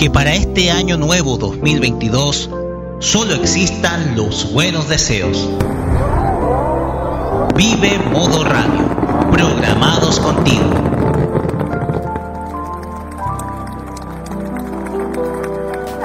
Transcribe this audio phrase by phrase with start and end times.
[0.00, 2.48] que para este año nuevo 2022
[3.00, 5.46] solo existan los buenos deseos.
[7.54, 8.88] Vive Modo Radio,
[9.30, 10.64] programados contigo.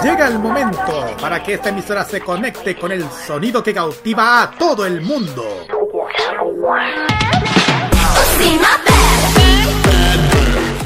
[0.04, 4.52] Llega el momento para que esta emisora se conecte con el sonido que cautiva a
[4.52, 5.66] todo el mundo.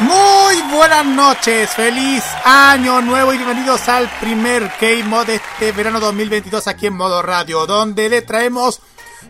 [0.00, 6.68] Muy buenas noches, feliz año nuevo y bienvenidos al primer K-Mod de este verano 2022
[6.68, 8.80] aquí en modo radio, donde le traemos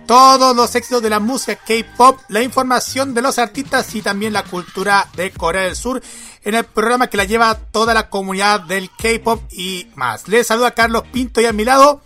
[0.06, 4.44] todos los éxitos de la música K-Pop, la información de los artistas y también la
[4.44, 6.00] cultura de Corea del Sur
[6.44, 10.28] en el programa que la lleva toda la comunidad del K-Pop y más.
[10.28, 12.00] Les saluda Carlos Pinto y a mi lado.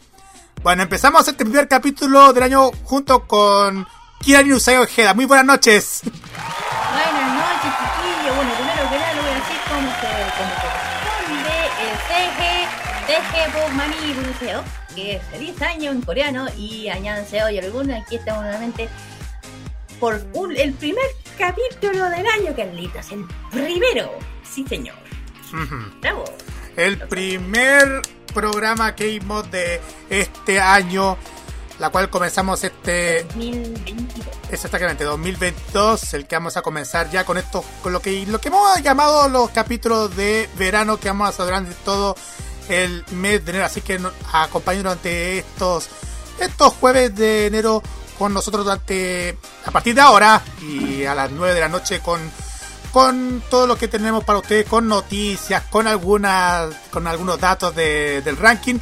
[0.62, 3.86] Bueno, empezamos este primer capítulo del año junto con
[4.22, 5.12] Kira Usai Ojeda.
[5.12, 6.00] Muy buenas noches.
[13.44, 13.44] Corresponde.
[13.44, 14.64] El CG, CG Pop Mani Bunseo,
[14.94, 17.98] que es feliz año en coreano y Añanseo y alguna.
[17.98, 18.88] Aquí estamos nuevamente
[20.00, 21.04] por un, el primer
[21.38, 23.10] capítulo del año, Carlitos.
[23.12, 24.10] El primero.
[24.42, 24.96] Sí, señor.
[26.00, 26.24] Bravo.
[26.76, 28.02] El primer
[28.34, 31.16] programa K-Mod de este año,
[31.78, 34.26] la cual comenzamos este 2022.
[34.50, 38.40] es exactamente 2022, el que vamos a comenzar ya con esto, con lo que lo
[38.40, 42.16] que hemos llamado los capítulos de verano que vamos a hacer durante todo
[42.68, 44.00] el mes de enero, así que
[44.32, 45.88] acompáñenos durante estos
[46.40, 47.82] estos jueves de enero
[48.18, 52.20] con nosotros durante a partir de ahora y a las 9 de la noche con
[52.92, 58.22] con todo lo que tenemos para ustedes, con noticias, con algunas, con algunos datos de-
[58.22, 58.78] del ranking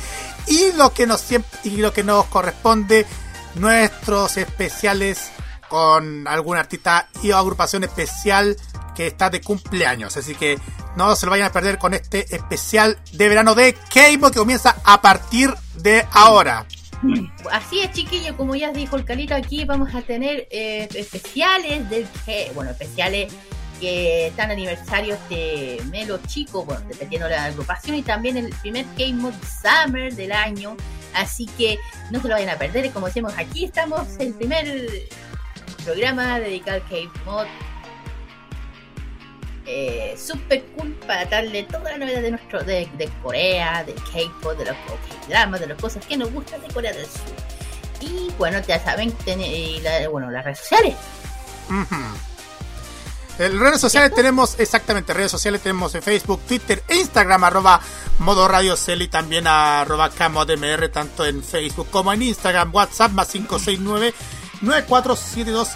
[0.46, 1.24] y lo que nos
[1.64, 3.06] y lo que nos corresponde
[3.54, 5.30] nuestros especiales
[5.68, 8.56] con algún artista y agrupación especial
[8.94, 10.16] que está de cumpleaños.
[10.18, 10.58] Así que
[10.96, 14.76] no se lo vayan a perder con este especial de verano de K-pop que comienza
[14.84, 16.66] a partir de ahora.
[17.50, 22.06] Así es, chiquillo, como ya dijo el Calito, aquí vamos a tener eh, especiales del
[22.24, 23.32] que, bueno, especiales
[23.80, 28.84] que están aniversarios de Melo Chico, bueno, dependiendo de la agrupación, y también el primer
[28.96, 30.76] K-Mod Summer del año.
[31.14, 31.78] Así que
[32.10, 35.08] no se lo vayan a perder, como decimos, aquí estamos, el primer
[35.84, 37.46] programa dedicado al K-Mod.
[39.74, 44.52] Eh, super cool para darle toda la novedad de nuestro de, de Corea, de K-pop,
[44.58, 47.22] de los K-dramas, de las cosas que nos gustan de Corea del Sur.
[48.00, 50.94] Y bueno, ya saben, ten- y la- bueno, las redes sociales.
[53.38, 57.80] En redes sociales tenemos, exactamente, redes sociales tenemos en Facebook, Twitter e Instagram, arroba
[58.18, 63.28] modo radio Cel y también arroba KModMR, tanto en Facebook como en Instagram, WhatsApp más
[63.28, 64.12] 569
[64.60, 65.70] 9472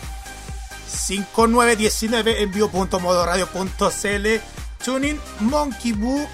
[0.89, 4.27] 5919 en vivo.modoradio.cl,
[4.85, 6.27] Tuning, Monkey Boo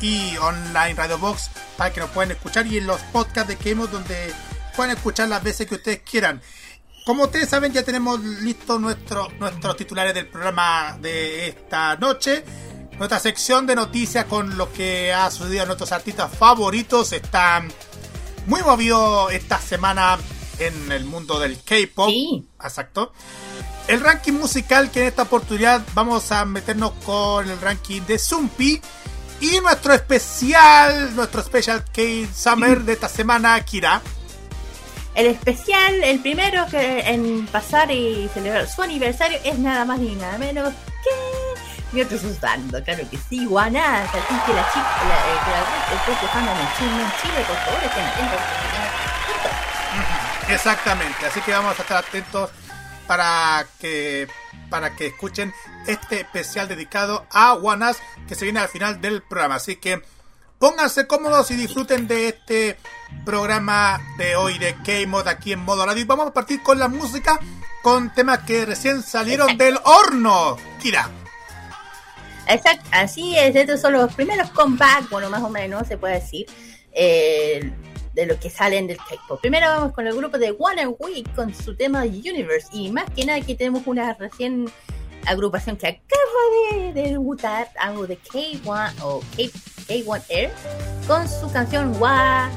[0.00, 3.90] y online Radio Box para que nos puedan escuchar y en los podcasts de Kemos
[3.90, 4.32] donde
[4.76, 6.40] pueden escuchar las veces que ustedes quieran.
[7.04, 12.44] Como ustedes saben, ya tenemos listos nuestro, nuestros titulares del programa de esta noche.
[12.98, 17.64] Nuestra sección de noticias con lo que ha sucedido a nuestros artistas favoritos está
[18.46, 20.18] muy movido esta semana
[20.58, 22.08] en el mundo del K-pop.
[22.08, 22.46] Sí.
[22.62, 23.12] Exacto.
[23.88, 28.82] El ranking musical que en esta oportunidad vamos a meternos con el ranking de Zumpi
[29.40, 32.02] y nuestro especial, nuestro special K
[32.34, 34.02] Summer de esta semana, Kira.
[35.14, 40.14] El especial, el primero que en pasar y celebrar su aniversario es nada más ni
[40.16, 41.10] nada menos que
[41.92, 45.60] mi otro Susando, claro que sí, Guaná, así que la chica, la, eh, que la,
[45.92, 48.40] el propio fandom en Chile, en Chile, por favor, estén atentos.
[50.50, 52.50] Exactamente, así que vamos a estar atentos
[53.08, 54.28] para que
[54.70, 55.52] para que escuchen
[55.86, 57.96] este especial dedicado a Wanas
[58.28, 59.56] que se viene al final del programa.
[59.56, 60.02] Así que
[60.58, 62.78] pónganse cómodos y disfruten de este
[63.24, 66.02] programa de hoy de K-Mod aquí en modo radio.
[66.02, 67.40] Y vamos a partir con la música
[67.82, 70.58] con temas que recién salieron del horno.
[70.80, 71.10] Kira.
[72.46, 76.46] Exacto, así es, estos son los primeros comebacks, bueno, más o menos se puede decir,
[76.92, 77.70] eh,
[78.18, 79.40] de lo que salen del K-pop.
[79.40, 82.66] Primero vamos con el grupo de One and Week con su tema Universe.
[82.72, 84.68] Y más que nada, aquí tenemos una recién
[85.24, 90.50] agrupación que acaba de debutar, algo de K1 o K, 1 Air,
[91.06, 92.50] con su canción Wa,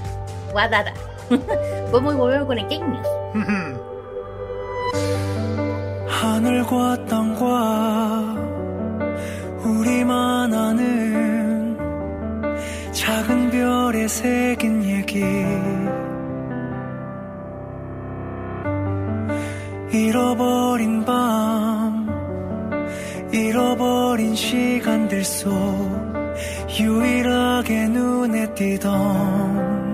[0.52, 0.96] Wa Dada.
[1.92, 3.08] vamos y volvemos con el K-News.
[6.22, 8.36] 하늘과 땅과
[9.64, 11.78] 우리만 아는
[12.92, 15.22] 작은 별에 새긴 얘기.
[19.92, 22.08] 잃어버린 밤
[23.32, 25.52] 잃어버린 시간들 속
[26.80, 29.92] 유일하게 눈에 띄던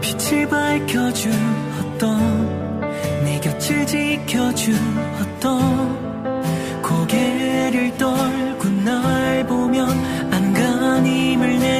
[0.00, 1.32] 빛을 밝혀준
[1.80, 2.88] 어떤
[3.24, 4.74] 내 곁을 지켜준
[5.20, 8.69] 어떤 고개를 떨고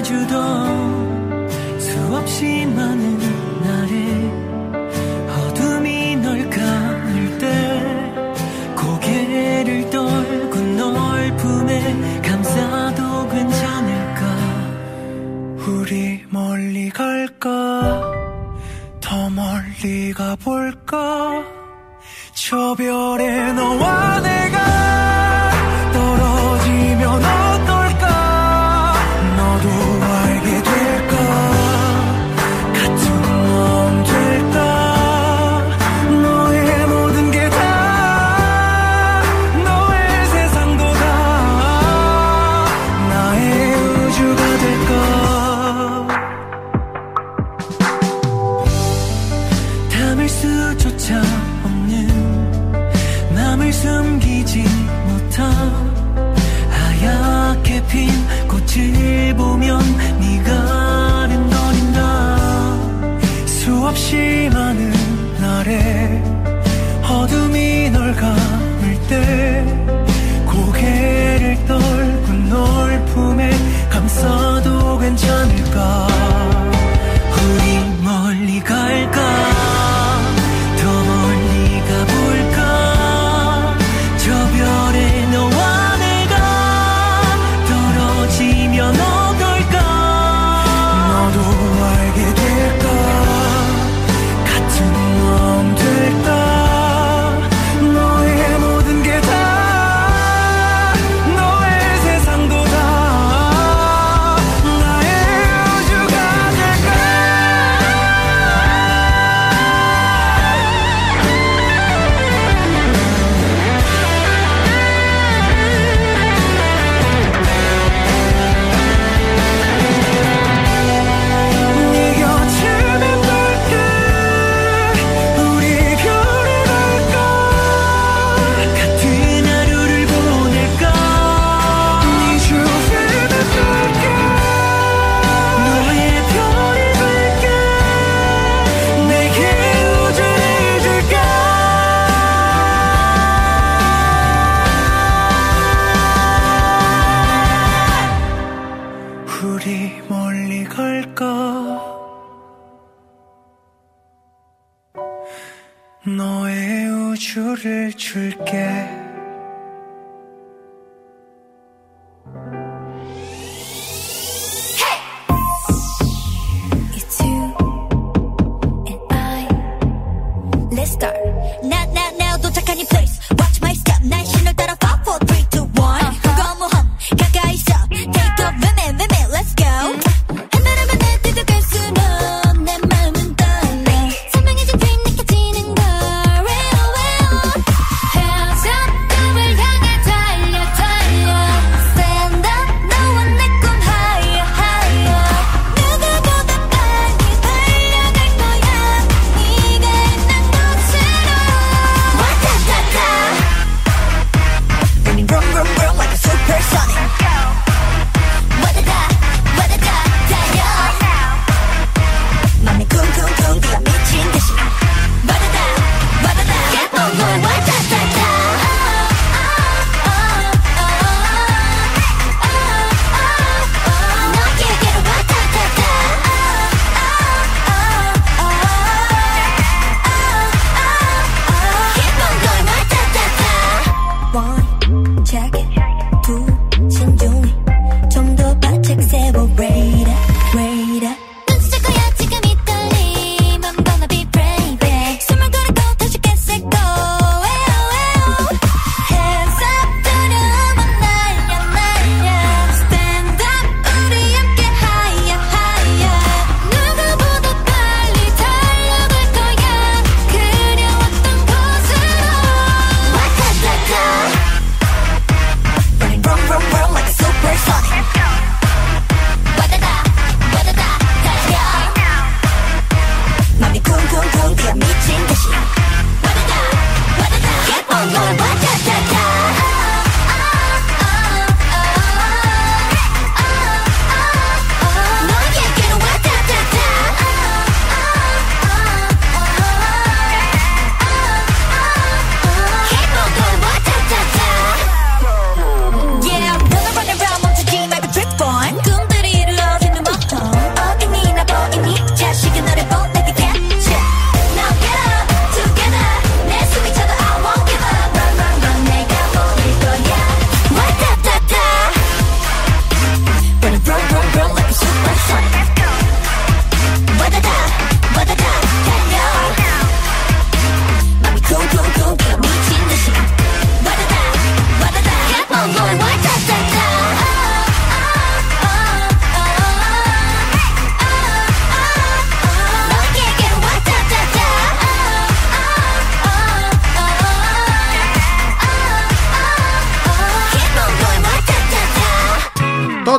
[0.02, 3.18] 주던 수없이 많은
[3.60, 4.40] 날에
[5.28, 7.44] 어둠이 널을때
[8.76, 14.20] 고개를 떨고 널 품에 감싸도 괜찮을까?
[15.66, 18.02] 우리 멀리 갈까?
[19.00, 21.44] 더 멀리 가볼까?
[22.34, 25.19] 저 별에 너와 내가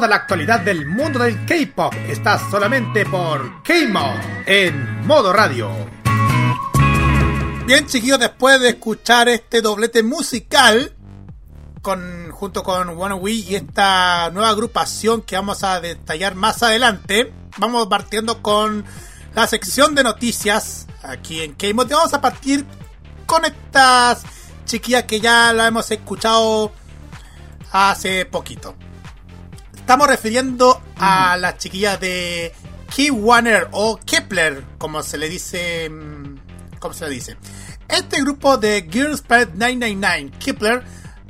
[0.02, 5.70] Toda la actualidad del mundo del K-pop está solamente por K-Mod en modo radio.
[7.68, 10.96] Bien, chiquillos, después de escuchar este doblete musical
[11.84, 17.32] con, junto con One Wii y esta nueva agrupación que vamos a detallar más adelante,
[17.60, 18.84] vamos partiendo con
[19.36, 21.92] la sección de noticias aquí en K-Mod.
[21.92, 22.66] Vamos a partir
[23.28, 24.24] con estas
[24.66, 26.72] chiquillas que ya la hemos escuchado
[27.72, 28.76] hace poquito.
[29.92, 32.54] Estamos refiriendo a las chiquillas de
[32.96, 35.90] Key Warner o Kepler, como se le dice.
[35.90, 37.36] mm, ¿Cómo se le dice?
[37.90, 40.84] Este grupo de Girls Planet 999, Kepler,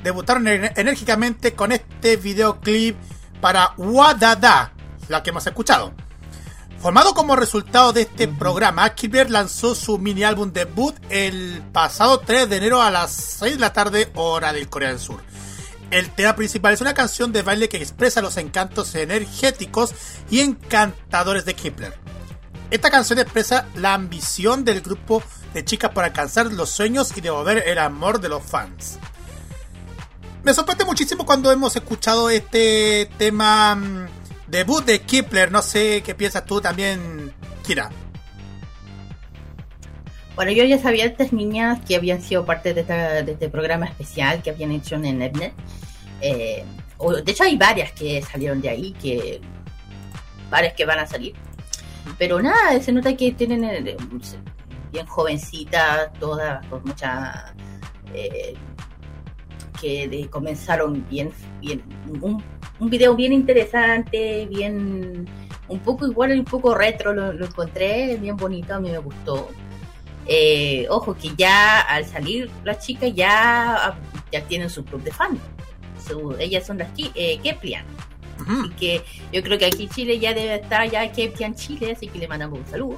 [0.04, 2.96] debutaron enérgicamente con este videoclip
[3.42, 4.74] para Wadada,
[5.08, 5.96] la que hemos escuchado.
[6.78, 12.48] Formado como resultado de este programa, Kepler lanzó su mini álbum debut el pasado 3
[12.48, 15.31] de enero a las 6 de la tarde, hora del Corea del Sur.
[15.92, 19.94] El tema principal es una canción de baile que expresa los encantos energéticos
[20.30, 21.94] y encantadores de Kepler.
[22.70, 25.22] Esta canción expresa la ambición del grupo
[25.54, 29.00] de chicas por alcanzar los sueños y devolver el amor de los fans.
[30.44, 34.08] Me sorprende muchísimo cuando hemos escuchado este tema mm,
[34.48, 35.52] debut de Kepler.
[35.52, 37.34] No sé qué piensas tú también,
[37.68, 37.92] Kira.
[40.36, 43.86] Bueno, yo ya sabía estas niñas que habían sido parte de, esta- de este programa
[43.86, 45.54] especial que habían hecho en Netnet.
[46.22, 46.64] Eh,
[47.26, 49.42] de hecho, hay varias que salieron de ahí, que
[50.50, 51.34] varias que van a salir.
[52.18, 53.98] Pero nada, se nota que tienen eh,
[54.92, 57.54] bien jovencitas, todas con mucha...
[58.14, 58.54] eh,
[59.80, 61.32] que comenzaron bien,
[62.80, 65.28] un video bien interesante, bien
[65.68, 69.50] un poco igual, un poco retro, lo, lo encontré bien bonito, a mí me gustó.
[70.34, 73.98] Eh, ojo que ya al salir las chicas ya,
[74.32, 75.38] ya tienen su club de fans.
[76.08, 77.84] Su- ellas son las eh, Keplian.
[78.40, 78.62] Ujú.
[78.62, 82.08] Así que yo creo que aquí en Chile ya debe estar ya Keplian Chile, así
[82.08, 82.98] que le mandamos un saludo.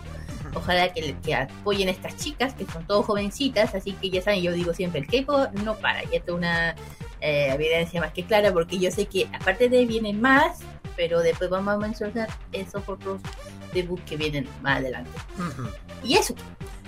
[0.54, 4.44] Ojalá que, que apoyen a estas chicas, que son todas jovencitas, así que ya saben,
[4.44, 6.76] yo digo siempre, el K-pop no para, y esto es una
[7.22, 10.60] eh, evidencia más que clara, porque yo sé que aparte de vienen más,
[10.96, 13.20] pero después vamos a mencionar esos otros
[13.74, 15.10] debuts que vienen más adelante.
[15.40, 15.68] Ujú.
[16.04, 16.36] Y eso,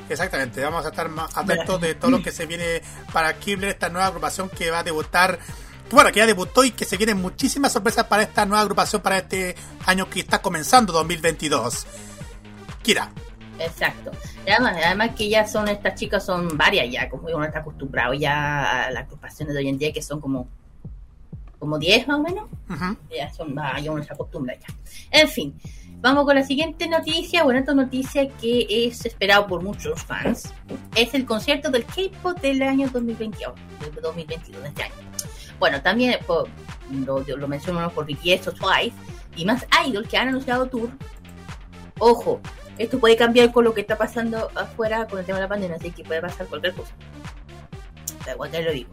[0.10, 2.82] Exactamente, vamos a estar más atentos de todo lo que se viene
[3.12, 5.40] para Kibler, esta nueva agrupación que va a debutar,
[5.90, 9.18] bueno, que ya debutó y que se vienen muchísimas sorpresas para esta nueva agrupación para
[9.18, 11.88] este año que está comenzando, 2022.
[12.84, 13.12] Kira,
[13.60, 14.12] Exacto.
[14.46, 18.86] Además, además que ya son, estas chicas son varias ya, como uno está acostumbrado ya
[18.86, 20.48] a las agrupaciones de hoy en día que son como
[21.58, 22.50] como 10 más o menos.
[23.10, 24.68] Ya son, ya uno se acostumbra ya.
[25.10, 25.60] En fin,
[26.02, 27.44] vamos con la siguiente noticia.
[27.44, 30.54] Bueno, esta noticia que es esperado por muchos fans.
[30.96, 34.94] Es el concierto del K-pop del año 2021, del 2022 de este año.
[35.60, 36.18] Bueno, también
[37.06, 38.94] lo, lo mencionamos por BTS o Twice
[39.36, 40.90] y más Idol que han anunciado tour.
[42.00, 42.42] Ojo,
[42.78, 45.78] esto puede cambiar con lo que está pasando afuera con el tema de la pandemia,
[45.78, 46.94] así que puede pasar cualquier cosa.
[48.32, 48.90] Igual que lo digo.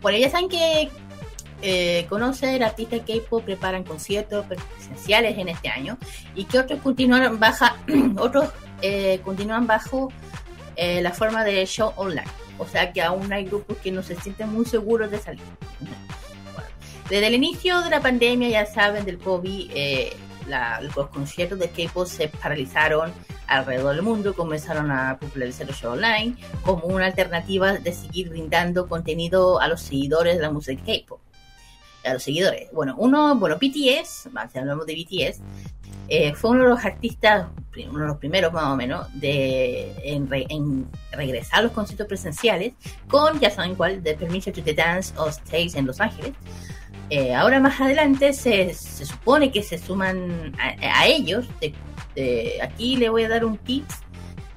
[0.00, 0.88] Bueno, ya saben que
[1.62, 5.96] eh, conocer artistas K-pop preparan conciertos presenciales en este año
[6.34, 7.76] y que otros continúan baja,
[8.18, 8.50] otros
[8.82, 10.12] eh, continúan bajo
[10.76, 12.28] eh, la forma de show online.
[12.58, 15.42] O sea que aún hay grupos que no se sienten muy seguros de salir.
[17.08, 20.16] Desde el inicio de la pandemia, ya saben, del COVID, eh,
[20.48, 23.12] la- los conciertos de K-pop se paralizaron
[23.46, 28.88] alrededor del mundo, comenzaron a popularizar los shows online como una alternativa de seguir brindando
[28.88, 31.20] contenido a los seguidores de la música K-pop
[32.06, 32.68] a los seguidores.
[32.72, 35.40] Bueno, uno, bueno, BTS, si hablamos de BTS,
[36.08, 37.46] eh, fue uno de los artistas,
[37.90, 42.06] uno de los primeros más o menos, de en, re- en regresar a los conciertos
[42.06, 42.74] presenciales
[43.08, 46.32] con, ya saben cuál, The Permission to the Dance of Stage en Los Ángeles.
[47.10, 51.46] Eh, ahora más adelante se, se supone que se suman a, ellos.
[52.62, 53.84] Aquí le voy a dar un tip.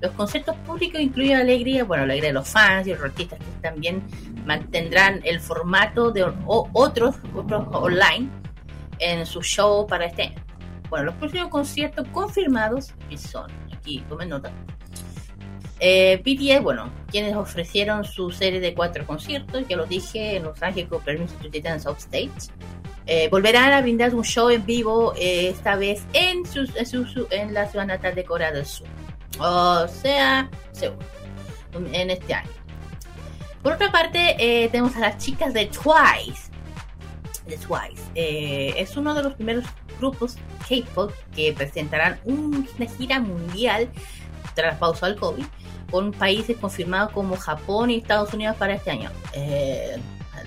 [0.01, 4.01] Los conciertos públicos incluyen alegría, bueno, alegría de los fans y los artistas que también
[4.45, 8.29] mantendrán el formato de otros, otros online
[8.99, 10.43] en su show para este año.
[10.89, 14.51] Bueno, los próximos conciertos confirmados son, aquí tomen nota.
[15.81, 16.21] Eh,
[16.61, 21.01] bueno, quienes ofrecieron su serie de cuatro conciertos, ya lo dije, en Los Ángeles con
[21.01, 22.51] permiso Dance Off Stage.
[23.05, 27.27] Eh, volverán a brindar un show en vivo, eh, esta vez en, en, su- su-
[27.31, 28.87] en la ciudad natal de Corea del Sur.
[29.37, 30.95] O sea, Seúl,
[31.93, 32.49] en este año.
[33.61, 36.49] Por otra parte, eh, tenemos a las chicas de Twice.
[37.45, 38.01] De Twice.
[38.15, 39.65] Eh, es uno de los primeros
[39.99, 43.89] grupos K-pop que presentarán un- una gira mundial
[44.55, 45.43] tras pausa al COVID
[45.91, 49.09] con países confirmados como Japón y Estados Unidos para este año.
[49.33, 49.97] Eh,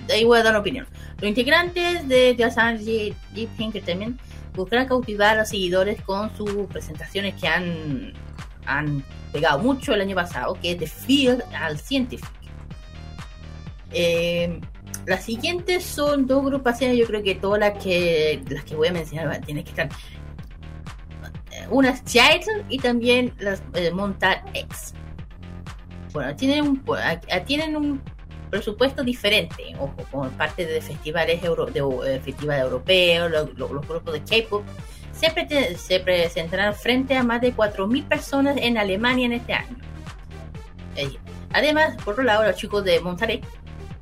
[0.07, 0.87] de ahí voy a dar opinión.
[1.19, 4.19] Los integrantes de The Pink Entertainment
[4.55, 8.13] buscarán cautivar a los seguidores con sus presentaciones que han,
[8.65, 12.29] han pegado mucho el año pasado, que es The Field al Scientific.
[13.91, 14.59] Eh,
[15.05, 18.93] las siguientes son dos agrupaciones, yo creo que todas las que las que voy a
[18.93, 19.89] mencionar tienen que estar.
[21.69, 23.91] Una es Child y también las eh,
[24.53, 24.93] X.
[26.11, 26.83] Bueno, tienen un,
[27.45, 28.01] tienen un
[28.49, 31.67] presupuesto diferente, ojo, como parte de festivales euro,
[32.05, 34.63] eh, festivales europeos, lo- lo- los grupos de K-pop,
[35.31, 39.77] se, se presentarán frente a más de 4.000 personas en Alemania en este año.
[40.95, 41.17] Eh,
[41.53, 43.41] Además, por otro lado, los chicos de Monterrey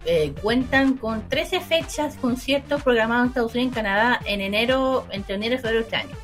[0.06, 5.36] eh, cuentan con 13 fechas conciertos programados en Estados Unidos y Canadá en enero, entre
[5.36, 6.16] enero y febrero de este año,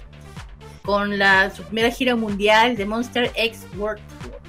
[0.84, 4.40] con la su primera gira mundial de Monster X World Tour.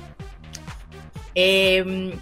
[1.35, 2.17] Eh,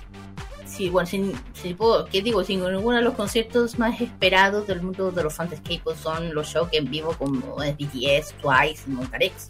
[0.76, 2.44] sí, bueno, sin, si puedo- ¿qué digo?
[2.44, 6.34] Sin ninguno de los conciertos más esperados del mundo de los fans de K-pop son
[6.34, 9.48] los shows en vivo como BTS, Twice y Monster X.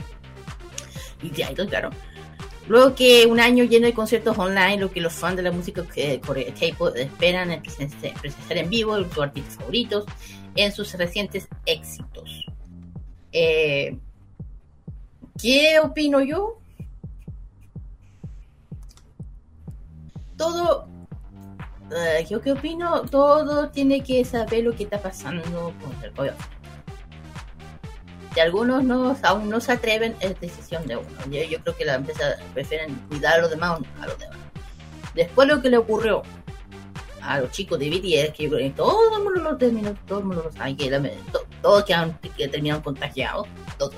[1.23, 1.91] Y de Idol, claro.
[2.69, 5.83] Luego que un año lleno de conciertos online, lo que los fans de la música
[5.85, 10.05] core- K-pop esperan es presenciar en vivo sus artistas favoritos
[10.57, 12.45] en sus recientes éxitos.
[13.33, 13.97] Eh,
[15.41, 16.59] ¿Qué opino yo?
[20.37, 20.89] Todo,
[21.95, 23.03] eh, ¿yo qué opino?
[23.03, 25.43] Todo tiene que saber lo que está pasando
[25.83, 26.41] con el gobierno.
[28.35, 31.09] Si algunos no, aún no se atreven, es decisión de uno.
[31.31, 34.37] Yo, yo creo que las empresas prefieren cuidar a los demás a los demás.
[35.15, 36.23] Después lo que le ocurrió
[37.23, 40.19] a los chicos de BTS, que yo creo que todo el mundo lo terminó, todo
[40.19, 41.01] el mundo lo sabe, que la-
[41.33, 41.85] to- todos
[42.37, 43.95] que terminaron contagiados, todos.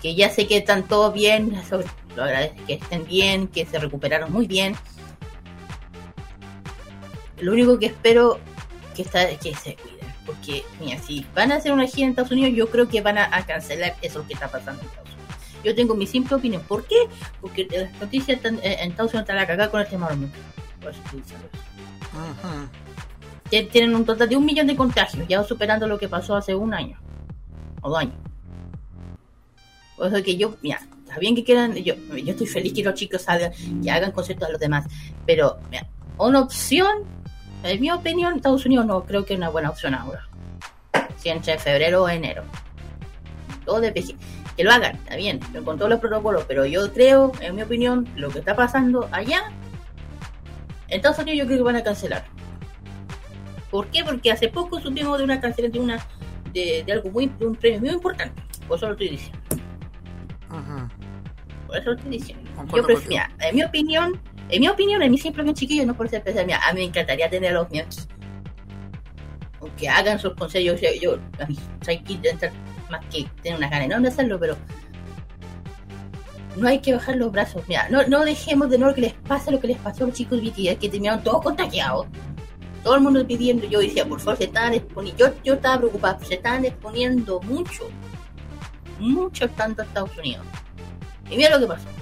[0.00, 1.52] Que ya sé que están todos bien,
[2.16, 4.76] lo agradezco, que estén bien, que se recuperaron muy bien.
[7.40, 8.38] Lo único que espero
[8.94, 10.00] que está que se cuiden.
[10.26, 13.18] Porque, mira, si van a hacer una gira en Estados Unidos, yo creo que van
[13.18, 15.20] a, a cancelar eso que está pasando en Estados Unidos.
[15.64, 16.62] Yo tengo mi simple opinión.
[16.62, 17.08] ¿Por qué?
[17.40, 20.12] Porque las noticias están, eh, en Estados Unidos están a cagar con el tema de
[20.12, 20.44] los números.
[20.80, 21.62] Por eso estoy diciendo eso.
[22.18, 22.68] Ujú.
[23.50, 26.54] Que Tienen un total de un millón de contagios, ya superando lo que pasó hace
[26.54, 26.98] un año
[27.82, 28.14] o dos años.
[29.96, 32.94] Por eso que yo, mira, está bien que quieran, yo, yo estoy feliz que los
[32.94, 34.86] chicos salgan, que hagan conciertos a los demás,
[35.26, 37.04] pero mira, una opción,
[37.62, 40.26] en mi opinión, Estados Unidos no creo que es una buena opción ahora.
[41.16, 42.42] Si entre febrero o enero.
[43.64, 44.16] Todo depende.
[44.56, 48.08] Que lo hagan, está bien, con todos los protocolos, pero yo creo, en mi opinión,
[48.16, 49.52] lo que está pasando allá,
[50.88, 52.24] en Estados Unidos yo creo que van a cancelar.
[53.70, 54.02] ¿Por qué?
[54.04, 56.06] Porque hace poco supimos de una cancelación de una
[56.52, 58.42] de, de algo muy de un premio muy importante.
[58.66, 59.38] Por eso lo estoy diciendo.
[61.66, 62.50] Por eso lo estoy diciendo.
[62.74, 66.08] Yo prefiero, en mi opinión, en mi opinión, en mi simple opinión chiquillo, no por
[66.08, 68.08] ser especial, mira, a mí me encantaría tener a los míos.
[69.60, 71.56] Aunque hagan sus consejos, yo, a mí,
[72.08, 72.50] intentar
[72.90, 74.56] más que tener unas ganas enormes de hacerlo, pero
[76.56, 77.62] no hay que bajar los brazos.
[77.68, 80.16] Mira, no, no dejemos de no que les pase lo que les pasó a los
[80.16, 82.06] chicos de BTS, que terminaron todos contagiados.
[82.82, 85.26] Todo el mundo pidiendo, yo decía, por favor, se estaban exponiendo.
[85.26, 87.88] Yo, yo estaba preocupada, se estaban exponiendo mucho,
[88.98, 90.46] mucho tanto a Estados Unidos.
[91.30, 91.99] Y mira lo que pasó.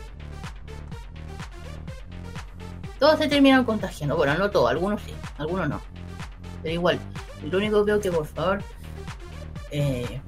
[2.98, 4.16] Todos se terminaron contagiando.
[4.16, 5.80] Bueno, no todos, algunos sí, algunos no.
[6.62, 6.98] Pero igual,
[7.50, 8.62] lo único que veo que por favor
[9.70, 10.20] eh,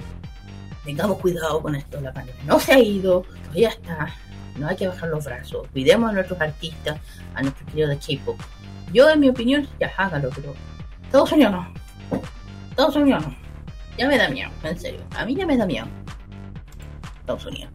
[0.84, 2.42] tengamos cuidado con esto la pandemia.
[2.44, 4.14] No se ha ido, todavía está.
[4.56, 5.66] No hay que bajar los brazos.
[5.72, 7.00] Cuidemos a nuestros artistas,
[7.34, 8.38] a nuestros queridos de K-pop.
[8.92, 10.54] Yo, en mi opinión, ya hágalo, pero
[11.02, 11.74] Estados Unidos no.
[12.70, 13.34] Estados Unidos no.
[13.96, 15.00] Ya me da miedo, en serio.
[15.16, 15.86] A mí ya me da miedo.
[17.20, 17.72] Estados Unidos.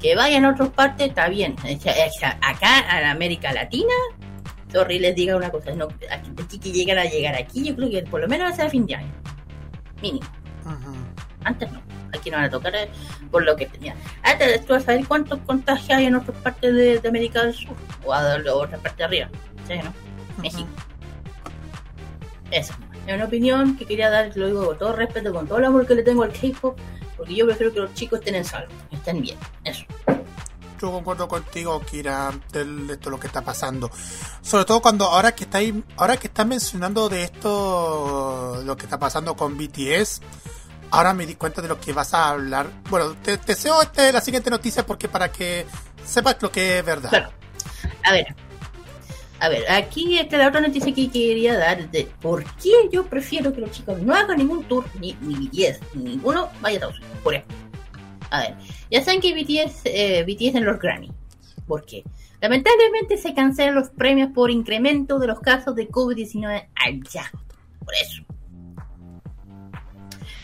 [0.00, 1.56] Que vayan a otras partes, está bien.
[2.40, 3.92] Acá, a América Latina,
[4.72, 5.72] sorry, les diga una cosa.
[5.72, 8.56] No, aquí, que llegan a llegar aquí, yo creo que por lo menos va a
[8.56, 9.12] ser a fin de año.
[10.00, 10.26] Mínimo.
[11.44, 11.82] Antes no.
[12.12, 12.88] Aquí no van a tocar eh,
[13.30, 13.94] por lo que tenía.
[14.22, 17.54] Antes tú vas a saber cuántos contagios hay en otras partes de, de América del
[17.54, 17.76] Sur.
[18.04, 19.28] O a otra parte de arriba.
[19.68, 19.92] ¿Sí, no?
[20.42, 20.68] México.
[22.50, 22.74] Eso.
[23.06, 25.86] Es una opinión que quería dar, lo digo con todo respeto, con todo el amor
[25.86, 26.78] que le tengo al K-pop,
[27.20, 29.36] porque yo prefiero que los chicos estén en salvo, estén bien.
[29.62, 29.84] Eso.
[30.80, 33.90] Yo concuerdo contigo, Kira, de esto lo que está pasando.
[34.40, 38.98] Sobre todo cuando ahora que estáis, ahora que estás mencionando de esto, lo que está
[38.98, 40.22] pasando con BTS,
[40.92, 42.70] ahora me di cuenta de lo que vas a hablar.
[42.88, 45.66] Bueno, te deseo este, la siguiente noticia porque para que
[46.06, 47.10] sepas lo que es verdad.
[47.10, 47.30] Claro.
[48.02, 48.34] A ver.
[49.40, 53.54] A ver, aquí está la otra noticia que quería dar de por qué yo prefiero
[53.54, 57.18] que los chicos no hagan ningún tour, ni, BTS, ni ninguno vaya a Estados Unidos.
[57.24, 57.56] Por ejemplo.
[58.30, 58.54] A ver,
[58.90, 61.10] ya saben que BTS, eh, BTS en los Grammy.
[61.66, 62.04] ¿Por qué?
[62.42, 67.30] Lamentablemente se cancelan los premios por incremento de los casos de COVID-19 allá.
[67.78, 68.22] Por eso.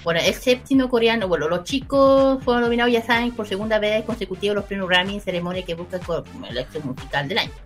[0.05, 4.55] Bueno, el séptimo coreano, bueno, los chicos fueron nominados, ya saben, por segunda vez consecutiva
[4.55, 6.01] los premios Grammy en ceremonia que busca
[6.49, 7.66] el éxito musical del año.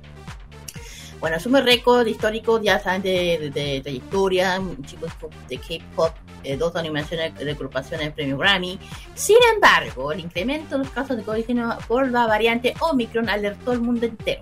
[1.20, 5.12] Bueno, asume récord histórico, ya saben, de, trayectoria, chicos
[5.50, 8.78] de K-pop, eh, dos animaciones de agrupaciones de premio Grammy.
[9.14, 13.82] Sin embargo, el incremento de los casos de COVID-19 por la variante Omicron alertó al
[13.82, 14.40] mundo entero.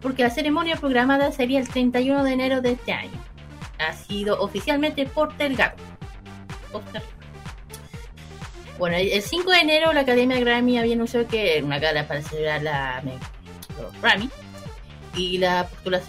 [0.00, 3.20] Porque la ceremonia programada sería el 31 de enero de este año.
[3.80, 5.04] Ha sido oficialmente.
[5.06, 5.74] Postergado.
[8.78, 12.62] Bueno, el 5 de enero la Academia Grammy había anunciado que una gala para celebrar
[12.62, 13.02] la,
[13.80, 14.30] los Grammy
[15.16, 15.68] y la,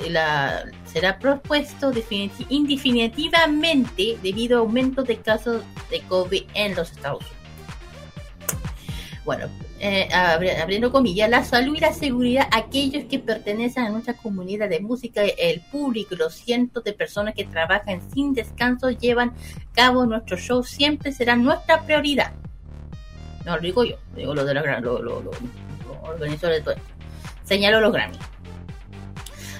[0.10, 7.20] la- será propuesto definiti- indefinitivamente debido a aumento de casos de COVID en los Estados
[7.20, 7.36] Unidos.
[9.26, 9.48] Bueno,
[9.80, 14.70] eh, abri- abriendo comillas, la salud y la seguridad, aquellos que pertenecen a nuestra comunidad
[14.70, 20.06] de música, el público los cientos de personas que trabajan sin descanso llevan a cabo
[20.06, 22.34] nuestro show siempre será nuestra prioridad.
[23.46, 26.74] No lo digo yo, digo lo de gran- lo- lo- lo- los organizadores de todo
[26.76, 26.88] esto.
[27.44, 28.18] Señaló los Grammy.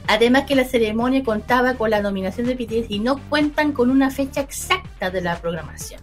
[0.08, 4.12] Además que la ceremonia contaba con la nominación de BTS y no cuentan con una
[4.12, 6.02] fecha exacta de la programación.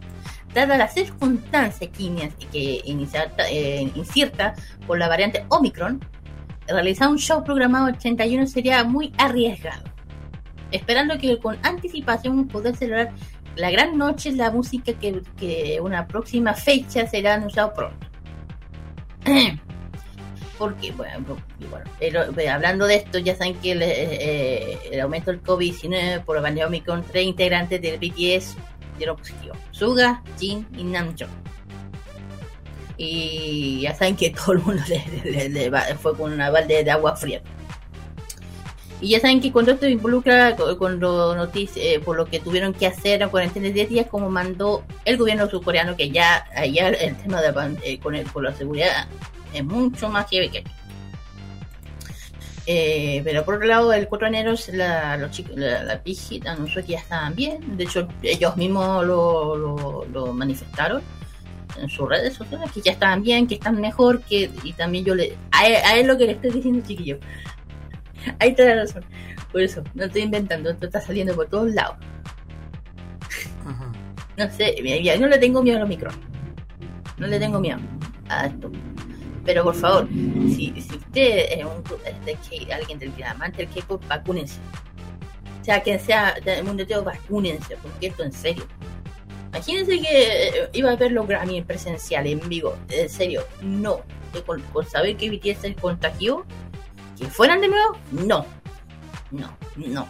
[0.53, 4.55] Dada la circunstancia que, ini- que iniciata- eh, incierta
[4.87, 6.01] por la variante Omicron,
[6.67, 9.85] realizar un show programado el 31 sería muy arriesgado.
[10.73, 13.13] Esperando que con anticipación poder celebrar
[13.57, 18.07] la gran noche la música que, que una próxima fecha será anunciado pronto.
[20.63, 21.17] Porque, bueno,
[22.53, 26.43] hablando de esto, ya saben que el, eh, eh, el aumento del COVID-19 por la
[26.43, 28.57] pandemia Omicron, tres integrantes del BTS
[28.97, 29.57] dieron positivo.
[29.73, 31.29] Suga, Jin y Namjoon.
[32.97, 34.85] Y ya saben que todo el mundo
[35.25, 37.43] le, fue con una balde de agua fría.
[39.01, 42.39] Y ya saben que cuando esto involucra con, con lo noticia, eh, por lo que
[42.39, 46.47] tuvieron que hacer en cuarentena de 10 días, como mandó el gobierno surcoreano, que ya
[46.55, 49.09] allá el tema de eh, con, con la seguridad
[49.53, 50.65] es mucho más que.
[52.65, 56.01] Eh, pero por otro lado, el 4 de enero la, los chicos, la, la
[56.47, 57.77] anunció que ya estaban bien.
[57.77, 61.03] De hecho, ellos mismos lo, lo, lo manifestaron
[61.81, 65.15] en sus redes sociales, que ya estaban bien, que están mejor, que y también yo
[65.15, 65.37] le...
[65.51, 67.19] A él, a él lo que le estoy diciendo, chiquillo.
[68.39, 69.05] Ahí está la razón.
[69.51, 71.97] Por eso, no estoy inventando, esto está saliendo por todos lados.
[74.37, 76.15] No sé, mira, mira, no le tengo miedo a los micros.
[77.19, 77.79] No le tengo miedo
[78.29, 78.71] a esto.
[79.45, 84.61] Pero por favor, si, usted es un, es de alguien del amante del K-pop, vacúnense.
[85.61, 88.67] O sea, quien sea del mundo entero, vacúnense, porque esto en serio.
[89.49, 92.77] Imagínense que eh, iba a ver los Grammy en presencial, en vivo.
[92.89, 94.01] En serio, no.
[94.47, 96.47] Con, con saber que BTS se contagió,
[97.19, 98.47] que fueran de nuevo, no.
[99.31, 100.07] No, no.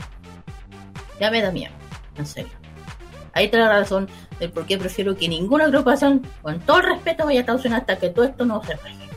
[1.18, 1.72] Ya me da miedo,
[2.16, 2.52] en serio.
[3.34, 7.24] Ahí está la razón del por qué prefiero que ninguna agrupación, con todo el respeto,
[7.24, 9.11] vaya a Estados Unidos hasta que todo esto no se arregle.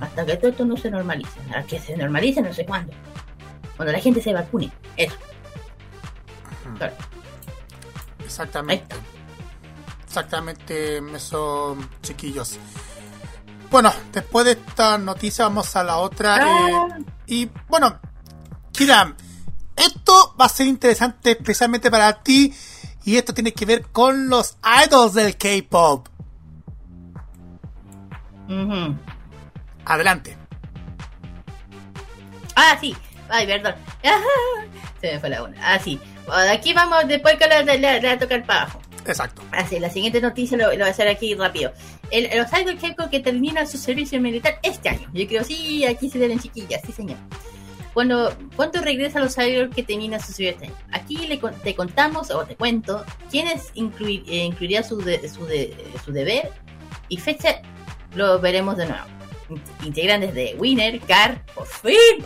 [0.00, 1.40] Hasta que todo esto no se normalice.
[1.56, 2.92] A que se normalice no sé cuándo.
[3.76, 4.70] Cuando la gente se vacune.
[4.96, 5.16] Eso.
[6.76, 6.94] Claro.
[8.24, 8.96] Exactamente.
[10.06, 12.58] Exactamente, eso, chiquillos.
[13.70, 16.36] Bueno, después de esta noticia vamos a la otra.
[16.40, 16.88] Ah.
[16.98, 18.00] eh, y bueno,
[18.72, 19.14] Kira,
[19.76, 22.54] esto va a ser interesante especialmente para ti.
[23.04, 26.08] Y esto tiene que ver con los idols del K-pop.
[28.48, 28.96] Ujú.
[29.88, 30.36] Adelante.
[32.54, 32.94] Ah, sí.
[33.28, 33.74] Ay, perdón.
[35.00, 35.56] Se me fue la una.
[35.74, 35.98] Ah, sí.
[36.50, 38.80] Aquí vamos, después que le, le, le voy a tocar para abajo.
[39.06, 39.42] Exacto.
[39.52, 41.72] Así, la siguiente noticia lo, lo voy a hacer aquí rápido.
[42.10, 45.08] El, los K-pop que terminan su servicio militar este año.
[45.14, 47.16] Yo creo, sí, aquí se deben chiquillas, sí, señor.
[47.94, 50.74] Cuando, ¿Cuándo regresan los idols que terminan su servicio este año?
[50.92, 55.74] Aquí le, te contamos, o te cuento, quiénes incluir, eh, incluiría su, de- su, de-
[56.04, 56.50] su deber
[57.08, 57.62] y fecha
[58.14, 59.04] lo veremos de nuevo.
[59.48, 62.24] In- Integrantes de Winner, Car, por fin.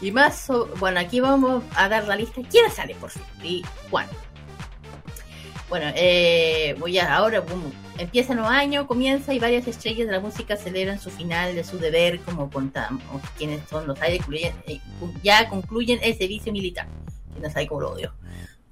[0.00, 2.40] Y más, bueno, aquí vamos a dar la lista.
[2.50, 3.22] ¿Quién sale por fin?
[3.42, 4.12] ¿Y cuándo?
[5.68, 10.18] Bueno, eh, voy a ahora, boom, empieza nuevo año, comienza y varias estrellas de la
[10.20, 13.02] música celebran su final de su deber, como contamos,
[13.38, 14.20] quienes son los aires,
[14.66, 14.80] eh,
[15.22, 16.88] ya concluyen el servicio militar.
[17.34, 18.12] Que no sabe cómo lo odio.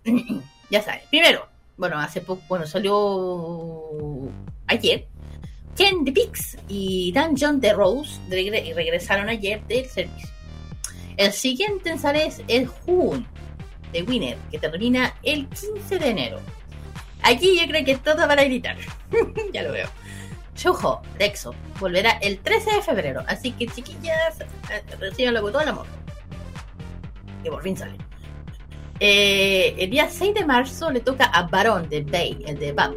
[0.71, 1.03] ya sabe.
[1.09, 1.47] Primero,
[1.77, 4.29] bueno, hace poco, bueno, salió
[4.67, 5.07] ayer.
[5.79, 10.29] Ken the Pix y John de Rose regre- regresaron ayer del servicio.
[11.17, 13.25] El siguiente en salir es el June
[13.93, 16.41] de Winner, que termina el 15 de enero.
[17.23, 18.77] Aquí yo creo que todos van a gritar.
[19.53, 19.89] ya lo veo.
[20.57, 25.63] Shoujo de EXO volverá el 13 de febrero, así que chiquillas, eh, recíbanlo con todo
[25.63, 25.87] el amor.
[27.45, 27.97] Que por fin sale.
[28.99, 32.95] Eh, el día 6 de marzo le toca a Barón de Bay, el de BAP.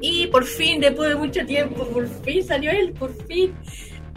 [0.00, 3.54] Y por fin, después de mucho tiempo, por fin salió él, por fin.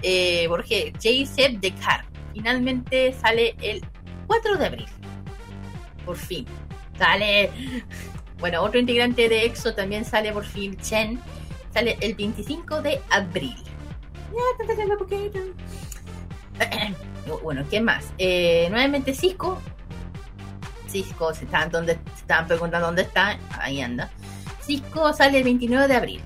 [0.01, 3.83] Eh, porque J-Seb de Car finalmente sale el
[4.27, 4.87] 4 de abril.
[6.05, 6.45] Por fin.
[6.97, 7.51] Sale.
[8.39, 11.19] Bueno, otro integrante de EXO también sale por fin, Chen.
[11.73, 13.55] Sale el 25 de abril.
[17.43, 18.13] Bueno, ¿qué más?
[18.17, 19.61] Eh, nuevamente Cisco.
[20.87, 23.37] Cisco, se estaban, donde, se estaban preguntando dónde está.
[23.59, 24.09] Ahí anda.
[24.67, 26.21] Cisco sale el 29 de abril.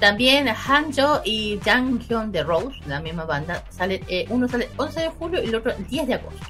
[0.00, 4.70] También Hanjo y Jang Hyun de Rose, la misma banda, sale, eh, uno sale el
[4.76, 6.46] 11 de julio y el otro el 10 de agosto.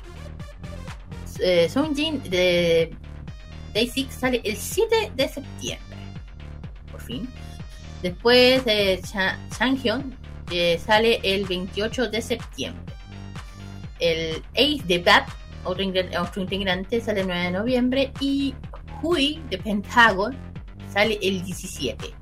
[1.41, 2.95] Eh, Sungjin de
[3.75, 5.97] Day 6 sale el 7 de septiembre.
[6.91, 7.29] Por fin.
[8.03, 10.17] Después de Cha- Changhyun
[10.51, 12.95] eh, sale el 28 de septiembre.
[13.99, 15.29] El Ace de Bat,
[15.65, 15.83] otro
[16.43, 18.13] integrante, sale el 9 de noviembre.
[18.21, 18.55] Y
[19.03, 20.37] Hui de Pentagon
[20.93, 22.13] sale el 17.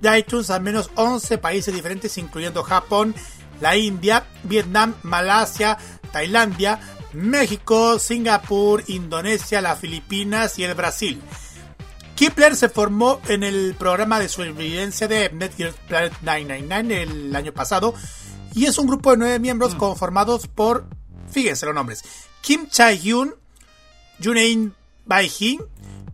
[0.00, 3.14] de iTunes al menos 11 países diferentes, incluyendo Japón,
[3.60, 6.80] la India, Vietnam, Malasia, Tailandia,
[7.12, 11.20] México, Singapur, Indonesia, las Filipinas y el Brasil.
[12.14, 17.94] Kipler se formó en el programa de supervivencia de Netgear Planet 999 el año pasado
[18.54, 20.86] y es un grupo de nueve miembros conformados por,
[21.30, 22.02] fíjense los nombres,
[22.40, 23.34] Kim Chae-hyun,
[24.22, 24.74] Junein
[25.06, 25.60] Bai-hee,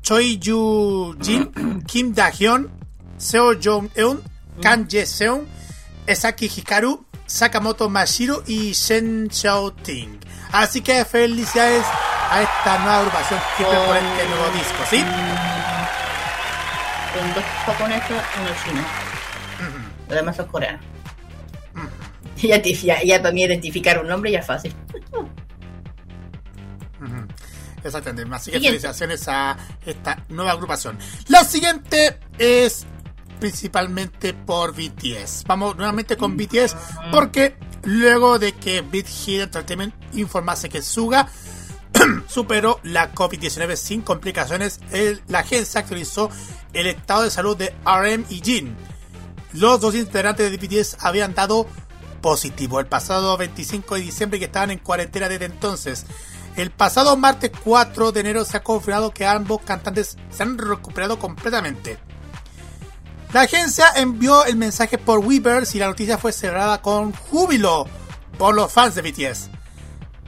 [0.02, 2.70] Choi Yu-jin, Kim Da-hyun,
[3.16, 4.22] Seo Jong-eun,
[4.60, 5.46] Kan Ye-seung,
[6.06, 7.03] Esaki Hikaru,
[7.34, 10.20] Sakamoto Mashiro y Shen Xiao-ting.
[10.52, 11.84] Así que felicidades
[12.30, 15.00] a esta nueva agrupación Kipler por este nuevo disco, ¿sí?
[17.18, 18.84] Son dos japoneses y uno chino.
[20.08, 20.80] Los demás son coreanos.
[22.36, 24.72] Ya, te- ya, ya para mí identificar un nombre ya es fácil.
[27.82, 28.32] Exactamente.
[28.34, 30.98] Así que felicitaciones a esta nueva agrupación.
[31.28, 32.86] La siguiente es
[33.38, 35.44] principalmente por BTS.
[35.46, 36.76] Vamos nuevamente con BTS
[37.12, 41.28] porque luego de que Big Hit Entertainment informase que Suga
[42.28, 44.80] superó la COVID-19 sin complicaciones,
[45.28, 46.30] la agencia actualizó
[46.72, 48.76] el estado de salud de RM y Jin.
[49.52, 51.68] Los dos integrantes de BTS habían dado
[52.20, 56.06] positivo el pasado 25 de diciembre que estaban en cuarentena desde entonces.
[56.56, 61.18] El pasado martes 4 de enero se ha confirmado que ambos cantantes se han recuperado
[61.18, 61.98] completamente.
[63.34, 67.84] La agencia envió el mensaje por Weavers y la noticia fue celebrada con júbilo
[68.38, 69.50] por los fans de BTS.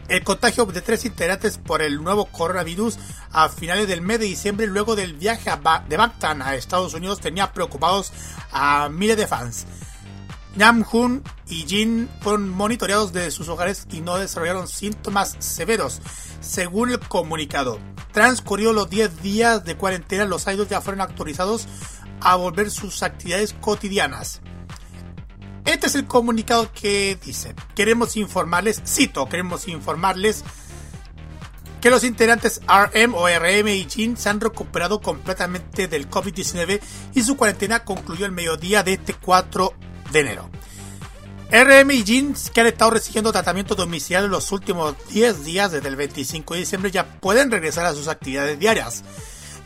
[0.08, 2.98] El contagio de tres integrantes por el nuevo coronavirus
[3.30, 5.52] a finales del mes de diciembre, luego del viaje
[5.88, 8.12] de Bangtan a Estados Unidos, tenía preocupados
[8.50, 9.66] a miles de fans.
[10.56, 16.02] Namjoon y Jin fueron monitoreados desde sus hogares y no desarrollaron síntomas severos,
[16.40, 17.78] según el comunicado.
[18.10, 21.68] Transcurridos los 10 días de cuarentena, los idols ya fueron autorizados
[22.20, 24.40] a volver sus actividades cotidianas.
[25.64, 30.44] Este es el comunicado que dice, queremos informarles, cito, queremos informarles
[31.80, 36.80] que los integrantes RM o RM y Jin se han recuperado completamente del COVID-19
[37.14, 39.72] y su cuarentena concluyó el mediodía de este 4
[40.12, 40.50] de enero.
[41.50, 45.88] RM y Jin, que han estado recibiendo tratamiento domiciliario en los últimos 10 días desde
[45.88, 49.04] el 25 de diciembre, ya pueden regresar a sus actividades diarias.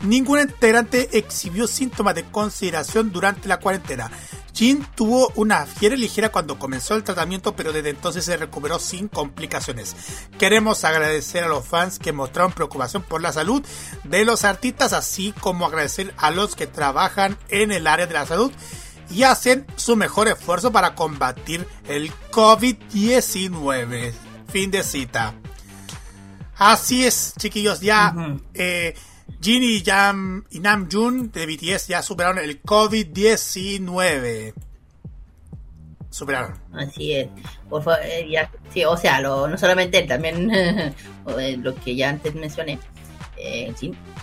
[0.03, 4.09] Ningún integrante exhibió síntomas de consideración durante la cuarentena.
[4.53, 9.07] Jin tuvo una fiebre ligera cuando comenzó el tratamiento, pero desde entonces se recuperó sin
[9.07, 9.95] complicaciones.
[10.37, 13.63] Queremos agradecer a los fans que mostraron preocupación por la salud
[14.03, 18.25] de los artistas, así como agradecer a los que trabajan en el área de la
[18.25, 18.51] salud
[19.09, 24.13] y hacen su mejor esfuerzo para combatir el COVID-19.
[24.51, 25.33] Fin de cita.
[26.57, 28.13] Así es, chiquillos, ya
[28.53, 28.95] eh,
[29.41, 34.53] Jin y, Jam, y de BTS ya superaron el COVID-19.
[36.11, 36.59] Superaron.
[36.73, 37.27] Así es.
[37.67, 38.51] Por favor, eh, ya,
[38.87, 40.51] o sea, no solamente él, también
[41.39, 42.77] eh, lo que ya antes mencioné.
[43.37, 43.73] Eh,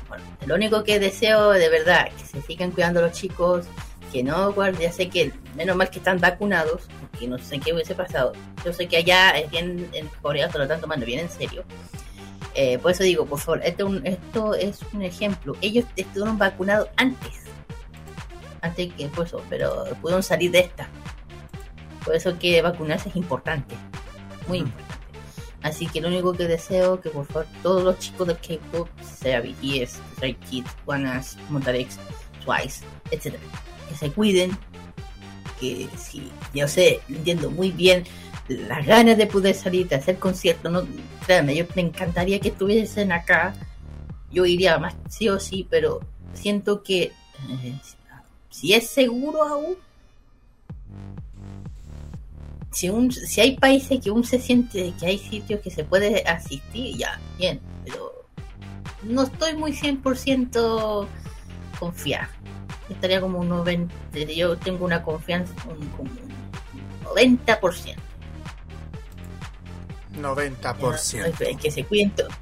[0.08, 3.66] bueno, lo único que deseo de verdad que se sigan cuidando los chicos,
[4.12, 7.72] que no guarden, ya sé que menos mal que están vacunados, porque no sé qué
[7.72, 8.34] hubiese pasado.
[8.64, 11.64] Yo sé que allá bien en Corea se lo están tomando bien en serio.
[12.54, 15.54] Eh, por eso digo, por favor, esto, es un- esto es un ejemplo.
[15.60, 17.34] Ellos estuvieron vacunados antes,
[18.62, 20.88] antes que por eso, pero pudieron salir de esta.
[22.04, 23.74] Por eso que vacunarse es importante,
[24.48, 24.66] muy Mm.
[24.66, 24.88] importante.
[25.62, 29.40] Así que lo único que deseo que por favor todos los chicos de K-pop, sea
[29.40, 31.98] BTS, Stray Kids, ONEUS, Monsta X,
[32.44, 33.42] Twice, etcétera,
[33.88, 34.56] que se cuiden,
[35.60, 38.04] que si yo sé, entiendo muy bien
[38.48, 40.86] las ganas de poder salir, de hacer conciertos, no,
[41.26, 43.54] créanme, yo me encantaría que estuviesen acá,
[44.32, 46.00] yo iría más sí o sí, pero
[46.32, 47.12] siento que
[47.50, 47.78] eh,
[48.50, 49.76] si es seguro aún,
[52.72, 56.22] si, un, si hay países que aún se siente que hay sitios que se puede
[56.26, 58.26] asistir, ya, bien, pero
[59.02, 61.06] no estoy muy 100%
[61.78, 62.30] confiada.
[62.88, 63.88] Estaría como un 90%,
[64.34, 66.10] yo tengo una confianza, como un
[67.04, 68.07] 90%.
[70.22, 71.40] 90%.
[71.40, 72.32] Eh, Que se cuiden todos.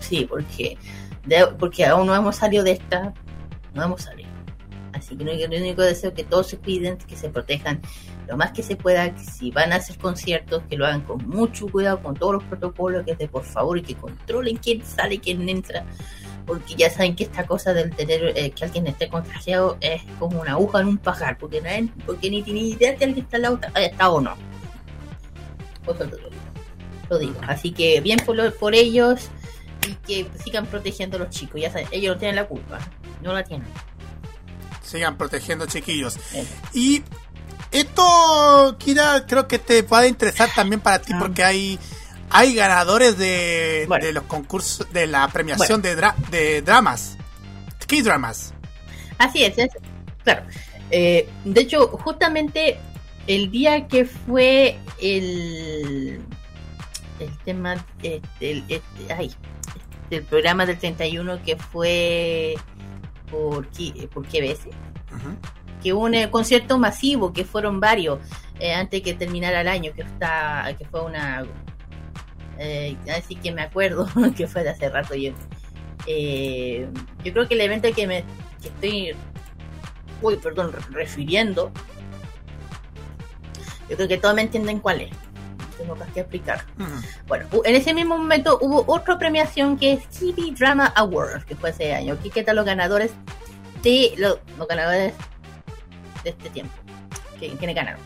[0.00, 0.76] Sí, porque,
[1.24, 3.12] de- porque aún no hemos salido de esta,
[3.74, 4.28] no hemos salido.
[4.92, 7.80] Así que lo único, deseo es que todos se cuiden, que se protejan
[8.26, 11.26] lo más que se pueda, que si van a hacer conciertos, que lo hagan con
[11.28, 14.84] mucho cuidado, con todos los protocolos, que es de por favor y que controlen quién
[14.84, 15.84] sale quién entra,
[16.46, 20.40] porque ya saben que esta cosa del tener eh, que alguien esté contagiado es como
[20.40, 23.42] una aguja en un pajar, porque, nadie- porque ni tiene idea que alguien está al
[23.42, 24.34] lado, está, está o no.
[25.86, 25.94] Te
[27.10, 27.34] lo digo.
[27.46, 29.28] Así que bien por, lo- por ellos
[29.86, 31.60] y que sigan protegiendo a los chicos.
[31.60, 32.78] Ya saben, ellos no tienen la culpa,
[33.22, 33.66] no la tienen.
[34.82, 36.16] Sigan protegiendo, chiquillos.
[36.34, 37.02] Eh, Y
[37.70, 41.18] esto, Kira, creo que te puede interesar también para ti Ah.
[41.18, 41.78] porque hay
[42.30, 44.04] hay ganadores de, Bueno.
[44.04, 47.16] de los concursos de la premiación de, dra- de dramas,
[47.86, 48.52] K-dramas.
[49.16, 49.70] Así es, es-
[50.24, 50.42] claro.
[50.90, 52.78] Eh, de hecho, justamente
[53.26, 56.20] el día que fue el,
[57.20, 58.22] el tema del
[58.68, 59.32] este, ay,
[60.10, 62.54] del programa del 31 que fue
[63.30, 63.66] por,
[64.12, 65.36] por KBS, Ujú.
[65.82, 68.18] que hubo un eh, concierto masivo, que fueron varios,
[68.60, 71.44] eh, antes que terminara el año, que está que fue una...
[72.58, 75.32] Eh, así que me acuerdo que fue de hace rato yo.
[76.06, 76.88] Eh,
[77.24, 78.24] yo creo que el evento que me
[78.62, 79.14] que estoy
[80.22, 81.70] uy, perdón, re- refiriendo,
[83.88, 85.10] yo creo que todos me entienden cuál es.
[85.78, 86.64] Tengo más que explicar.
[87.26, 91.70] Bueno, en ese mismo momento hubo otra premiación que es TV Drama Awards, que fue
[91.70, 92.14] ese año.
[92.14, 93.12] Aquí están los ganadores
[93.82, 95.14] de los, los ganadores
[96.24, 96.74] de este tiempo.
[97.38, 98.00] que- ¿Quiénes ganaron?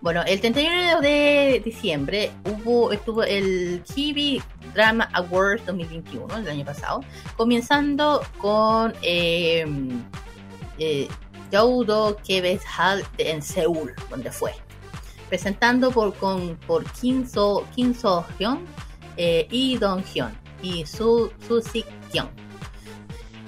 [0.00, 4.40] Bueno, el 31 de diciembre hubo estuvo el TV
[4.72, 7.00] Drama Awards 2021, el año pasado,
[7.36, 9.66] comenzando con eh,
[10.78, 11.08] eh,
[12.26, 14.54] Kebes Hall en Seúl, donde fue
[15.28, 17.94] presentando por con por Kim So Kim
[18.38, 18.64] Hyun
[19.16, 20.30] eh, y Dong Hyun
[20.62, 22.28] y Su Su Sik Kyung.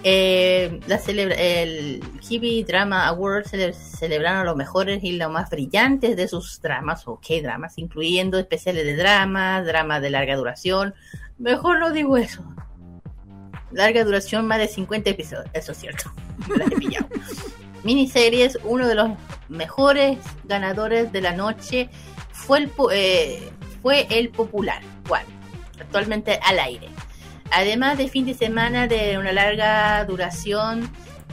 [0.03, 6.17] Eh, la celebra el Kibi Drama Awards cele- celebraron los mejores y los más brillantes
[6.17, 10.95] de sus dramas o K-dramas, incluyendo especiales de drama, dramas de larga duración.
[11.39, 12.43] Mejor no digo eso.
[13.73, 16.11] Larga duración, más de 50 episodios, eso es cierto.
[16.57, 17.07] Las he pillado.
[17.85, 19.11] Miniseries, uno de los
[19.49, 21.89] mejores ganadores de la noche
[22.33, 23.51] fue el, eh,
[23.83, 25.25] fue el popular, ¿cuál?
[25.81, 26.89] Actualmente al aire.
[27.53, 30.89] Además de fin de semana de una larga duración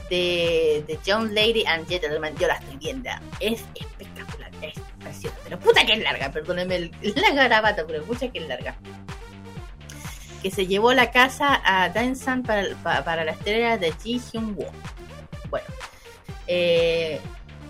[0.09, 4.49] de, de Young Lady and Gentleman, yo la estoy viendo, es espectacular.
[4.61, 8.47] Es preciosa, pero puta que es larga, perdónenme el- la garabata, pero pucha que es
[8.47, 8.75] larga.
[10.41, 14.55] Que se llevó la casa a Dansan para, pa- para la estrella de Ji Hyun
[14.55, 14.65] Woo.
[15.49, 15.65] Bueno,
[16.47, 17.19] eh,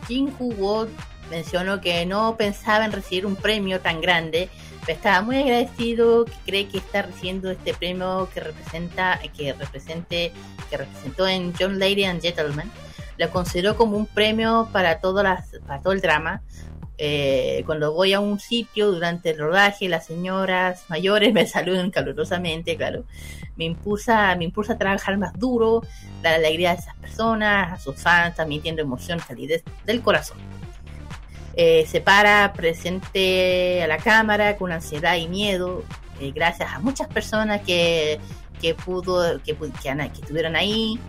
[0.08, 0.88] Jin Woo
[1.30, 4.50] mencionó que no pensaba en recibir un premio tan grande,
[4.86, 10.32] pero estaba muy agradecido, que cree que está recibiendo este premio que representa, que represente,
[10.70, 12.72] que representó en John Lady and Gentleman.
[13.18, 16.42] Lo consideró como un premio para todo, las, para todo el drama.
[17.00, 22.76] Eh, cuando voy a un sitio durante el rodaje, las señoras mayores me saludan calurosamente,
[22.76, 23.04] claro.
[23.56, 25.84] Me impulsa, me impulsa a trabajar más duro,
[26.22, 30.38] dar alegría a esas personas, a sus fans, transmitiendo emoción, calidez del corazón.
[31.56, 35.84] Eh, se para presente a la cámara con ansiedad y miedo,
[36.20, 38.20] eh, gracias a muchas personas que,
[38.62, 41.00] que pudo, que, que, que estuvieron ahí,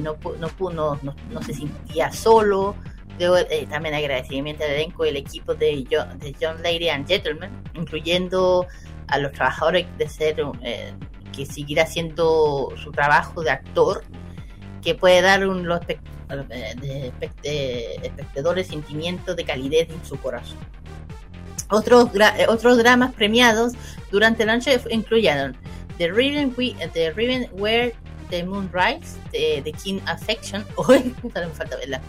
[0.00, 2.76] no, no, no se sentía solo.
[3.20, 7.50] Eh, también agradecimiento al elenco y el equipo de John, de John Lady and Gentleman,
[7.74, 8.66] incluyendo
[9.08, 10.92] a los trabajadores de ser eh,
[11.36, 14.02] que seguirá haciendo su trabajo de actor,
[14.82, 15.98] que puede dar un, los eh,
[16.80, 17.12] de
[17.42, 20.56] de espectadores sentimientos de calidez en su corazón.
[21.70, 22.08] Otros,
[22.48, 23.74] otros dramas premiados
[24.10, 25.56] durante la noche incluyeron
[25.98, 27.94] The Ribbon, We- The Ribbon Where
[28.30, 30.64] the Moon Rise, The, King Affection,
[31.24, 32.00] esta me falta verla,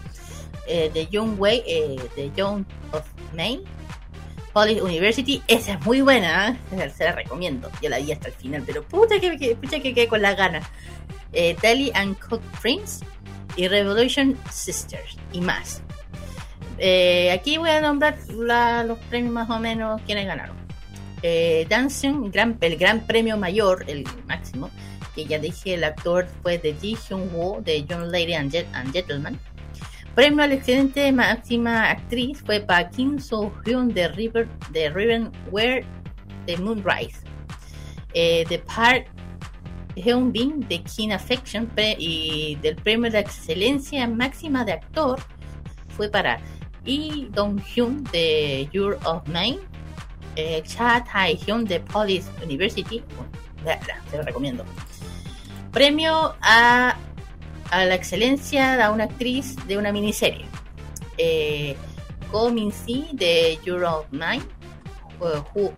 [0.66, 3.02] eh, The Young Way, eh, The Young of
[3.34, 3.62] Maine,
[4.52, 6.90] Polish University, esa es muy buena, ¿eh?
[6.96, 9.94] se la recomiendo, yo la vi hasta el final, pero puta que, que, pucha que
[9.94, 10.66] quedé con las ganas.
[11.32, 13.02] Eh, Telly and Cook Prince
[13.56, 15.80] y Revolution Sisters y más.
[16.78, 20.56] Eh, aquí voy a nombrar la- los premios más o menos quienes ganaron.
[21.68, 24.70] Dancing, gran, el gran premio mayor, el máximo,
[25.14, 28.66] que ya dije, el actor fue de Ji Hyun Woo de Young Lady and, Jet-
[28.74, 29.38] and Gentleman.
[30.14, 35.32] Premio a la excelente máxima actriz fue para Kim So Hyun de River de Riven
[35.50, 35.84] Where
[36.46, 37.20] the Moon Rise.
[38.14, 39.08] Eh, de Park
[39.94, 45.18] Bin de King Affection y del premio de excelencia máxima de actor
[45.96, 46.38] fue para
[46.84, 49.60] Lee Dong Hyun de Your of Maine,
[50.36, 53.30] eh, Cha Tai Hyun de Police University, bueno,
[53.64, 54.64] véanla, se lo recomiendo.
[55.70, 56.96] Premio a,
[57.72, 60.44] a la excelencia a una actriz de una miniserie.
[61.18, 61.74] Eh,
[62.52, 62.72] Min
[63.12, 64.44] de Your of Maine,
[65.20, 65.74] eh, Hu-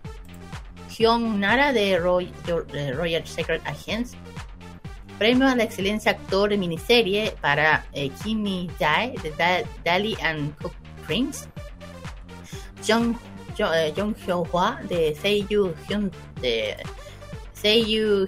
[0.89, 2.31] Hyun Nara de, Roy-
[2.71, 4.15] de Royal Secret Agents,
[5.17, 10.53] Premio a la excelencia actor de miniserie para eh, Kimi Jae de Da- Dali and
[10.57, 10.73] Cook
[11.07, 11.47] Prince.
[12.85, 13.15] Jung,
[13.57, 16.75] Jo- eh, Jung Hyo Hwa de Seiyu Hyun de
[17.53, 18.27] Seiyu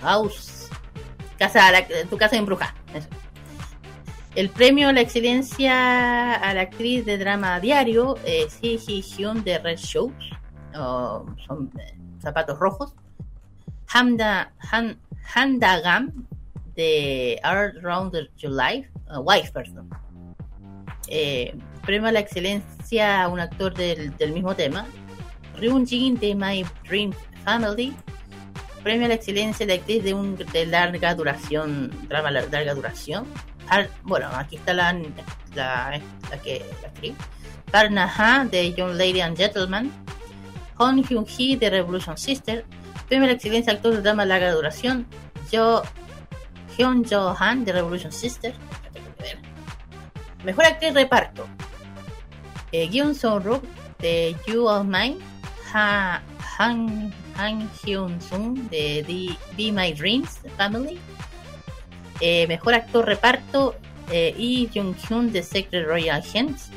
[0.00, 0.68] House.
[1.36, 2.72] Casa, la- tu casa embruja.
[4.34, 9.58] El premio a la excelencia a la actriz de drama diario, eh, Si Hyun de
[9.58, 10.12] Red Shoes,
[10.76, 12.94] o son eh, zapatos rojos.
[13.86, 14.98] Hamda, Han,
[15.60, 16.26] Gam
[16.74, 19.88] de Art Round Your Life, uh, Wife, perdón.
[21.06, 24.84] Eh, premio a la excelencia a un actor del, del mismo tema.
[25.58, 27.12] Ryun Jin de My Dream
[27.44, 27.94] Family.
[28.84, 33.26] Premio a la excelencia de actriz de un de larga duración, drama larga duración.
[34.02, 34.92] Bueno, aquí está la,
[35.54, 37.14] la, la que la actriz.
[37.72, 39.90] Parna Ha de Young Lady and Gentleman.
[40.76, 42.66] Hon Hyun Hee de Revolution Sister.
[43.08, 45.06] Premio a la excelencia actor de drama larga duración.
[45.50, 45.82] Yo
[46.76, 48.52] Hyun Jo Han de Revolution Sister.
[50.44, 51.46] Mejor actriz reparto.
[52.70, 53.64] Eh, Gyun So Rook
[53.98, 55.16] de You of Mine.
[55.72, 56.20] Ha,
[56.58, 60.98] Han, Han Hyun Sung de The, Be My Dreams Family.
[62.20, 63.74] Eh, mejor actor reparto.
[64.10, 66.70] Eh, Jung Hyun de Secret Royal Agents.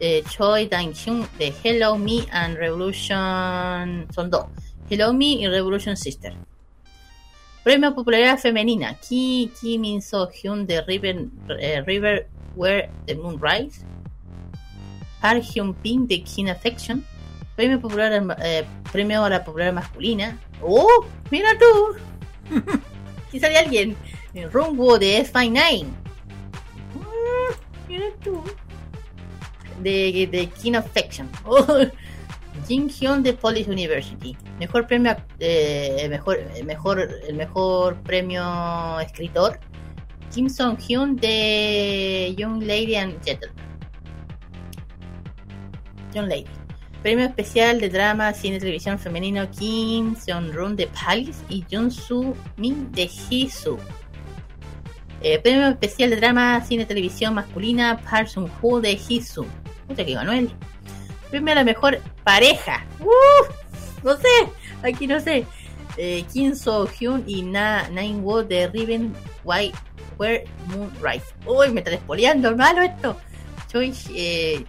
[0.00, 4.06] Eh, Choi Dang Hyun de Hello Me and Revolution.
[4.14, 4.46] Son dos.
[4.88, 6.34] Hello Me y Revolution Sister.
[7.62, 8.94] Premio Popularidad Femenina.
[8.94, 11.26] Ki, Ki Min So Hyun de River,
[11.60, 13.84] eh, River Where the Moon Rise.
[15.20, 17.04] Park Hyun Ping de King Affection.
[17.58, 20.38] Premio, popular, eh, premio a la popular masculina.
[20.62, 21.04] ¡Oh!
[21.28, 21.96] ¡Mira tú!
[23.26, 23.96] Aquí sale alguien.
[24.52, 25.82] Rumbo de F9.
[25.82, 25.88] Mm,
[27.88, 28.44] Mira tú.
[29.82, 31.28] De, de King Affection.
[31.44, 31.66] Oh.
[32.68, 34.36] Jin Hyun de Police University.
[34.60, 39.58] Mejor premio, eh, mejor, mejor, el mejor premio escritor.
[40.32, 43.56] Kim Song Hyun de Young Lady and Gentleman.
[46.14, 46.67] Young Lady.
[47.02, 52.34] Premio especial de drama, cine, televisión femenino Kim Seon Run de Palace y Jun Soo
[52.56, 53.78] Min de Hisu.
[55.20, 59.46] Eh, premio especial de drama, cine, televisión masculina Park Sung Ho de Hisu.
[59.86, 60.50] Puta que ganó él.
[61.30, 62.84] Primera mejor pareja.
[63.00, 63.48] Uf,
[64.02, 64.28] no sé,
[64.82, 65.44] aquí no sé.
[65.96, 69.12] Eh, Kim So Hyun y Na Nine Wo de Riven
[69.44, 69.76] White
[70.18, 71.26] Where Moonrise.
[71.46, 73.16] Uy, me está despoleando, malo esto.
[73.70, 74.64] Choi, eh,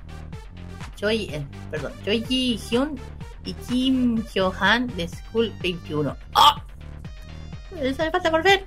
[0.99, 2.99] Choi, eh, perdón, Choi Hyun
[3.45, 6.15] y Kim Hyo Han de School 21.
[6.35, 6.61] ¡Ah!
[7.79, 8.65] Eso me falta por ver.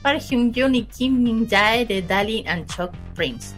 [0.00, 3.54] Park Hyun Jun y Kim Min Jae de Darling and Chuck Prince.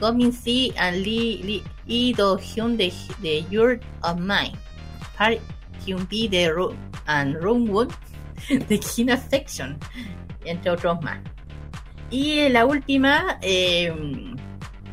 [0.00, 2.90] Go Min Si and Lee, Lee y Do Hyun de,
[3.20, 4.56] de You're of Mine.
[5.18, 5.38] Park
[5.84, 6.74] Hyun B de Ru
[7.06, 7.88] and Roon Woon
[8.48, 9.78] de Kin Affection,
[10.44, 11.18] entre otros más.
[12.10, 13.92] Y la última, eh,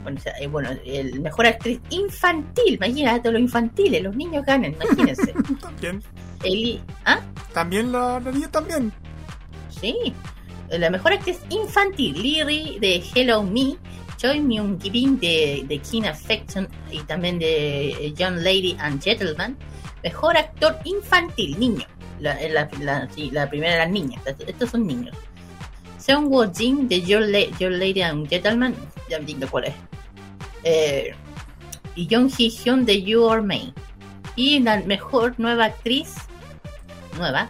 [0.03, 4.73] bueno, o sea, eh, bueno, el mejor actriz infantil, imagínate los infantiles, los niños ganan,
[4.73, 5.33] imagínense.
[5.61, 6.03] También.
[6.43, 7.21] Eli, ¿ah?
[7.53, 8.91] También la, la niña también.
[9.69, 10.13] Sí.
[10.69, 13.75] La mejor actriz infantil, Liri de Hello Me,
[14.17, 19.55] Choi Myung Gibin de, de King Affection y también de eh, Young Lady and Gentleman.
[20.03, 21.85] Mejor actor infantil, niño.
[22.19, 25.15] La, la, la- sí, la primera era niña, estos son niños.
[25.97, 28.75] Seung Woo Jin de Your, La- Your Lady and Gentleman,
[29.09, 29.73] ya me cuál es.
[30.63, 31.13] Eh,
[31.95, 33.73] y Jung Hee Hyun de You Are Me.
[34.35, 36.15] Y la mejor nueva actriz,
[37.17, 37.49] nueva,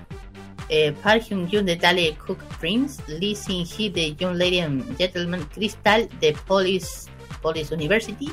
[0.70, 4.97] eh, Park Hyun Jun de Dale Cook Prince, Lee Sin Hee de Young Lady and
[4.97, 7.09] Gentleman, Crystal de Police,
[7.41, 8.32] Police University.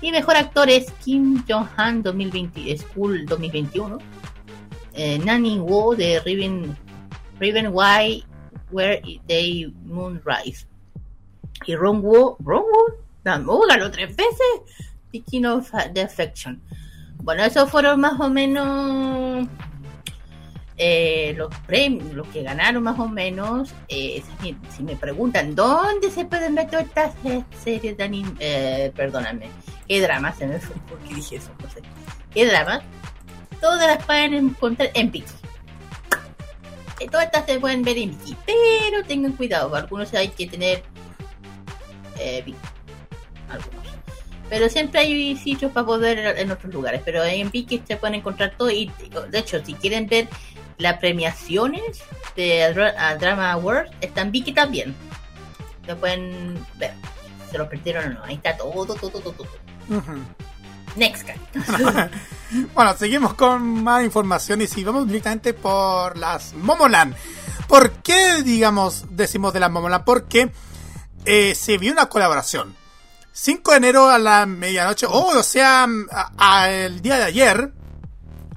[0.00, 3.98] Y mejor actor es Kim Jong Han 2020, School 2021,
[4.94, 6.76] eh, Nani Wo de Riven,
[7.38, 8.24] Riven Why
[8.70, 10.66] Where They Moonrise.
[11.66, 12.94] Y Ron Wo, Ron Wo,
[13.38, 16.60] ganó tres veces The King of the Affection.
[17.16, 19.46] Bueno, esos fueron más o menos
[20.82, 24.22] eh, los premios, los que ganaron más o menos, eh,
[24.74, 27.12] si, me preguntan dónde se pueden ver todas estas
[27.62, 29.50] series de anime, eh, perdóname,
[29.86, 31.50] qué drama, se me fue, ¿por qué dije eso?
[31.62, 31.82] No sé,
[32.32, 32.80] qué drama,
[33.60, 35.32] todas las pueden encontrar en Viki.
[36.98, 40.82] Eh, Todas estas se pueden ver en Viki, pero tengan cuidado, algunos hay que tener
[43.50, 43.86] algunos.
[44.48, 47.02] Pero siempre hay sitios para poder en otros lugares.
[47.04, 48.70] Pero en Viki se pueden encontrar todo.
[48.70, 48.90] Y
[49.30, 50.28] de hecho, si quieren ver
[50.78, 52.02] las premiaciones
[52.34, 52.72] de
[53.20, 54.94] Drama Awards, está en Viki también.
[55.86, 56.92] Lo pueden ver.
[57.50, 58.24] Se lo perdieron o no.
[58.24, 59.48] Ahí está todo, todo, todo, todo.
[60.96, 62.10] Next guy.
[62.74, 67.14] Bueno, seguimos con más información y si vamos directamente por las Momoland.
[67.68, 70.04] ¿Por qué, digamos, decimos de las Momoland?
[70.04, 70.50] Porque
[71.24, 72.74] eh, se vio una colaboración.
[73.32, 77.72] 5 de enero a la medianoche, o sea, a- a el día de ayer,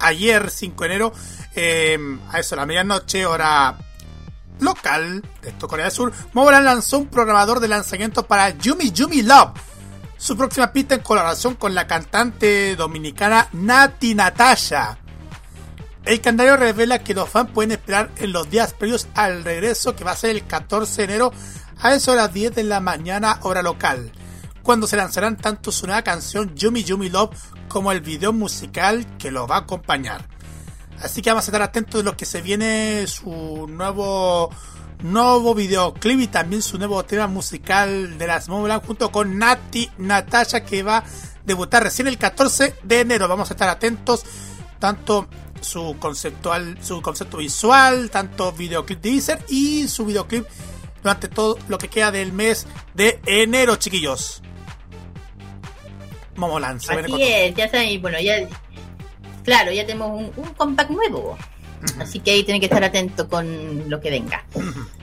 [0.00, 1.12] ayer 5 de enero,
[1.54, 1.98] eh,
[2.32, 3.76] a eso, a la medianoche, hora
[4.60, 9.22] local, de esto Corea del Sur, Momoland lanzó un programador de lanzamiento para Yumi Yumi
[9.22, 9.52] Love,
[10.16, 14.98] su próxima pista en colaboración con la cantante dominicana Nati Natasha.
[16.04, 20.04] El calendario revela que los fans pueden esperar en los días previos al regreso que
[20.04, 21.32] va a ser el 14 de enero
[21.80, 24.12] a eso de las 10 de la mañana hora local,
[24.64, 27.36] cuando se lanzarán tanto su nueva canción Yumi Yumi Love
[27.68, 30.26] como el video musical que lo va a acompañar.
[31.00, 34.50] Así que vamos a estar atentos de lo que se viene su nuevo
[35.02, 40.64] nuevo videoclip y también su nuevo tema musical de las Momoland junto con Nati Natasha
[40.64, 41.04] que va a
[41.44, 43.28] debutar recién el 14 de enero.
[43.28, 44.24] Vamos a estar atentos
[44.78, 45.28] tanto
[45.60, 50.46] su conceptual, su concepto visual, tanto videoclip de y su videoclip
[51.02, 54.40] durante todo lo que queda del mes de enero, chiquillos.
[56.34, 58.36] Con Así es, ya saben, bueno, ya.
[59.44, 61.36] Claro, ya tenemos un, un compact nuevo.
[62.00, 64.44] Así que ahí tienen que estar atentos con lo que venga.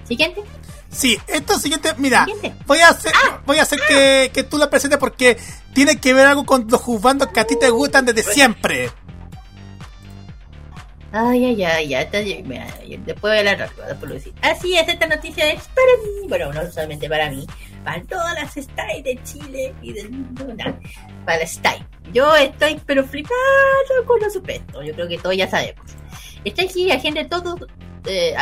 [0.08, 0.42] Siguiente.
[0.90, 2.54] Sí, esto siguiente, mira, Siguiente.
[2.66, 3.14] voy a hacer,
[3.46, 5.38] voy a hacer que, que tú la presentes porque
[5.74, 8.92] tiene que ver algo con los juzgandos que a ti te gustan desde siempre.
[11.14, 14.34] Ay, ay, ay, ya después voy a hablar rápido, después lo decir.
[14.42, 16.28] Así es, esta noticia es para mí.
[16.30, 17.46] Bueno, no solamente para mí,
[17.84, 20.46] para todas las STY de Chile y del mundo.
[21.26, 21.86] para la STY.
[22.14, 23.36] Yo estoy, pero flipado
[24.06, 24.86] con los supuestos.
[24.86, 25.86] Yo creo que todos ya sabemos.
[26.46, 27.60] Está aquí agenda todos,
[28.06, 28.34] eh,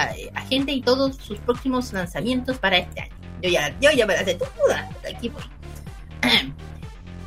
[0.49, 3.15] y todos sus próximos lanzamientos para este año.
[3.41, 4.89] Yo ya, yo ya me la sé toda.
[5.11, 5.43] Aquí voy.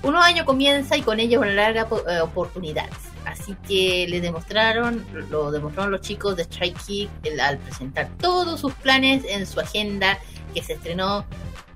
[0.03, 3.12] Un año comienza y con ello una larga eh, oportunidades.
[3.43, 8.72] Así que le demostraron, lo demostraron los chicos de Strike Kick al presentar todos sus
[8.74, 10.16] planes en su agenda
[10.55, 11.26] que se estrenó,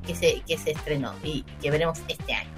[0.06, 2.50] que se, que se estrenó y que veremos este año.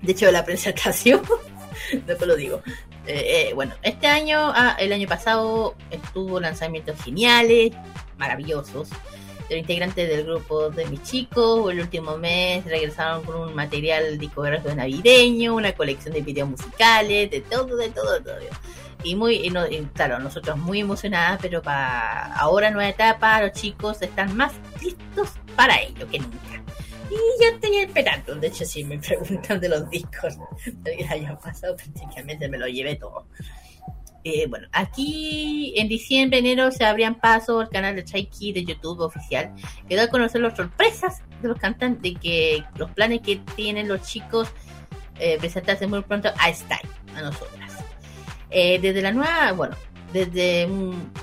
[0.00, 1.22] De hecho, la presentación,
[2.06, 2.62] después lo digo.
[3.08, 7.72] Eh, eh, bueno, este año, ah, el año pasado estuvo lanzamientos geniales,
[8.16, 8.90] maravillosos.
[9.50, 11.70] Los integrantes del grupo de mis chicos.
[11.72, 17.40] El último mes regresaron con un material discográfico navideño, una colección de videos musicales, de
[17.42, 18.36] todo, de todo, de todo.
[19.02, 23.52] Y muy, y no- y claro, nosotros muy emocionadas, pero para ahora nueva etapa, los
[23.52, 26.62] chicos están más listos para ello que nunca.
[27.10, 30.36] Y yo estoy esperando, de hecho si me preguntan de los discos
[31.10, 33.26] año pasado, prácticamente me lo llevé todo.
[34.22, 39.00] Eh, bueno, aquí en diciembre, enero se abrían paso al canal de Chaiki de YouTube
[39.00, 39.50] oficial,
[39.88, 43.88] que da a conocer las sorpresas de los cantantes, de que los planes que tienen
[43.88, 44.48] los chicos
[45.18, 47.72] eh, presentarse muy pronto a Style, a nosotras.
[48.50, 49.74] Eh, desde la nueva, bueno,
[50.12, 50.66] desde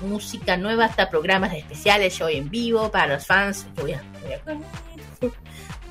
[0.02, 4.32] música nueva hasta programas especiales, show en vivo para los fans, que voy a, voy
[4.32, 5.30] a-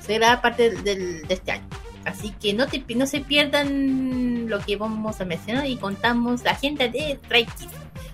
[0.00, 1.68] será parte del, del- de este año.
[2.08, 6.52] Así que no, te, no se pierdan lo que vamos a mencionar y contamos la
[6.52, 7.46] agenda de Stray.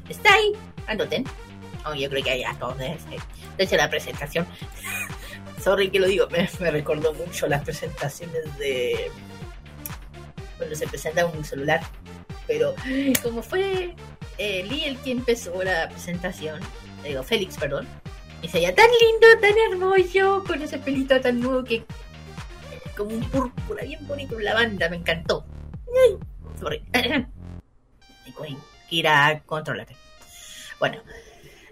[0.08, 0.52] Está ahí,
[0.88, 1.24] anoten.
[1.86, 2.76] Oh, yo creo que hay a todos.
[2.78, 2.96] De,
[3.58, 4.46] hecho, la presentación.
[5.62, 9.12] Sorry que lo digo, me, recordó mucho las presentaciones de.
[10.58, 11.80] Cuando se presenta un celular.
[12.48, 12.74] Pero,
[13.22, 13.94] como fue
[14.38, 16.60] eh, Lee el que empezó la presentación,
[17.04, 17.86] digo, Félix, perdón,
[18.42, 21.84] y se veía tan lindo, tan hermoso, con ese pelito tan nuevo que
[22.96, 25.44] como un púrpura bien bonito, lavanda, me encantó.
[25.86, 26.18] Ay,
[26.58, 26.82] sorry.
[28.88, 29.96] Kira, controlate.
[30.78, 30.98] Bueno,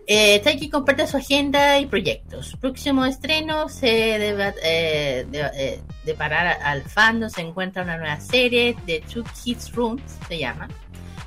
[0.06, 2.56] eh, Taiki comparte su agenda y proyectos.
[2.60, 6.16] Próximo estreno se debe, eh, de, eh,
[6.62, 10.68] al fandom se encuentra una nueva serie de Two Kids Rooms, se llama.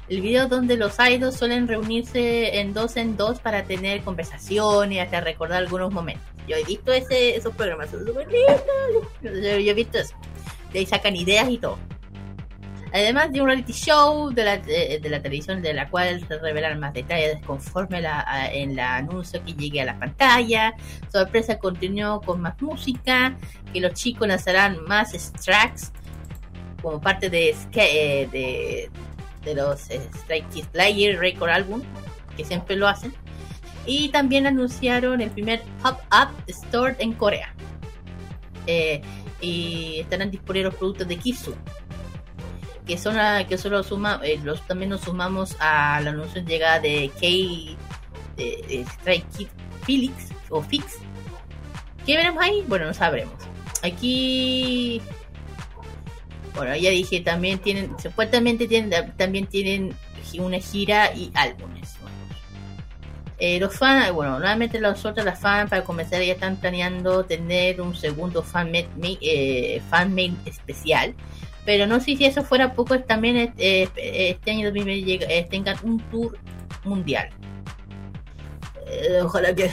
[0.08, 5.22] El video donde los idols suelen reunirse en dos en dos para tener conversaciones, hasta
[5.22, 6.24] recordar algunos momentos.
[6.47, 8.62] Yo he visto ese, esos programas, son súper lindos.
[9.24, 10.14] Yo, he visto eso.
[10.72, 11.80] De ahí sacan ideas y todo.
[12.93, 16.80] Además de un reality show de la, de, la televisión de la cual se revelan
[16.80, 20.76] más detalles conforme la, a- en el anuncio que llegue a la pantalla.
[21.12, 23.36] Sorpresa continuó con más música,
[23.74, 25.12] que los chicos lanzarán más
[25.43, 25.91] tracks
[26.82, 28.89] como parte de, eh, de,
[29.46, 31.82] de los eh, Strike Kids Player Record Album,
[32.36, 33.14] que siempre lo hacen.
[33.86, 37.54] Y también anunciaron el primer Pop-Up Store en Corea.
[38.68, 39.02] Eh,
[39.41, 41.54] y estarán disponibles los productos de Kisu
[42.88, 46.80] que son a- que solo suma eh, los también nos sumamos al anuncio de llegada
[46.80, 47.76] de K de,
[48.38, 49.48] de Strike Kid
[49.86, 50.14] Felix
[50.50, 50.98] o Fix
[52.06, 52.64] ¿qué veremos ahí?
[52.68, 53.34] bueno no sabremos
[53.84, 55.02] aquí
[56.56, 59.93] bueno ya dije también tienen supuestamente tienen también tienen
[60.39, 61.97] una gira y álbumes
[63.38, 67.93] eh, los fans, bueno, nuevamente los otros, fans, para comenzar, ya están planeando tener un
[67.93, 68.88] segundo fan mail,
[69.22, 71.14] eh, fan especial.
[71.66, 75.99] Pero no sé si eso fuera poco, también este año 2020 llega- eh, tengan un
[76.10, 76.38] tour
[76.86, 77.28] mundial.
[79.22, 79.70] Ojalá que.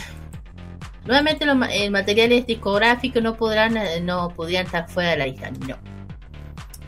[1.04, 5.76] Nuevamente los ma- materiales discográficos no podrán no podrían estar fuera de la lista, no.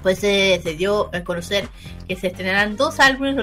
[0.04, 1.66] Pues eh, se dio a conocer
[2.06, 3.42] que se estrenarán dos álbumes a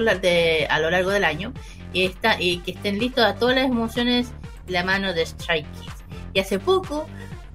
[0.78, 1.52] lo largo del año
[1.92, 4.28] y, está, y que estén listos a todas las emociones
[4.66, 6.04] de la mano de Strike Kids.
[6.34, 7.08] Y hace poco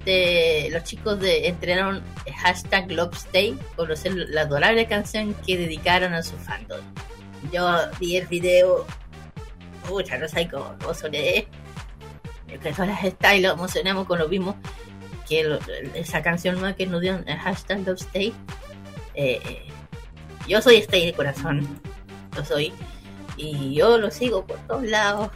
[0.03, 2.03] de, los chicos de, entrenaron
[2.43, 6.81] hashtag Lobstay, conocer la adorable canción que dedicaron a su fandom.
[7.53, 7.65] Yo
[8.01, 8.85] vi el video,
[9.87, 11.47] pucha, no sé cómo, soné.
[12.49, 14.55] Yo que las style lo emocionamos cuando vimos
[15.29, 15.59] que lo-
[15.93, 18.33] esa canción nueva que nos dieron el hashtag Lobstay.
[19.17, 19.41] Eh,
[20.47, 21.67] yo soy Stay de corazón,
[22.35, 22.71] lo soy.
[23.35, 25.29] Y yo lo sigo por todos lados.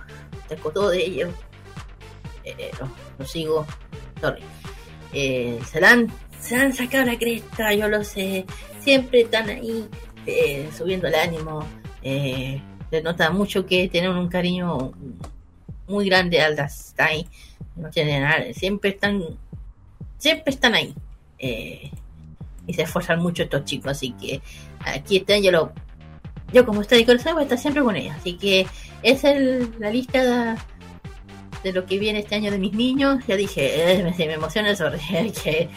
[0.47, 1.29] Tengo todo de ellos.
[2.43, 2.71] Eh,
[3.19, 3.65] lo, sigo.
[4.21, 4.43] Sorry.
[5.13, 6.07] Eh, se, han,
[6.39, 8.45] se han sacado la cresta, yo lo sé.
[8.79, 9.87] Siempre están ahí
[10.25, 11.65] eh, subiendo el ánimo.
[12.01, 14.91] Se nota mucho que tienen un cariño
[15.87, 17.27] muy grande al Dastai.
[17.75, 18.53] No tienen nada.
[18.53, 19.23] Siempre están.
[20.17, 20.93] Siempre están ahí.
[21.39, 21.91] Eh,
[22.71, 23.91] y se esfuerzan mucho estos chicos.
[23.91, 24.41] Así que
[24.85, 25.73] aquí están, yo lo
[26.53, 28.15] yo como estoy de corazón voy a estar siempre con ella.
[28.19, 28.67] Así que
[29.03, 30.57] esa es la lista
[31.63, 33.23] de, lo que viene este año de mis niños.
[33.27, 34.89] Ya dije, eh, me, me emociona eso,
[35.43, 35.69] que eh.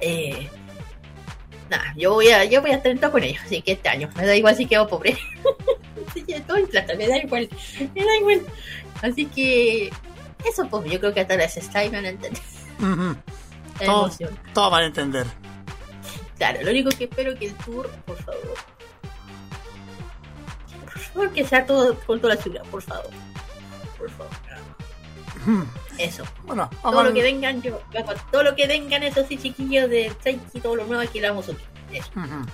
[0.00, 0.48] Eh,
[1.96, 4.10] yo voy a, yo voy a estar en todo con ellos, así que este año
[4.16, 5.16] me da igual si quedo pobre.
[6.46, 7.48] Todo en plata, me da igual,
[7.94, 8.42] me da igual.
[9.00, 9.90] Así que
[10.48, 12.42] eso pues yo creo que hasta las Style van a entender
[12.78, 13.16] Ujú.
[13.16, 13.16] la
[13.78, 14.38] Todo- emoción.
[14.54, 15.26] Todos van a entender.
[16.38, 18.54] Claro, lo único que espero que el tour, por favor.
[20.80, 23.10] Por favor, que sea todo con toda la ciudad, por favor.
[23.98, 24.32] Por favor.
[25.46, 25.66] Ujú.
[25.98, 26.24] Eso.
[26.44, 27.80] Bueno, Todo lo que vengan, yo.
[28.30, 31.48] Todo lo que vengan, esos sí, chiquillos de Taiki, todo lo nuevo aquí lo vamos
[31.48, 31.52] a.
[31.92, 32.10] Eso.
[32.16, 32.46] Ujú.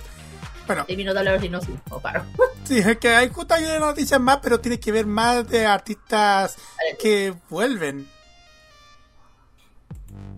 [0.67, 2.23] Bueno, Termino de hablar si no subo, o paro.
[2.63, 5.65] Sí, es que hay justo hay una noticia más, pero tiene que ver más de
[5.65, 6.55] artistas
[7.01, 8.07] que vuelven.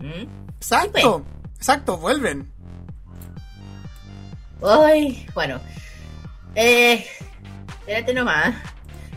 [0.01, 0.27] ¿Mm?
[0.57, 1.25] Exacto,
[1.55, 2.51] exacto, vuelven.
[4.63, 5.59] Ay, bueno.
[6.55, 7.05] Eh,
[7.79, 8.55] espérate nomás.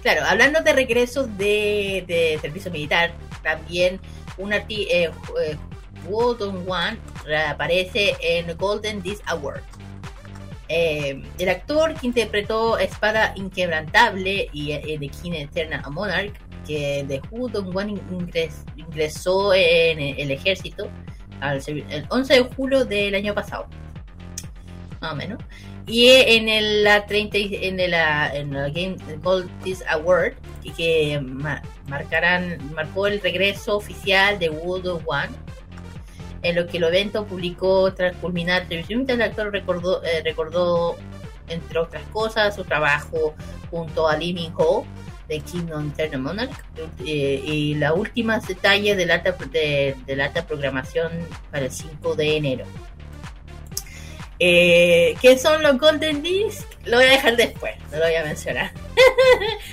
[0.02, 3.12] Claro, hablando de regresos de, de servicio militar,
[3.42, 4.00] también
[4.36, 5.10] un artista, eh,
[5.40, 5.56] eh,
[6.10, 6.98] One
[7.48, 9.62] aparece en Golden Disc Award.
[10.68, 16.32] Eh, el actor que interpretó Espada Inquebrantable y eh, de King Eterna a Monarch,
[16.66, 20.88] que de Wodon One ingres- ingresó en el ejército
[21.40, 23.66] al el 11 de julio del año pasado
[25.00, 25.38] más o menos.
[25.86, 30.72] Y en el, la 30, y- en el, en el Game Gold Disc Award, que,
[30.72, 35.28] que ma- marcarán, marcó el regreso oficial de Wood One,
[36.44, 40.96] en lo que el evento publicó tras culminar militar, el actor recordó, eh, recordó,
[41.48, 43.34] entre otras cosas, su trabajo
[43.70, 44.84] junto a Lee Ho
[45.26, 46.64] de Kingdom Eternal Monarch
[47.06, 51.12] eh, y la última detalle de la, alta, de, la alta programación
[51.50, 52.66] para el 5 de enero.
[54.38, 56.66] Eh, ¿Qué son los Golden Disc?
[56.84, 58.70] Lo voy a dejar después, no lo voy a mencionar.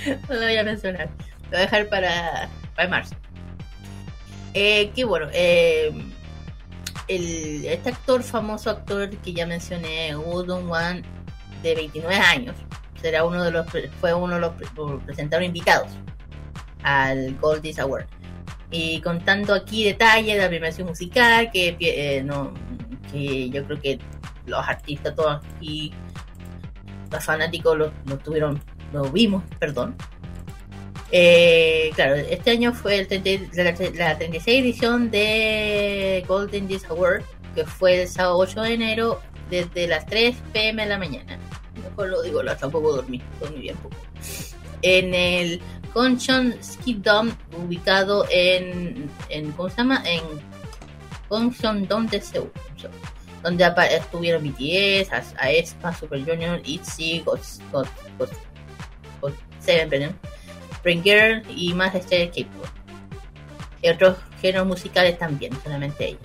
[0.28, 1.10] no lo voy a mencionar.
[1.44, 3.14] Lo voy a dejar para, para marzo.
[4.54, 5.28] Eh, que bueno,
[7.16, 11.02] este actor, famoso actor que ya mencioné, Woodon One,
[11.62, 12.56] de 29 años,
[13.00, 13.66] será uno de los
[14.00, 14.68] fue uno de los pre-
[15.04, 15.88] presentadores invitados
[16.82, 18.06] al Gold Disc Award.
[18.70, 22.52] Y contando aquí detalles de la premiación musical, que, eh, no,
[23.10, 23.98] que yo creo que
[24.46, 25.92] los artistas todos aquí,
[27.10, 28.60] los fanáticos lo, lo tuvieron,
[28.92, 29.94] lo vimos, perdón.
[31.14, 37.22] Eh, claro, este año fue el 30 la, la 36 edición de Golden Disc Award,
[37.54, 41.38] que fue el sábado 8 de enero desde las 3 pm de la mañana.
[41.84, 43.96] Mejor lo digo, tampoco dormí, dormí bien poco.
[44.80, 45.60] En el
[45.92, 47.32] Conchon Ski Dome,
[47.62, 50.02] ubicado en, en ¿cómo se llama?
[50.06, 50.22] En
[51.28, 52.50] Conchon Dome de Seúl
[53.42, 57.40] donde estuvieron BTS, aespa, Super Junior, ITZY, God,
[57.72, 57.86] God,
[58.18, 58.28] God,
[59.20, 60.18] God Seven, perdón,
[60.82, 62.66] Spring Girl y más estrellas K-pop.
[63.80, 66.20] Y otros géneros musicales también, solamente ellos.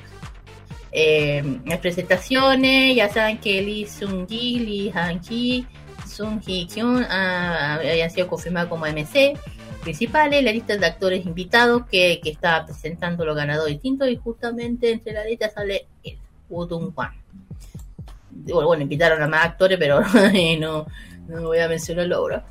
[0.92, 5.66] Eh, las presentaciones, ya saben que Lee Seung-gi, Lee Han-ki,
[6.08, 9.38] Sung Hee-kyun ah, habían sido confirmados como MC
[9.84, 14.92] principales, la lista de actores invitados que, que estaba presentando los ganadores distintos y justamente
[14.92, 16.18] entre la lista sale él.
[16.50, 17.12] Woo Wan.
[18.32, 20.02] Bueno, bueno, invitaron a más actores, pero
[20.60, 20.88] no,
[21.28, 22.46] no voy a mencionarlo ahora.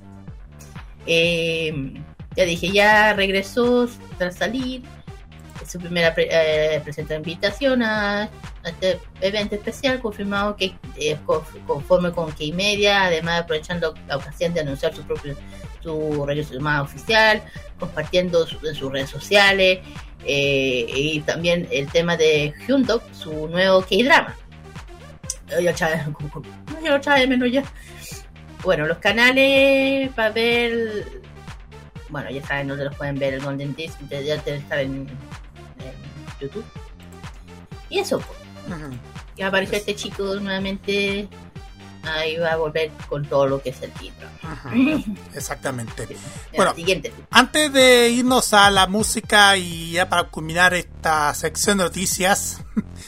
[1.06, 1.94] Eh,
[2.36, 3.88] ya dije, ya regresó
[4.18, 4.82] tras salir.
[5.66, 8.28] Su primera pre- eh, presentó invitación a, a
[8.68, 14.60] este evento especial, confirmado que eh, co- conforme con K-Media, además aprovechando la ocasión de
[14.60, 15.34] anunciar su propio
[15.82, 17.42] su regreso más oficial,
[17.80, 19.80] compartiendo su- en sus redes sociales,
[20.24, 24.36] eh, y también el tema de Hyundai, su nuevo K-drama.
[26.82, 27.00] Ya
[27.46, 27.64] ya.
[28.66, 31.22] Bueno, los canales para ver,
[32.08, 35.06] bueno, ya saben dónde los pueden ver el Golden Disc, ya debe estar en,
[35.78, 36.64] en YouTube.
[37.88, 38.90] Y eso, pues, Ujú.
[39.36, 41.28] ya apareció este chico nuevamente,
[42.02, 44.26] ahí va a volver con todo lo que es el título.
[45.32, 46.08] Exactamente.
[46.56, 46.74] Bueno.
[46.74, 47.12] siguiente.
[47.30, 52.64] Antes de irnos a la música y ya para culminar esta sección de noticias,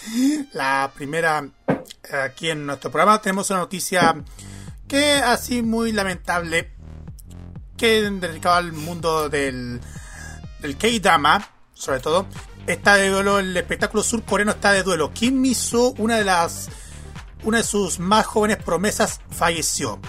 [0.52, 4.14] la primera eh, aquí en nuestro programa tenemos una noticia
[4.88, 6.72] que así muy lamentable
[7.76, 9.80] que dedicado al mundo del,
[10.60, 12.26] K-Drama, sobre todo,
[12.66, 15.12] está de duelo, el espectáculo surcoreano está de duelo.
[15.12, 16.68] Kim Mi-soo, una de las
[17.44, 20.00] una de sus más jóvenes promesas, falleció.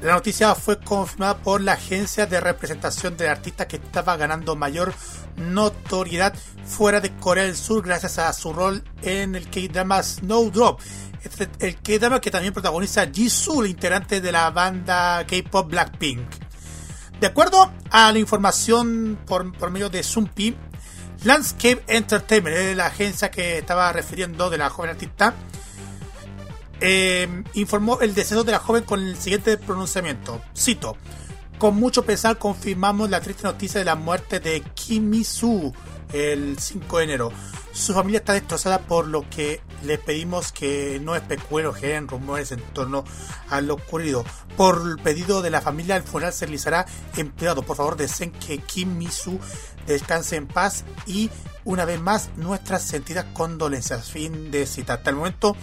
[0.00, 4.94] La noticia fue confirmada por la agencia de representación del artista que estaba ganando mayor
[5.36, 6.34] notoriedad
[6.64, 10.80] fuera de Corea del Sur gracias a su rol en el K-drama Snowdrop.
[11.22, 16.20] Este- el K-drama que también protagoniza Jisoo, el integrante de la banda K-pop Blackpink.
[17.20, 20.54] De acuerdo a la información por, por medio de Sumpi,
[21.24, 25.34] Landscape Entertainment, es la agencia que estaba refiriendo de la joven artista,
[26.80, 30.40] eh, informó el deceso de la joven con el siguiente pronunciamiento.
[30.56, 30.96] Cito.
[31.58, 35.74] Con mucho pesar confirmamos la triste noticia de la muerte de Kim Mi-soo
[36.12, 37.32] el 5 de enero.
[37.72, 42.50] Su familia está destrozada por lo que le pedimos que no especulen o generen rumores
[42.50, 43.04] en torno
[43.50, 44.24] a lo ocurrido.
[44.56, 46.86] Por el pedido de la familia, el funeral se realizará
[47.16, 47.62] en privado.
[47.62, 49.38] Por favor, deseen que Kim Mi-soo
[49.86, 51.30] descanse en paz y
[51.64, 54.10] una vez más nuestras sentidas condolencias.
[54.10, 54.94] Fin de cita.
[54.94, 55.56] Hasta el momento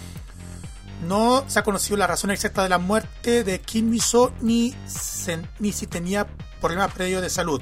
[1.06, 5.42] No se ha conocido la razón exacta de la muerte de Kim Mi-so ni, se-
[5.58, 6.26] ni si tenía
[6.60, 7.60] problemas previos de salud.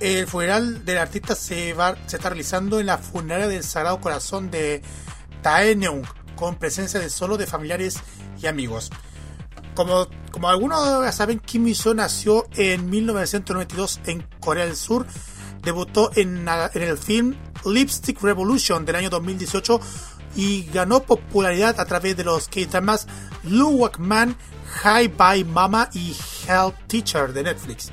[0.00, 4.50] El funeral del artista se, va, se está realizando en la funeraria del Sagrado Corazón
[4.50, 4.82] de
[5.42, 6.04] Daeneung,
[6.36, 8.00] con presencia de solo de familiares
[8.40, 8.90] y amigos.
[9.74, 15.06] Como, como algunos ya saben, Kim Mi-so nació en 1992 en Corea del Sur.
[15.62, 19.80] Debutó en, en el film Lipstick Revolution del año 2018
[20.36, 23.06] y ganó popularidad a través de los K-dramas
[23.44, 24.36] Lu Wakman,
[24.84, 26.16] Hi Bye Mama y
[26.48, 27.90] Help Teacher de Netflix.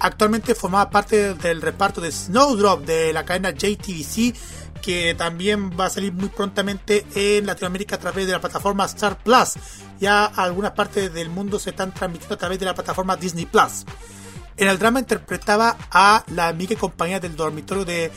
[0.00, 4.34] Actualmente formaba parte del reparto de Snowdrop de la cadena JTBC,
[4.80, 9.18] que también va a salir muy prontamente en Latinoamérica a través de la plataforma Star
[9.22, 9.54] Plus.
[10.00, 13.84] Ya algunas partes del mundo se están transmitiendo a través de la plataforma Disney Plus.
[14.56, 18.10] En el drama interpretaba a la amiga y compañera del dormitorio de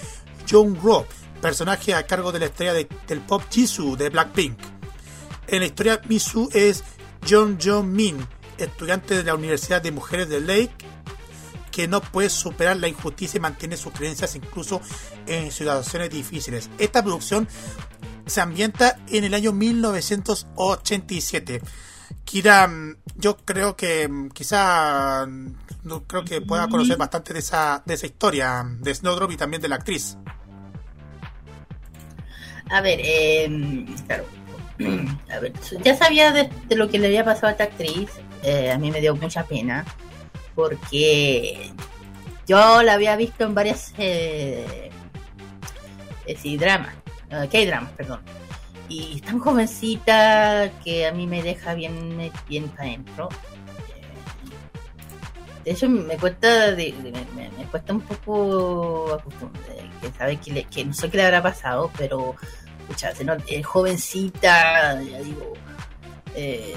[0.49, 1.05] Jung Ro,
[1.41, 4.57] personaje a cargo de la estrella de- del pop Jisoo de Blackpink.
[5.47, 6.83] En la historia, Misu es
[7.29, 8.25] Jong Jong Min,
[8.57, 10.71] estudiante de la Universidad de Mujeres de Lake,
[11.73, 14.79] que no puede superar la injusticia y mantiene sus creencias incluso
[15.25, 16.69] en situaciones difíciles.
[16.77, 17.47] Esta producción
[18.27, 21.61] se ambienta en el año 1987.
[22.23, 27.39] Kira, mm, yo creo que mm, quizá mm, no creo que pueda conocer bastante de
[27.39, 30.15] esa, de esa historia de Snowdrop y también de la actriz.
[32.69, 34.25] A ver, eh, claro.
[35.31, 35.53] A ver,
[35.83, 38.11] ya sabía de, de lo que le había pasado a esta actriz.
[38.43, 39.83] eh, a mí me dio mucha pena.
[40.55, 41.71] Porque
[42.47, 43.93] yo la había visto en varias.
[43.97, 44.89] Eh,
[46.25, 46.93] eh, sí, dramas.
[47.29, 48.21] eh, K-dramas, perdón.
[48.89, 53.29] Y es tan jovencita que a mí me deja bien, bien para adentro.
[53.31, 54.01] Eh,
[55.63, 56.93] De hecho, me cuesta, de,
[57.35, 59.63] me, cuesta un poco acostumbrar,
[60.01, 62.35] que sabe que, no sé qué le habrá pasado, pero
[62.81, 63.11] escucha,
[63.47, 65.53] es jovencita, ya digo.
[66.35, 66.75] eh,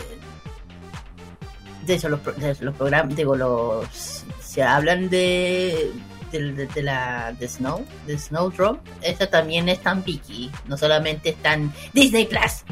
[1.87, 4.25] de hecho, los, de los programas, digo, los.
[4.41, 5.93] Se hablan de.
[6.33, 11.29] De, de- de la de Snow, de Snowdrop, esta también está en Viki, no solamente
[11.31, 12.65] está en Disney Plus.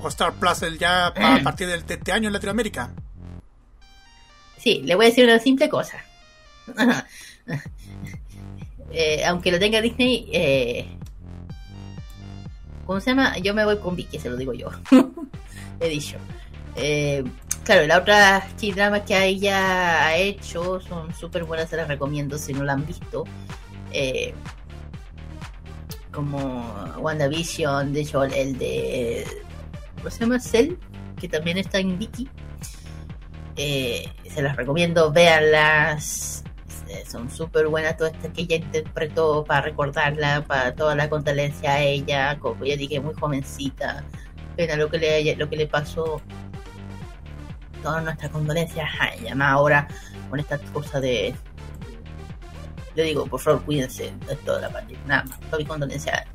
[0.00, 2.92] O Star Plus el ya a partir del- de este año en Latinoamérica.
[4.58, 5.98] Sí, le voy a decir una simple cosa.
[8.96, 10.86] Eh, aunque lo tenga Disney, eh,
[12.86, 13.36] ¿cómo se llama?
[13.38, 14.70] Yo me voy con Vicky, se lo digo yo.
[15.80, 16.16] He dicho.
[16.76, 17.24] Eh,
[17.64, 18.44] claro, las otras
[18.74, 22.86] dramas que ella ha hecho son súper buenas, se las recomiendo si no la han
[22.86, 23.24] visto.
[23.92, 24.34] Eh,
[26.12, 29.26] como WandaVision, de hecho, el de.
[29.96, 30.40] ¿Cómo se llama?
[30.40, 30.74] Cell,
[31.18, 32.28] que también está en Vicky.
[33.56, 36.44] Eh, se las recomiendo, véanlas.
[36.88, 41.72] Eh, son súper buenas todas estas que ella interpretó para recordarla, para toda la condolencia
[41.72, 44.04] a ella, como ya dije, muy jovencita.
[44.56, 46.20] Pena lo que le, lo que le pasó.
[47.84, 49.86] Todas nuestras condolencias a ella, más ahora
[50.30, 51.34] con esta cosa de.
[52.96, 55.04] Le digo, por favor, cuídense de toda la pandemia.
[55.06, 56.26] Nada más, toda mi condolencia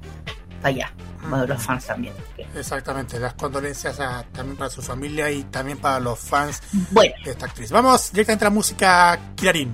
[0.62, 0.94] para allá,
[1.30, 2.14] para los fans también.
[2.56, 7.32] Exactamente, las condolencias a- también para su familia y también para los fans Bueno, de
[7.32, 7.72] esta actriz.
[7.72, 9.74] Vamos directamente a la música, Kirarin.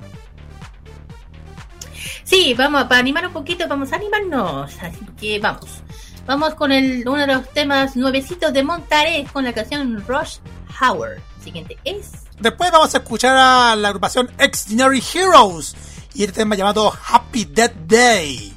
[2.24, 4.72] Sí, vamos, para animar un poquito, vamos a animarnos.
[4.82, 5.82] Así que vamos.
[6.26, 10.38] Vamos con el, uno de los temas nuevecitos de Montaré con la canción Rush
[10.80, 11.20] Hour.
[11.46, 12.10] El siguiente es.
[12.40, 15.76] Después vamos a escuchar a la agrupación Extraordinary Heroes
[16.12, 18.52] y este tema llamado Happy Death Day.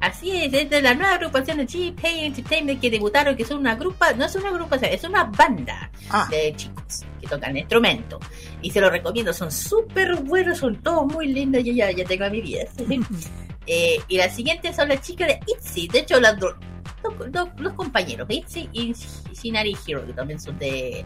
[0.00, 3.76] Así es, es de la nueva agrupación de GP Entertainment que debutaron, que son una
[3.76, 8.18] grupa, no es una agrupación, es una banda Ah, de chicos que tocan instrumentos.
[8.60, 11.62] Y se los recomiendo, son súper buenos, son todos muy lindos.
[11.62, 12.64] Yo ya, ya tengo a mi vida.
[13.64, 15.86] Eh, y las siguientes son las chicas de ITZY.
[15.86, 16.36] De hecho, las
[17.02, 18.94] los, los, los compañeros, Itzy y
[19.34, 21.04] Shinari Hero, que también son de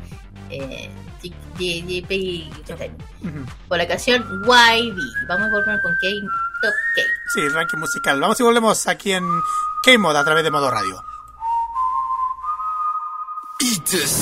[0.51, 0.91] eh,
[1.23, 3.47] JP uh -huh.
[3.69, 4.97] Por la canción YB.
[5.29, 6.09] Vamos a volver con K
[6.63, 7.03] Top K.
[7.35, 8.21] Sí, ranking musical.
[8.21, 9.25] Vamos y volvemos aquí en
[9.85, 11.03] K-Mod a través de modo radio.
[13.61, 14.21] Eat this.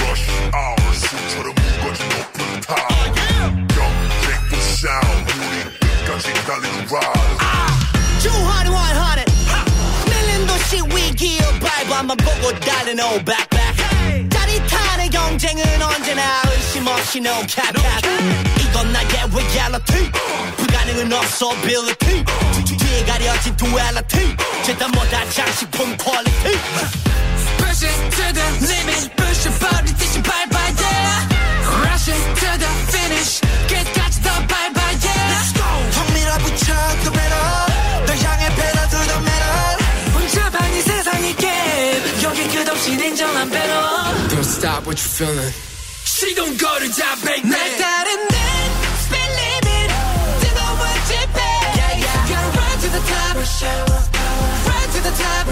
[0.00, 1.52] Rush hours into the
[1.84, 3.06] much open power.
[3.76, 5.26] Young, take the sound.
[5.26, 5.62] Booty,
[6.06, 7.38] got your college riders.
[7.40, 9.27] Ah, 200, 100.
[10.69, 18.07] 시 위기에 발바만 보고 달린 old backpack 짜릿한 경쟁은 언제나 의심 없이 no cap cap
[18.59, 20.11] 이건 나의 reality
[20.57, 22.23] 불가능은 없어 ability
[22.65, 26.96] 뒤에 가려진 duality 재단보다 장식품 quality Pushing
[44.87, 45.51] what you're feeling.
[46.05, 47.51] She don't go to job bank man.
[47.51, 48.39] 날다른 날
[49.03, 49.91] speed limit
[50.39, 51.39] 뜨거워질 배
[51.75, 52.27] yeah, yeah.
[52.31, 53.35] Gotta run to the top
[54.63, 55.43] Run to the top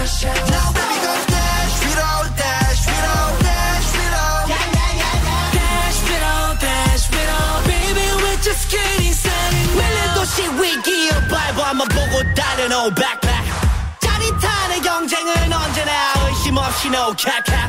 [0.48, 5.16] Now baby go dash with all dash with all dash with all yeah, yeah, yeah,
[5.28, 5.60] yeah.
[5.60, 9.68] Dash it all, dash it all, baby, we're just getting started.
[9.76, 13.44] 밀린 도시 위기에 밟아 한번 보고 달려 no backpack
[14.00, 15.92] 짜릿한 경쟁은 언제나
[16.24, 17.68] 의심 없이 no cap cap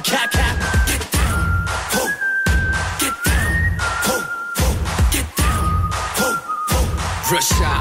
[0.00, 2.04] no cap cap Get down, ho,
[3.00, 3.52] get down,
[4.06, 4.16] ho,
[4.58, 4.68] ho,
[5.12, 6.28] get down, ho,
[6.70, 7.34] ho.
[7.34, 7.79] Rush hour.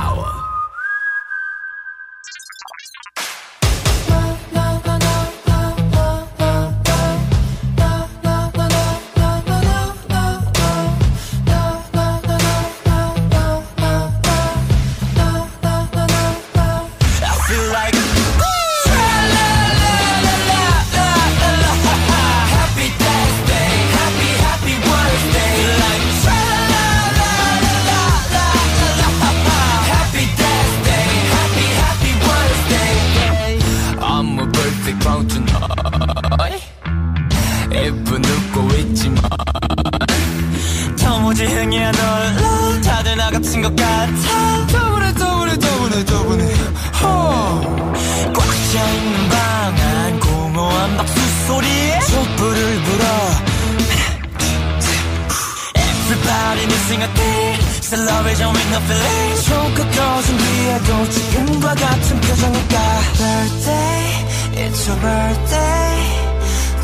[61.70, 62.80] 지금과 같은 표정일까
[63.18, 66.00] Birthday, it's your birthday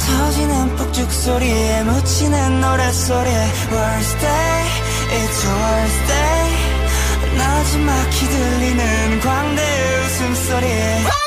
[0.05, 3.29] 터지는 폭죽 소리에 묻히는 노래소리
[3.71, 4.65] Worst day,
[5.09, 9.61] it's your worst day 나지막히 들리는 광대
[10.05, 10.67] 웃음소리
[11.03, 11.24] 광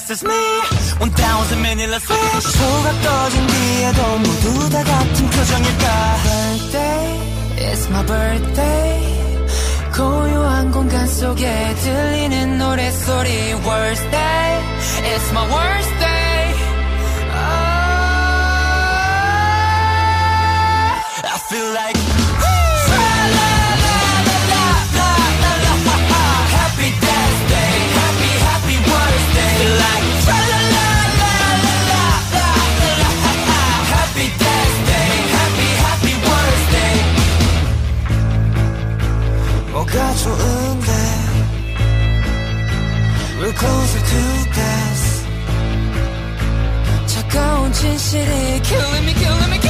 [0.00, 0.60] Everybody blesses me
[1.00, 7.20] One thousand meaningless wish 소가 꺼진 뒤에도 모두 다 같은 표정일까 Birthday,
[7.56, 9.10] it's my birthday
[9.94, 14.62] 고요한 공간 속에 들리는 노래소리 Worst day,
[15.04, 16.54] it's my worst day
[21.22, 22.09] I feel like
[43.40, 44.20] We're closer to
[44.54, 45.26] death
[47.06, 49.69] 차가운 진실이 killing me killing me killing me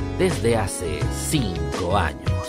[0.21, 0.99] desde hace
[1.31, 2.47] 5 años.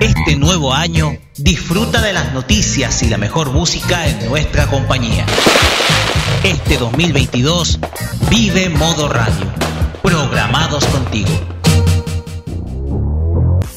[0.00, 5.26] Este nuevo año disfruta de las noticias y la mejor música en nuestra compañía.
[6.42, 7.80] Este 2022
[8.30, 9.44] vive modo radio.
[10.02, 11.38] Programados contigo.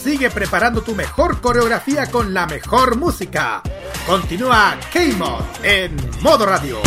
[0.01, 3.61] Sigue preparando tu mejor coreografía con la mejor música.
[4.05, 6.79] Continúa K-Mod en modo radio.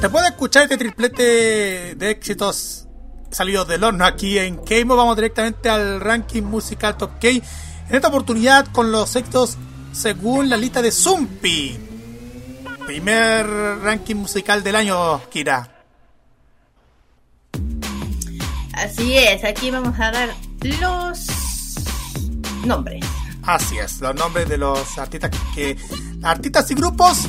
[0.00, 2.86] Después de escuchar este triplete de éxitos
[3.30, 7.28] salidos del horno aquí en K-Mod, vamos directamente al ranking musical Top K.
[7.28, 7.42] En
[7.90, 9.56] esta oportunidad con los éxitos
[9.92, 11.78] según la lista de Zumpi.
[12.86, 13.46] Primer
[13.82, 15.72] ranking musical del año, Kira.
[18.74, 20.28] Así es, aquí vamos a dar
[20.60, 21.26] los
[22.64, 23.04] nombres.
[23.42, 25.76] Así es, los nombres de los artistas que,
[26.22, 27.24] artistas y grupos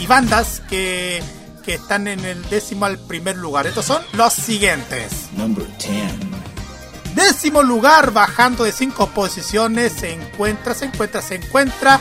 [0.00, 1.22] y bandas que,
[1.62, 3.66] que están en el décimo al primer lugar.
[3.66, 5.28] Estos son los siguientes.
[5.36, 6.12] Number 10.
[7.14, 12.00] Décimo lugar, bajando de cinco posiciones, se encuentra, se encuentra, se encuentra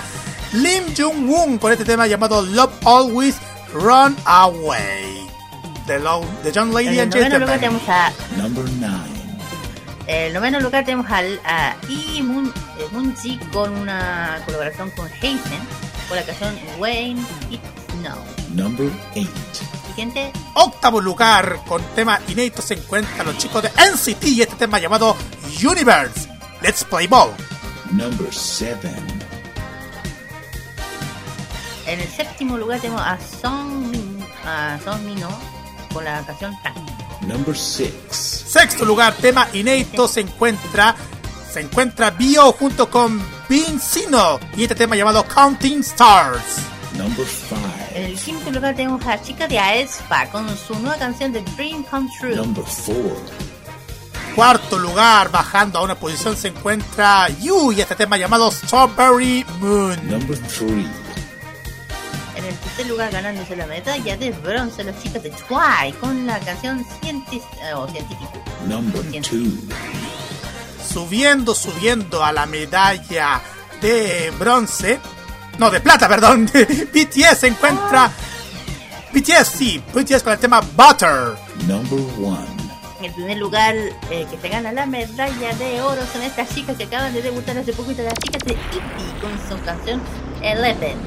[0.53, 3.35] Lim Jung-woon con este tema llamado Love Always
[3.73, 5.27] Run Away.
[5.85, 7.81] De, Lo- de John Lady En el and noveno lugar Gentleman.
[7.85, 8.95] tenemos a Number 9.
[10.07, 12.47] En el noveno lugar tenemos al, a Lee Moon,
[12.79, 15.39] eh, Moon-ji con una colaboración con Hazen
[16.07, 17.61] por la canción Wayne It
[17.91, 18.17] Snow.
[18.53, 19.27] Number 8.
[19.87, 24.79] Siguiente, Octavo lugar, con tema inédito, se encuentran los chicos de NCT y este tema
[24.79, 25.15] llamado
[25.63, 26.29] Universe.
[26.61, 27.31] Let's Play Ball.
[27.91, 28.89] Number 7.
[31.87, 35.27] en el séptimo lugar tenemos a Song, Min- a Song Mino
[35.93, 36.73] con la canción Tan.
[37.27, 37.93] Number 6.
[38.11, 40.95] Sexto lugar, tema inédito, se encuentra
[41.51, 46.59] se encuentra Bio junto con Vincino y este tema llamado Counting Stars.
[46.97, 47.55] Number 5.
[47.95, 51.41] En el quinto lugar tenemos a la chica de Aespa con su nueva canción de
[51.55, 52.35] Dream Come True.
[52.35, 53.51] Number 4.
[54.35, 59.99] Cuarto lugar, bajando a una posición, se encuentra Yu y este tema llamado Strawberry Moon.
[60.09, 60.61] Number 3.
[62.35, 66.39] En el tercer lugar ganándose la medalla de bronce las chicas de Twi con la
[66.39, 68.31] canción Cientis eh, o Científico.
[68.67, 69.27] Number 2.
[70.91, 73.41] Subiendo, subiendo a la medalla
[73.81, 74.99] de bronce.
[75.57, 76.45] No, de plata, perdón.
[76.93, 78.11] BTS se encuentra.
[79.13, 79.83] BTS, sí.
[79.93, 81.35] BTS con el tema Butter.
[81.67, 82.61] Number 1.
[82.99, 83.75] En el primer lugar
[84.11, 87.57] eh, que se gana la medalla de oro son estas chicas que acaban de debutar
[87.57, 88.79] hace poquito, las chicas de Itty
[89.19, 89.99] con su canción
[90.43, 90.97] Eleven.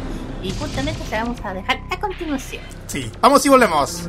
[0.43, 2.65] Y justamente se la vamos a dejar a continuación.
[2.89, 4.09] Sí, vamos y volvemos.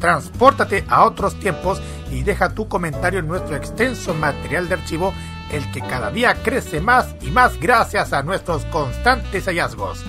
[0.00, 1.80] Transpórtate a otros tiempos
[2.10, 5.12] y deja tu comentario en nuestro extenso material de archivo,
[5.50, 10.04] el que cada día crece más y más gracias a nuestros constantes hallazgos.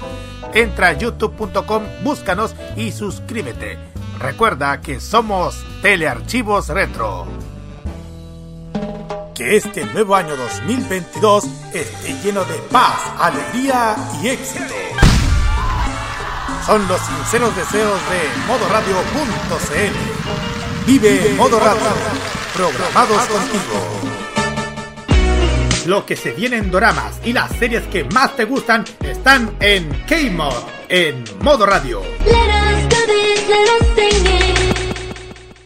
[0.54, 3.78] Entra a youtube.com, búscanos y suscríbete.
[4.20, 7.28] Recuerda que somos Telearchivos Retro.
[9.34, 11.44] Que este nuevo año 2022
[11.74, 14.74] esté lleno de paz, alegría y éxito.
[16.66, 19.94] Son los sinceros deseos de modoradio.cl.
[20.88, 21.84] Vive Modo Radio,
[22.56, 24.02] programados contigo.
[25.86, 29.90] Lo que se viene en doramas y las series que más te gustan están en
[30.08, 30.56] K-Mod,
[30.90, 32.02] en Modo Radio.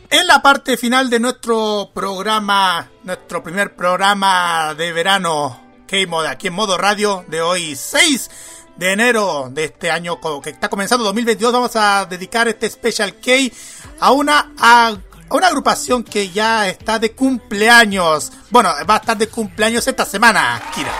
[0.09, 6.53] En la parte final de nuestro programa, nuestro primer programa de verano, K-Mod, aquí en
[6.55, 8.29] Modo Radio, de hoy 6
[8.79, 13.31] de enero de este año que está comenzando 2022, vamos a dedicar este Special K
[13.99, 14.95] a una, a,
[15.31, 18.31] una agrupación que ya está de cumpleaños.
[18.49, 20.93] Bueno, va a estar de cumpleaños esta semana, Kira.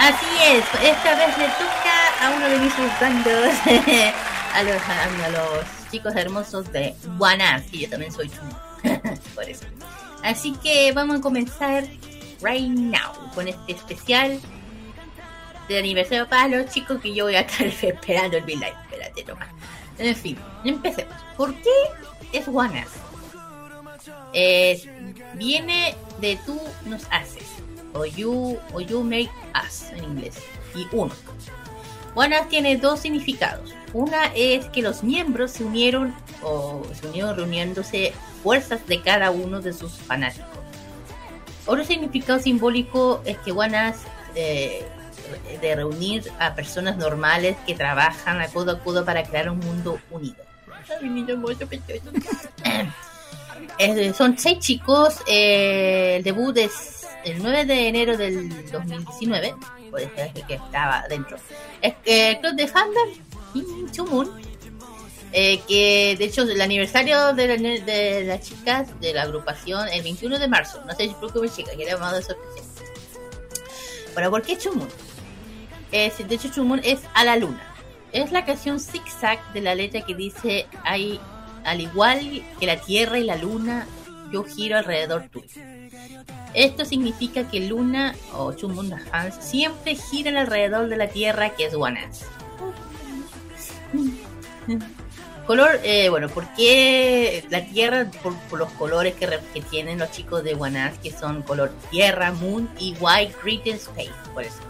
[0.00, 3.54] Así es, esta vez le toca a uno de mis bandos,
[4.54, 8.58] a los, a los chicos hermosos de One y yo también soy chumo,
[9.34, 9.66] por eso.
[10.24, 11.84] Así que vamos a comenzar
[12.40, 14.40] right now con este especial
[15.68, 18.62] de aniversario para los chicos que yo voy a estar esperando el Bill.
[18.62, 19.48] Espérate nomás.
[19.98, 21.14] En fin, empecemos.
[21.36, 21.70] ¿Por qué
[22.32, 22.84] es One
[25.34, 27.44] viene de tú nos haces.
[27.94, 29.30] O you, o you make
[29.64, 30.38] us en inglés.
[30.74, 31.12] Y uno.
[32.14, 33.74] One tiene dos significados.
[33.92, 38.12] Una es que los miembros se unieron o se unieron reuniéndose
[38.42, 40.48] fuerzas de cada uno de sus fanáticos.
[41.66, 43.94] Otro significado simbólico es que One
[45.60, 49.98] de reunir a personas normales que trabajan a codo a codo para crear un mundo
[50.10, 50.48] unido.
[53.78, 55.16] Eh, son seis chicos.
[55.26, 59.54] eh, el debut es el 9 de enero del 2019.
[59.90, 61.36] Puede ser que estaba dentro.
[61.80, 63.08] Es que club de fandom
[63.52, 64.48] Kim Chumun.
[65.30, 70.02] Eh, que de hecho el aniversario de, la, de las chicas de la agrupación el
[70.02, 70.82] 21 de marzo.
[70.86, 72.66] No sé si por qué me chica, que era más de sorpresa.
[74.14, 74.88] Pero ¿por qué Chumun?
[75.92, 77.62] Es, de hecho, Chumon es a la luna.
[78.12, 81.20] Es la canción zigzag de la letra que dice: hay,
[81.64, 83.86] al igual que la tierra y la luna,
[84.32, 85.62] yo giro alrededor tuyo.
[86.54, 91.74] Esto significa que Luna o Chumon fans siempre giran alrededor de la tierra que es
[91.74, 92.24] Wanas.
[95.46, 98.10] Color, eh, bueno, ¿por qué la tierra?
[98.22, 102.94] Por, los colores que, tienen los chicos de Wanas, que son color tierra, moon y
[103.00, 104.60] white, green space, por eso.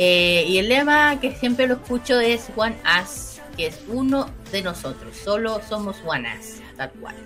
[0.00, 4.62] Eh, y el lema que siempre lo escucho es One Us, que es uno de
[4.62, 7.16] nosotros, solo somos One Us, tal cual.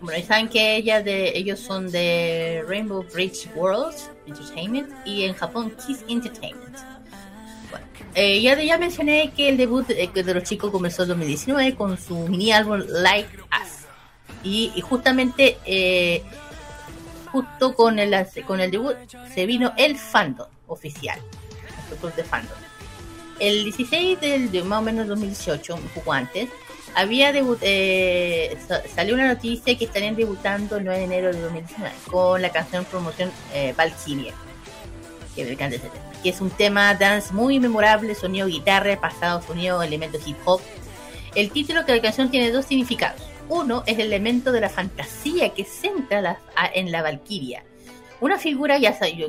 [0.00, 6.04] Bueno, y saben que ellos son de Rainbow Bridge Worlds Entertainment y en Japón Kiss
[6.08, 6.76] Entertainment.
[8.14, 11.98] Eh, ya, ya mencioné que el debut de, de, los chicos comenzó en 2019 con
[11.98, 13.86] su mini álbum Like Us.
[14.44, 16.22] Y, justamente, eh,
[17.32, 18.14] justo con el,
[18.46, 18.94] con el debut,
[19.34, 21.20] se vino el fandom oficial
[21.94, 22.58] club de fandom.
[23.38, 26.48] El 16 del, de más o menos 2018, un poco antes,
[26.96, 27.30] había
[27.60, 28.56] eh,
[28.94, 32.86] salió una noticia que estarían debutando el 9 de enero de 2019 con la canción
[32.86, 34.32] promoción eh, Valkyria,
[35.34, 35.54] que,
[36.22, 40.62] que es un tema dance muy memorable, sonido guitarra, pasado sonido, elementos hip hop.
[41.34, 43.20] El título de la canción tiene dos significados.
[43.50, 46.38] Uno es el elemento de la fantasía que centra la,
[46.72, 47.62] en la Valkyria.
[48.22, 49.26] Una figura, ya yo,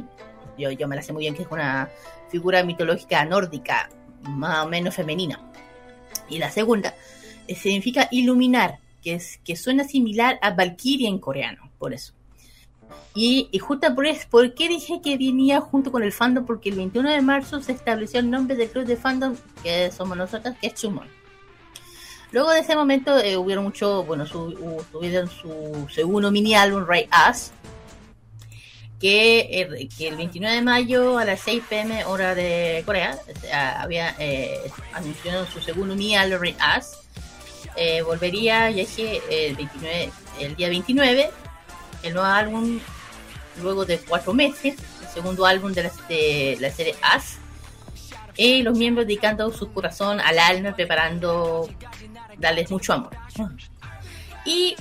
[0.57, 1.89] yo, yo me la sé muy bien, que es una
[2.29, 3.89] figura mitológica nórdica,
[4.23, 5.39] más o menos femenina.
[6.29, 6.95] Y la segunda
[7.47, 12.13] eh, significa iluminar, que, es, que suena similar a Valkyria en coreano, por eso.
[13.13, 16.45] Y, y justo por eso, ¿por qué dije que venía junto con el fandom?
[16.45, 20.17] Porque el 21 de marzo se estableció el nombre del club de fandom, que somos
[20.17, 21.07] nosotros, que es Chumon.
[22.31, 27.09] Luego de ese momento eh, hubieron mucho, bueno, su, tuvieron su segundo mini álbum, Right
[27.29, 27.51] Us,
[28.99, 33.17] que, eh, que, el 29 de mayo a las 6 pm hora de Corea
[33.77, 36.97] había eh, anunciado su segundo mini álbum Us
[37.75, 41.29] eh, volvería ya dije el 29 el día 29
[42.03, 42.79] el nuevo álbum
[43.61, 47.37] luego de cuatro meses el segundo álbum de la, de la serie Us
[48.37, 51.67] y los miembros dedicando su corazón al alma preparando
[52.37, 53.09] darles mucho amor.
[54.45, 54.75] Y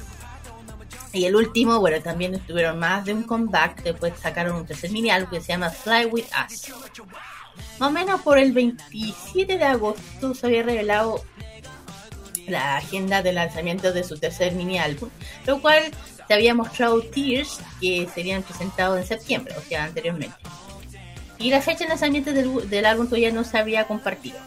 [1.16, 5.10] y el último, bueno, también tuvieron más de un comeback, después sacaron un tercer mini
[5.10, 6.72] álbum que se llama Fly With Us.
[7.78, 11.24] Más o menos por el 27 de agosto se había revelado
[12.46, 15.08] la agenda de lanzamiento de su tercer mini álbum,
[15.46, 15.84] lo cual
[16.28, 20.36] se había mostrado Tears que serían presentados en septiembre, o sea, anteriormente.
[21.38, 24.38] Y la fecha de lanzamiento del, del álbum todavía no se había compartido.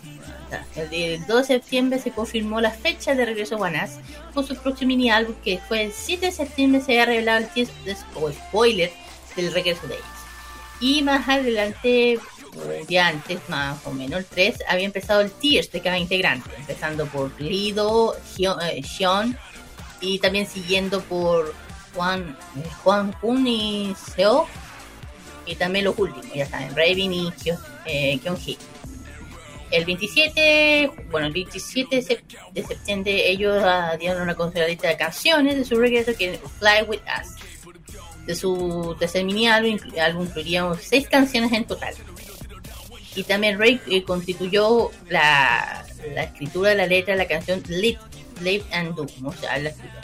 [0.58, 0.66] Está.
[0.76, 4.00] El, día- el 2 de septiembre se confirmó la fecha de regreso a Guanas
[4.34, 7.48] con su próximo mini álbum que fue el 7 de septiembre se ha revelado el
[7.50, 8.92] teaser o spoiler
[9.36, 10.06] del regreso de ellos.
[10.82, 12.20] Y más adelante,
[12.54, 16.50] un día antes, más o menos el 3, había empezado el Tears de cada integrante,
[16.58, 19.38] empezando por Lido, eh, Sean
[20.02, 21.54] y también siguiendo por
[21.94, 24.48] Juan, eh, Juan Kun y Seo.
[25.46, 28.58] Y también los últimos, ya saben, Raven y Kyo- eh, Kyung-hee.
[29.72, 33.64] El 27, bueno, el 27 de, sep- de septiembre ellos
[34.00, 38.26] dieron una considerada de canciones de su regreso que es Fly With Us.
[38.26, 41.94] De su tercer mini álbum, álbum incluiría seis canciones en total.
[43.16, 48.00] Y también Ray eh, constituyó la, la escritura de la letra de la canción Live,
[48.42, 50.02] Live and Do, o sea, la escritura.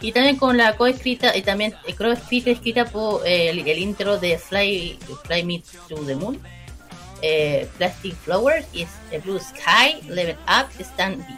[0.00, 4.18] Y también con la coescrita, y también eh, coescrita escrita por eh, el, el intro
[4.18, 6.38] de Fly, Fly Me to the Moon,
[7.22, 11.34] eh, Plastic Flowers y es eh, Blue Sky, Level Up, Stand Be.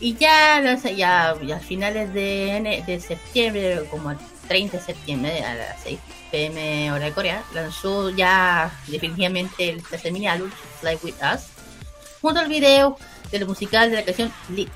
[0.00, 4.18] Y ya, ya, ya a finales de, de septiembre, como el
[4.48, 5.98] 30 de septiembre, a las 6
[6.30, 10.50] pm hora de Corea, lanzó ya definitivamente el tercer mini álbum,
[10.80, 11.42] Fly With Us,
[12.20, 12.96] junto al video
[13.30, 14.70] del musical de la canción Lit.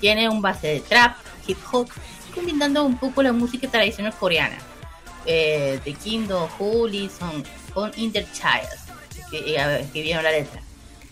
[0.00, 1.16] Tiene un base de trap,
[1.46, 1.88] hip hop,
[2.34, 4.58] combinando un poco la música tradicional coreana.
[5.26, 7.42] Eh, de Kingdom, Holy, son
[7.72, 8.68] con Interchild,
[9.42, 10.60] que, que vieron la letra.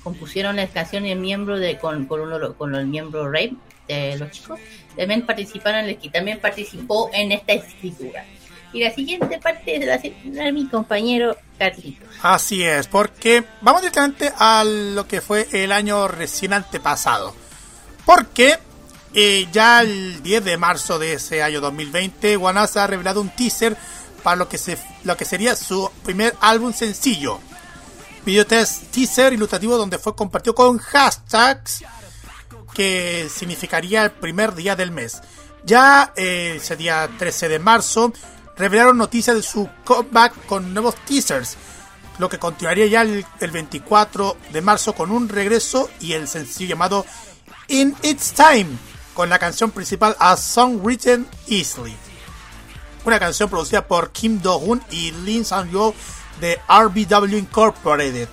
[0.02, 3.54] Compusieron las canciones miembro de, con, con, uno, con el miembro Rape
[3.88, 4.58] de los chicos.
[4.96, 8.24] También participaron, que también participó en esta escritura.
[8.72, 9.86] Y la siguiente parte es
[10.24, 12.08] la de mi compañero Carlitos.
[12.22, 17.34] Así es, porque vamos directamente a lo que fue el año recién antepasado.
[18.06, 18.58] Porque
[19.14, 23.76] eh, ya el 10 de marzo de ese año 2020, Guanas ha revelado un teaser
[24.22, 27.40] para lo que, se, lo que sería su primer álbum sencillo.
[28.24, 31.82] Video test teaser ilustrativo donde fue compartido con hashtags
[32.72, 35.20] que significaría el primer día del mes.
[35.64, 38.12] Ya eh, ese día 13 de marzo
[38.56, 41.56] revelaron noticias de su comeback con nuevos teasers,
[42.18, 46.70] lo que continuaría ya el, el 24 de marzo con un regreso y el sencillo
[46.70, 47.04] llamado
[47.66, 48.68] In Its Time,
[49.14, 51.96] con la canción principal A Song Written Easily.
[53.04, 55.92] Una canción producida por Kim Do-hoon y Lin Sang-yo
[56.40, 58.28] de RBW Incorporated.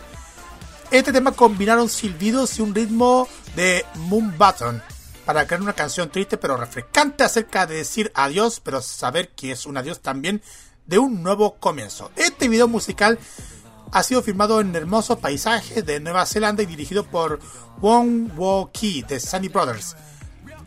[0.91, 4.81] Este tema combinaron silbidos y un ritmo de Moon Button
[5.25, 9.67] para crear una canción triste pero refrescante acerca de decir adiós, pero saber que es
[9.67, 10.41] un adiós también
[10.87, 12.09] de un nuevo comienzo.
[12.15, 13.19] Este video musical
[13.91, 17.39] ha sido filmado en hermosos paisajes de Nueva Zelanda y dirigido por
[17.79, 19.95] Wong Wo Ki de Sunny Brothers.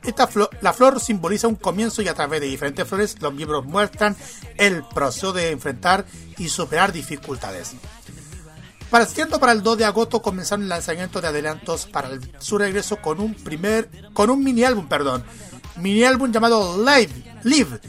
[0.04, 3.64] Esta flo- la flor simboliza un comienzo y a través de diferentes flores los miembros
[3.64, 4.16] muestran
[4.56, 6.04] el proceso de enfrentar
[6.38, 7.72] y superar dificultades.
[8.90, 12.10] Para siendo para el 2 de agosto comenzaron el lanzamiento de adelantos para
[12.40, 15.24] su regreso con un primer con un mini álbum, perdón,
[15.76, 17.80] mini álbum llamado Live, Live,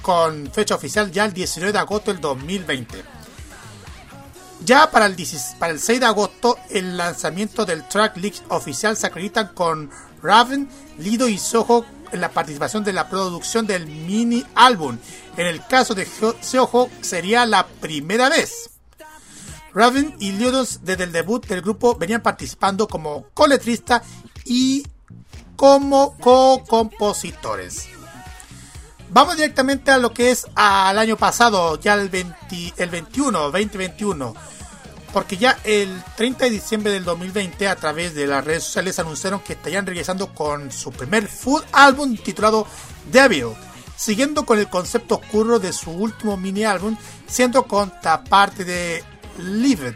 [0.00, 3.02] con fecha oficial ya el 19 de agosto del 2020.
[4.64, 8.96] Ya para el, 16 para el 6 de agosto, el lanzamiento del track list oficial
[8.96, 9.90] se acreditan con
[10.22, 14.98] Raven, Lido y Soho en la participación de la producción del mini álbum.
[15.36, 16.06] En el caso de
[16.40, 18.70] Soho sería la primera vez.
[19.74, 24.02] Raven y Lidos desde el debut del grupo venían participando como coletrista
[24.44, 24.86] y
[25.56, 27.88] como co-compositores.
[29.10, 34.34] Vamos directamente a lo que es al año pasado, ya el, 20 el 21, 2021.
[35.12, 39.40] Porque ya el 30 de diciembre del 2020, a través de las redes sociales, anunciaron
[39.40, 42.66] que estarían regresando con su primer full álbum titulado
[43.10, 43.48] Devil,
[43.96, 49.04] siguiendo con el concepto oscuro de su último mini álbum, siendo contraparte de
[49.38, 49.94] Live.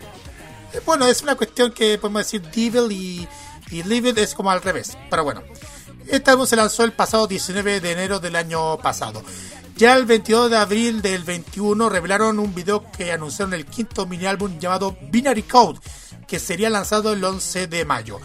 [0.73, 3.29] Eh, Bueno, es una cuestión que podemos decir Devil y,
[3.71, 5.43] y es como al revés, pero bueno.
[6.09, 9.25] Este álbum se lanzó el pasado 19 de enero del año pasado.
[9.77, 14.25] Ya el 22 de abril del 21 revelaron un video que anunciaron el quinto mini
[14.25, 15.81] álbum llamado Binary Code,
[16.27, 18.19] que sería lanzado el 11 de mayo.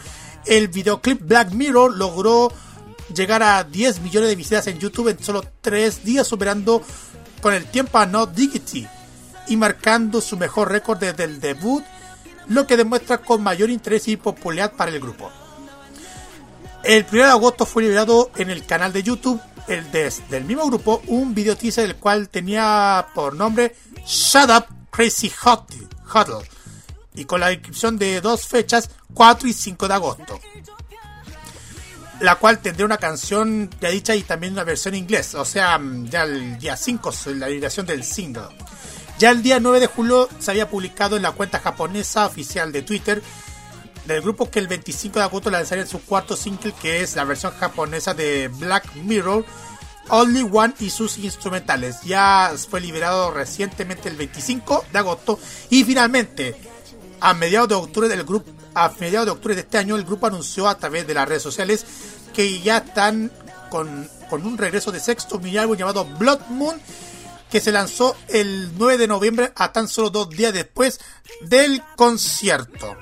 [0.46, 2.50] El videoclip Black Mirror logró
[3.14, 6.82] llegar a 10 millones de visitas en YouTube en solo 3 días, superando
[7.42, 8.86] con el tiempo a No Diggity
[9.48, 11.84] y marcando su mejor récord desde el debut,
[12.48, 15.30] lo que demuestra con mayor interés y popularidad para el grupo.
[16.82, 19.38] El 1 de agosto fue liberado en el canal de YouTube
[19.68, 23.74] el des- del mismo grupo un video teaser el cual tenía por nombre
[24.06, 26.46] Shut Up Crazy Huddle
[27.14, 30.40] y con la descripción de dos fechas 4 y 5 de agosto
[32.20, 36.06] la cual tendría una canción ya dicha y también una versión inglés o sea mm,
[36.08, 38.44] ya el día 5 es la liberación del single.
[39.18, 42.82] Ya el día 9 de julio se había publicado en la cuenta japonesa oficial de
[42.82, 43.22] Twitter
[44.06, 47.52] del grupo que el 25 de agosto lanzaría su cuarto single que es la versión
[47.52, 49.44] japonesa de Black Mirror
[50.08, 52.02] Only One y sus instrumentales.
[52.02, 55.38] Ya fue liberado recientemente el 25 de agosto
[55.70, 56.56] y finalmente
[57.20, 60.26] a mediados de octubre del grupo a mediados de octubre de este año el grupo
[60.26, 61.84] anunció a través de las redes sociales
[62.34, 63.30] que ya están
[63.70, 66.80] con, con un regreso de sexto mini álbum llamado Blood Moon
[67.50, 71.00] que se lanzó el 9 de noviembre a tan solo dos días después
[71.42, 72.96] del concierto.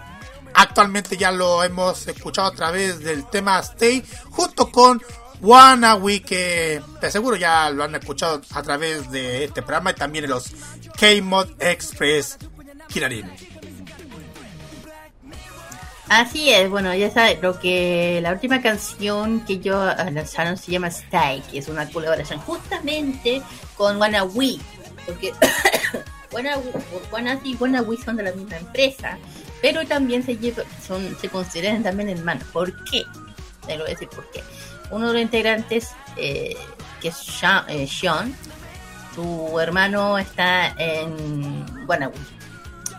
[0.55, 5.03] Actualmente ya lo hemos escuchado a través del tema Stay junto con
[5.41, 10.31] Wannabe que seguro ya lo han escuchado a través de este programa y también en
[10.31, 10.53] los
[10.99, 12.39] K-Mod Express
[12.89, 13.31] Kirarin.
[16.11, 20.89] Así es, bueno, ya sabes, lo que la última canción que yo lanzaron se llama
[20.89, 23.41] Stay, que es una colaboración justamente
[23.77, 24.59] con Wannabe,
[25.07, 25.33] porque
[26.33, 29.19] Wannabe y Wannabe son de la misma empresa,
[29.63, 32.45] pero también se lleva, son, se consideran también hermanos.
[32.53, 33.05] ¿Por qué?
[33.67, 34.43] Te lo voy a decir por qué.
[34.91, 36.57] Uno de los integrantes, eh,
[37.01, 38.35] que es Sean, eh, Sean,
[39.15, 42.15] su hermano está en Wannabe,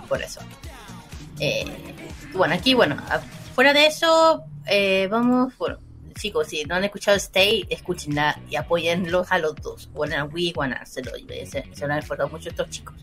[0.07, 0.41] por eso.
[1.39, 1.65] Eh,
[2.33, 2.97] bueno, aquí, bueno,
[3.55, 5.79] fuera de eso, eh, vamos, bueno,
[6.15, 9.89] chicos, si no han escuchado Stay, escúchenla y apoyenlos a los dos.
[9.93, 10.27] Wanna
[10.85, 12.95] se lo se, se lo han esforzado mucho estos chicos.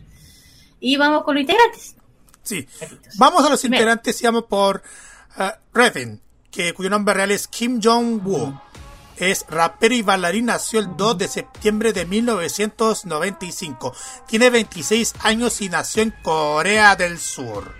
[0.79, 1.95] Y vamos con los integrantes.
[2.43, 2.67] Sí,
[3.17, 4.81] vamos a los integrantes y vamos por
[5.37, 5.43] uh,
[5.73, 6.21] Revin,
[6.51, 8.59] que, cuyo nombre real es Kim Jong-woo.
[9.17, 13.93] Es rapero y bailarín, nació el 2 de septiembre de 1995.
[14.25, 17.75] Tiene 26 años y nació en Corea del Sur.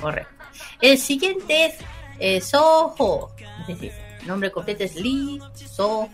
[0.00, 0.32] Correcto.
[0.80, 1.74] El siguiente es
[2.18, 3.32] eh, Soho.
[3.68, 3.92] El
[4.26, 6.08] nombre completo es Lee Soho.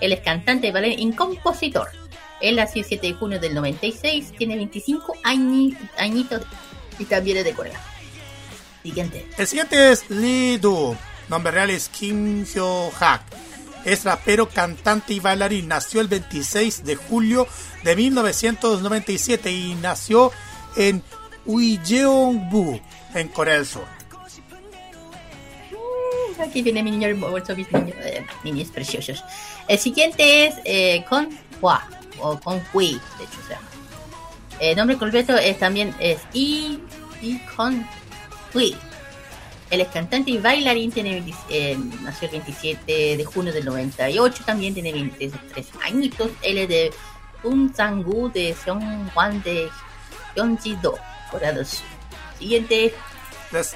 [0.00, 1.90] Él es cantante, bailarín y compositor.
[2.40, 6.42] Él nació el 7 de junio del 96, tiene 25 añi- añitos
[6.98, 7.80] y también es de Corea.
[8.82, 9.26] Siguiente.
[9.36, 10.96] El siguiente es Lee Do.
[11.28, 13.22] Nombre real es Kim Hyo Hak.
[13.84, 15.68] Es rapero, cantante y bailarín.
[15.68, 17.46] Nació el 26 de julio
[17.84, 20.30] de 1997 y nació
[20.76, 21.02] en
[21.46, 22.80] Uijeongbu,
[23.14, 23.84] en Corea del Sur.
[26.40, 29.24] Aquí viene mi niño hermoso, mis niños, eh, niños preciosos.
[29.68, 31.28] El siguiente es eh, Con
[31.60, 31.88] Hua,
[32.20, 33.56] o Con Hui, de hecho se.
[34.70, 36.80] El nombre completo es también es I,
[37.22, 37.86] I Con
[38.54, 38.76] Hui.
[39.70, 44.44] Él es cantante y bailarín, tiene 20 eh, nació el 27 de junio del 98,
[44.46, 46.30] también tiene 23 añitos.
[46.42, 46.92] Él es de
[47.42, 49.68] Unsangu de Seongwan de
[50.34, 50.96] Gyeonggi-do,
[51.30, 51.84] Corea del Sur.
[52.38, 52.94] Siguiente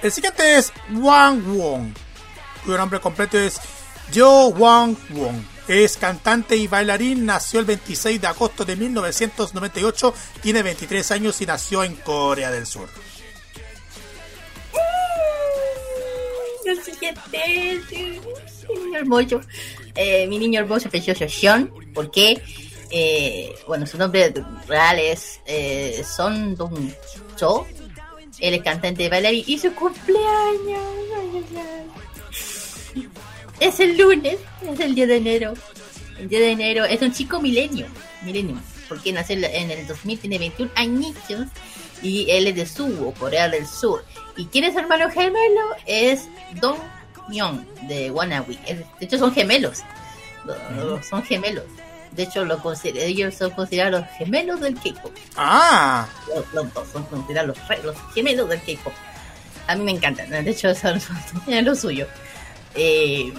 [0.02, 1.92] El siguiente es Wang Wong,
[2.64, 3.60] cuyo nombre completo es
[4.14, 5.42] Jo Wang Wong.
[5.70, 11.46] Es cantante y bailarín, nació el 26 de agosto de 1998, tiene 23 años y
[11.46, 12.88] nació en Corea del Sur.
[18.74, 19.40] Niño hermoso.
[19.94, 21.72] Eh, mi niño hermoso precioso Sean.
[21.94, 22.42] ¿Por qué?
[22.90, 24.34] Eh, bueno, su nombre
[24.66, 26.92] real es eh, Son Dong
[27.36, 27.64] Cho.
[28.40, 30.80] Él es cantante de bailarín y su cumpleaños.
[33.60, 34.36] Es el lunes,
[34.68, 35.54] es el día de enero.
[36.18, 37.86] El día de enero es un chico milenio.
[38.22, 38.56] Milenio.
[38.88, 41.46] Porque nació en el 2000, tiene 21 añitos.
[42.02, 44.04] Y él es de Suwo, Corea del Sur.
[44.36, 45.60] ¿Y quién es su hermano gemelo?
[45.86, 46.28] Es
[46.60, 46.78] Dong
[47.28, 48.58] Myung de Wannabe.
[48.66, 49.80] De hecho, son gemelos.
[50.44, 51.64] Lo- Son gemelos.
[52.12, 55.12] De hecho, lo ellos son considerados los gemelos del K-pop.
[55.36, 58.92] Ah, Los, los dos son considerados los, gemelos del K-pop.
[59.68, 60.28] A mí me encantan.
[60.30, 62.06] De hecho, son, son- tienen lo suyo.
[62.74, 63.32] Eh,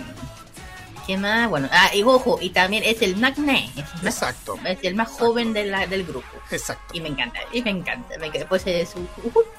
[1.08, 1.50] ¿Qué más?
[1.50, 3.66] Bueno, ah, y ojo, y también es el Magné.
[3.76, 4.58] Es, el más- exacto.
[4.66, 6.28] es el más joven de la- del grupo.
[6.52, 6.94] Exacto.
[6.96, 8.18] Y me encanta, y me encanta.
[8.20, 8.48] Me encanta.
[8.48, 9.08] Pues eh, su,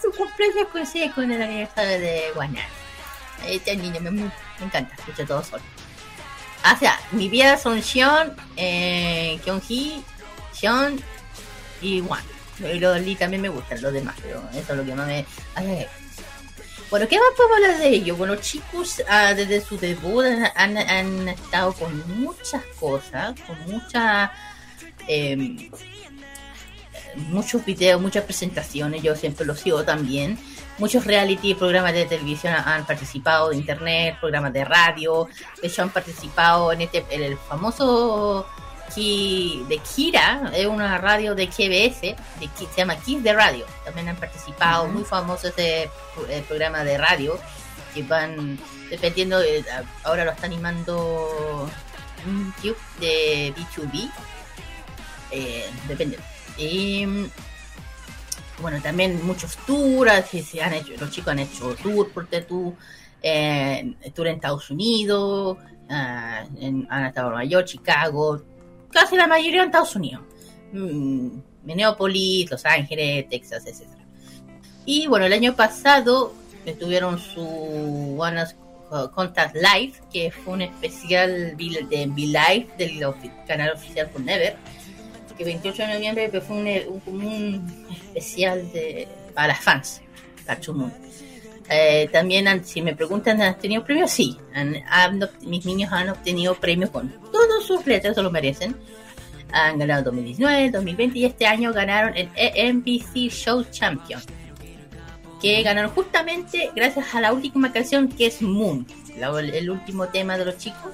[0.01, 2.61] su cumpleaños coincide con el aniversario de Guaná.
[3.47, 4.31] Este niño me, me
[4.61, 5.63] encanta, escucho todo solo.
[6.73, 10.01] O sea, mi vida son Xion, eh, Kyung-hee,
[10.55, 11.03] Xion
[11.81, 12.23] y Wan.
[12.61, 15.27] Y los Lee también me gustan, los demás, pero eso es lo que más me...
[15.57, 15.87] ay, ay, ay.
[16.93, 18.19] Bueno, ¿qué más podemos hablar de ellos?
[18.19, 20.77] Bueno, chicos, ah, desde su debut han,
[21.27, 24.31] estado con muchas cosas, con muchas...
[25.09, 25.71] em,
[27.17, 30.39] muchos videos, muchas presentaciones, yo siempre los sigo también.
[30.77, 35.29] Muchos reality programas de televisión han participado, de internet, programas de radio.
[35.63, 38.47] De hecho, han participado en este en el famoso
[38.95, 42.01] Ki- de Kira, es una radio de KBS,
[42.41, 43.65] de, se llama Kiss de Radio.
[43.85, 45.91] También han participado, muy famoso ese
[46.29, 47.39] eh, programa de radio,
[47.95, 48.59] que van
[48.91, 49.65] dependiendo, de,
[50.05, 51.69] ahora lo está animando
[52.27, 54.11] mm, Cube de B2B,
[55.31, 56.19] eh, depende.
[56.59, 57.07] Y,
[58.61, 62.77] bueno, también muchos tours, así se han hecho, los chicos han hecho tour por Tetú,
[63.23, 65.57] eh, tour en Estados Unidos,
[65.91, 68.43] ah, en- han estado en Nueva York, Chicago,
[68.93, 70.23] casi la mayoría en Estados Unidos.
[70.73, 73.87] Mm, Minneapolis, Los Ángeles, Texas, etc.
[74.85, 76.35] Y bueno, el año pasado
[76.79, 78.45] tuvieron su One
[79.15, 83.01] Contact Live, que fue un especial de Live del
[83.47, 84.57] canal oficial por Never,
[85.39, 90.03] que 28 de noviembre fue un, un- especial de, para fans,
[90.75, 90.93] Moon.
[91.73, 94.11] Eh, también, si me preguntan, ¿han tenido premios?
[94.11, 94.37] Sí,
[95.43, 98.77] mis niños han obtenido premios con todos sus letras, se lo merecen.
[99.53, 102.29] Han ganado 2019, 2020 y este año ganaron el
[102.77, 104.21] NBC Show Champion
[105.41, 108.87] que ganaron justamente gracias a la última canción que es Moon,
[109.17, 110.93] el último tema de los chicos,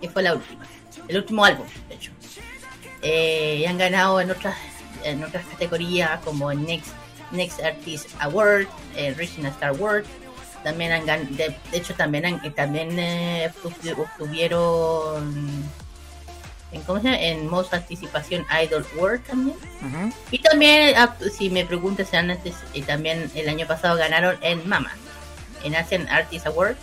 [0.00, 0.66] que fue la última,
[1.08, 2.12] el último álbum, de hecho.
[3.00, 4.54] Eh, y han ganado en otras
[5.02, 6.92] en otras categorías como Next
[7.34, 8.66] Next Artist Award,
[8.96, 10.04] el Regional Star Award.
[10.62, 11.04] También han
[11.36, 15.64] de, de hecho también han, eh, también eh, obtu- obtuvieron
[16.72, 17.20] en cómo se llama?
[17.20, 19.56] en Most Participación Idol Award también.
[20.30, 22.54] Y también, ah, si me preguntas, antes,
[22.86, 24.90] también el año pasado ganaron en Mama,
[25.62, 26.76] en Asian Artist Award,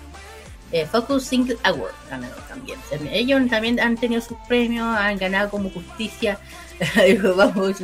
[0.71, 2.79] eh, Focus Single Award ganaron también.
[3.11, 6.39] Ellos también han tenido sus premios, han ganado como justicia.
[7.35, 7.83] Vamos,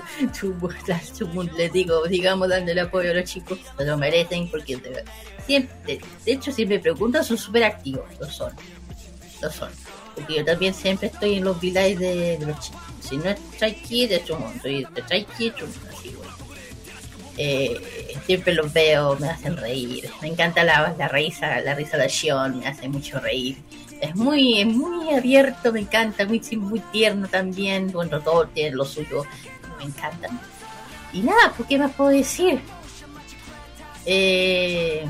[1.55, 5.03] les digo, digamos, dándole apoyo a los chicos, se lo merecen porque de,
[5.45, 8.51] siempre, de hecho, si me preguntan, son súper activos, lo son,
[9.41, 9.69] lo son.
[10.15, 12.81] Porque yo también siempre estoy en los villages de, los chicos.
[13.01, 14.61] Si no es Stray Kids, es Chumon.
[14.61, 14.85] Soy
[15.37, 16.29] Kids, Chumon, así, güey.
[17.37, 17.79] Eh,
[18.25, 20.09] siempre los veo, me hacen reír.
[20.21, 23.57] Me encanta la, la risa, la risa de Sean, me hace mucho reír.
[24.01, 27.91] Es muy, es muy abierto, me encanta, muy, muy tierno también.
[27.91, 29.23] Bueno, todo tiene lo suyo,
[29.77, 30.29] me encanta.
[31.13, 32.59] Y nada, ¿por qué más puedo decir?
[34.05, 35.05] Eh,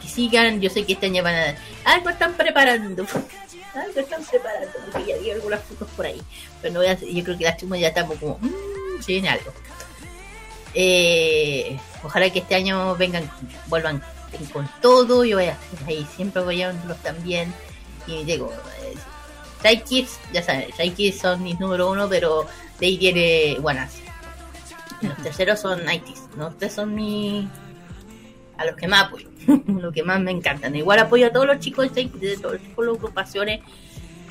[0.00, 1.54] que sigan, yo sé que este año van a...
[1.84, 3.02] Algo están preparando.
[3.74, 6.22] Algo están preparando, porque ya vi algunas fotos por ahí.
[6.62, 8.38] Pero no voy a, yo creo que las chumos ya estamos como...
[8.40, 9.52] Mmm, se viene algo.
[10.78, 11.74] Eh,
[12.04, 13.28] ojalá que este año vengan,
[13.68, 14.02] vuelvan
[14.52, 15.24] con todo.
[15.24, 17.52] Yo voy a estar ahí siempre apoyándolos también.
[18.06, 18.52] Y digo,
[19.64, 22.46] eh, Kids, ya saben, Stray Kids son mis número uno, pero
[22.78, 23.94] de ahí Wanas.
[25.00, 26.28] Los terceros son ITs.
[26.36, 27.48] Los tres son mi.
[28.58, 29.28] a los que más apoyo.
[29.66, 30.76] los que más me encantan.
[30.76, 33.60] Igual apoyo a todos los chicos de de todas las agrupaciones,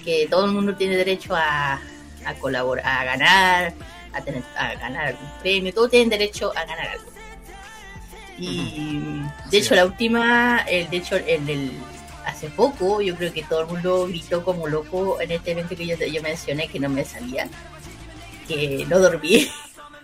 [0.03, 1.79] que todo el mundo tiene derecho a
[2.39, 3.73] colaborar, a ganar,
[4.15, 7.11] a, tener, a ganar algún premio, todos tienen derecho a ganar algo.
[8.37, 11.71] Y de hecho, la última, el, de hecho, en el,
[12.25, 15.85] hace poco, yo creo que todo el mundo gritó como loco en este evento que
[15.85, 17.47] yo, yo mencioné que no me salía,
[18.47, 19.49] que no dormí,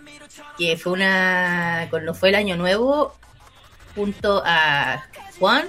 [0.58, 3.14] que fue una, cuando fue el año nuevo,
[3.94, 5.04] junto a
[5.38, 5.68] Juan,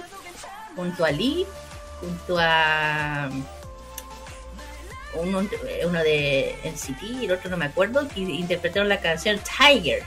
[0.74, 1.46] junto a Lee,
[2.00, 3.28] junto a
[5.16, 5.46] uno,
[5.86, 10.02] uno de NCT y el otro no me acuerdo, que interpretaron la canción Tiger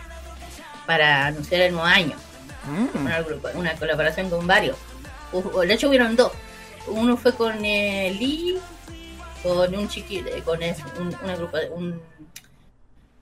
[0.85, 2.15] para anunciar el nuevo año.
[2.95, 4.77] Una, agrupa- una colaboración con varios.
[5.31, 6.31] Hu- De hecho, hubieron dos.
[6.88, 8.57] Uno fue con eh, Lee,
[9.43, 12.01] con un chiquito, con es- un, una grupa, un,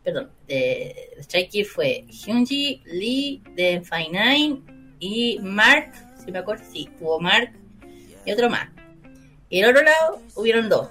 [0.03, 4.61] perdón, de Stray Kids fue Hyunji, Lee, de Fine Nine
[4.99, 5.91] y Mark,
[6.23, 7.51] si me acuerdo, sí, tuvo Mark
[8.25, 8.69] y otro más.
[9.49, 10.89] Y el otro lado hubieron dos.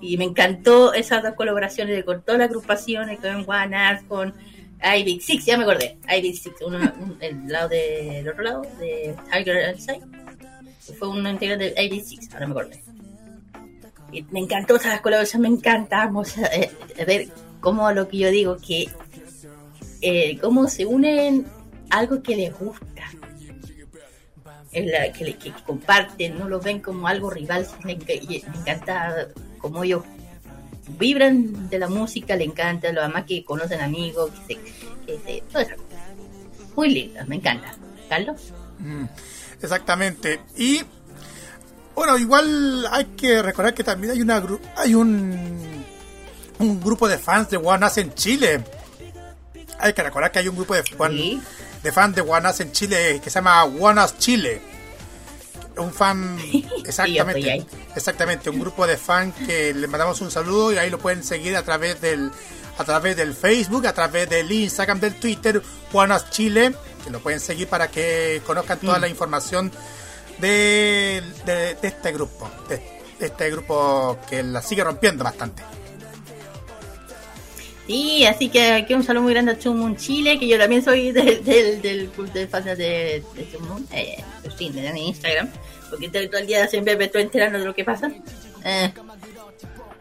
[0.00, 4.34] Y me encantó esas dos colaboraciones de con todas las agrupaciones, con One Art, con
[4.82, 5.96] Ivy Six, ya me acordé.
[6.14, 6.56] Ivy Six,
[7.20, 10.00] el lado de, del otro lado, de Tiger Inside.
[10.98, 12.82] Fue un integrante de Ivy Six, ahora me acordé.
[14.12, 17.28] Y me encantó esas colaboraciones, me encantamos eh, a ver
[17.60, 18.88] cómo lo que yo digo, que
[20.02, 21.46] eh, cómo se unen
[21.90, 22.84] algo que les gusta,
[24.72, 28.14] la- que, que comparten, no lo ven como algo rival, me, me
[28.60, 29.28] encanta
[29.64, 30.04] cómo ellos
[30.98, 34.60] vibran de la música, le encanta, lo demás que conocen amigos, que se,
[35.06, 36.00] que se- todas esas cosas.
[36.76, 37.74] Muy lindas, me encanta.
[38.08, 38.52] Carlos.
[38.78, 39.04] Mm,
[39.62, 40.40] Exactamente.
[40.56, 40.82] Y
[41.94, 44.42] bueno, igual hay que recordar que también hay una
[44.76, 45.84] hay un
[46.58, 48.62] un grupo de fans de Us en Chile.
[49.78, 51.40] Hay que recordar que hay un grupo de, fan-
[51.82, 54.60] de fans de Us en Chile que se llama Us Chile.
[55.76, 56.38] Un fan
[56.84, 61.24] exactamente, exactamente, un grupo de fans que le mandamos un saludo y ahí lo pueden
[61.24, 62.30] seguir a través del
[62.78, 66.74] a través del Facebook, a través del Instagram, del Twitter, Us Chile,
[67.04, 69.00] que lo pueden seguir para que conozcan toda Mm.
[69.00, 69.72] la información
[70.38, 72.76] de, de- de este grupo, de,
[73.20, 75.62] de este grupo que la sigue rompiendo bastante.
[77.86, 81.12] Sí, así que aquí un saludo muy grande a Chumun Chile, que yo también soy
[81.12, 85.50] del, del, del club de fans de, de Chumun, eh, pues sí, de Instagram,
[85.90, 88.10] porque todo el día siempre me estoy enterando de lo que pasa.
[88.64, 88.92] Eh,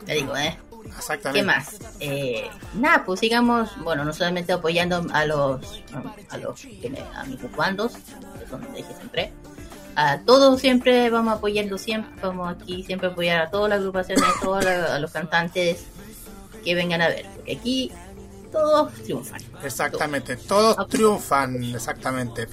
[0.06, 0.58] te digo, eh.
[0.98, 1.40] Exactamente.
[1.40, 1.80] ¿Qué más?
[2.00, 5.84] Eh, nada, pues sigamos, bueno, no solamente apoyando a los,
[6.30, 9.32] a los, que a mis bandos, que son, dije siempre,
[9.96, 14.40] a todos siempre vamos apoyando siempre, vamos aquí siempre apoyar a todas las agrupaciones, a
[14.42, 14.66] todos
[15.02, 15.86] los cantantes
[16.64, 17.92] que vengan a ver, porque aquí
[18.52, 19.42] todos triunfan.
[19.64, 22.48] Exactamente, todos triunfan, exactamente.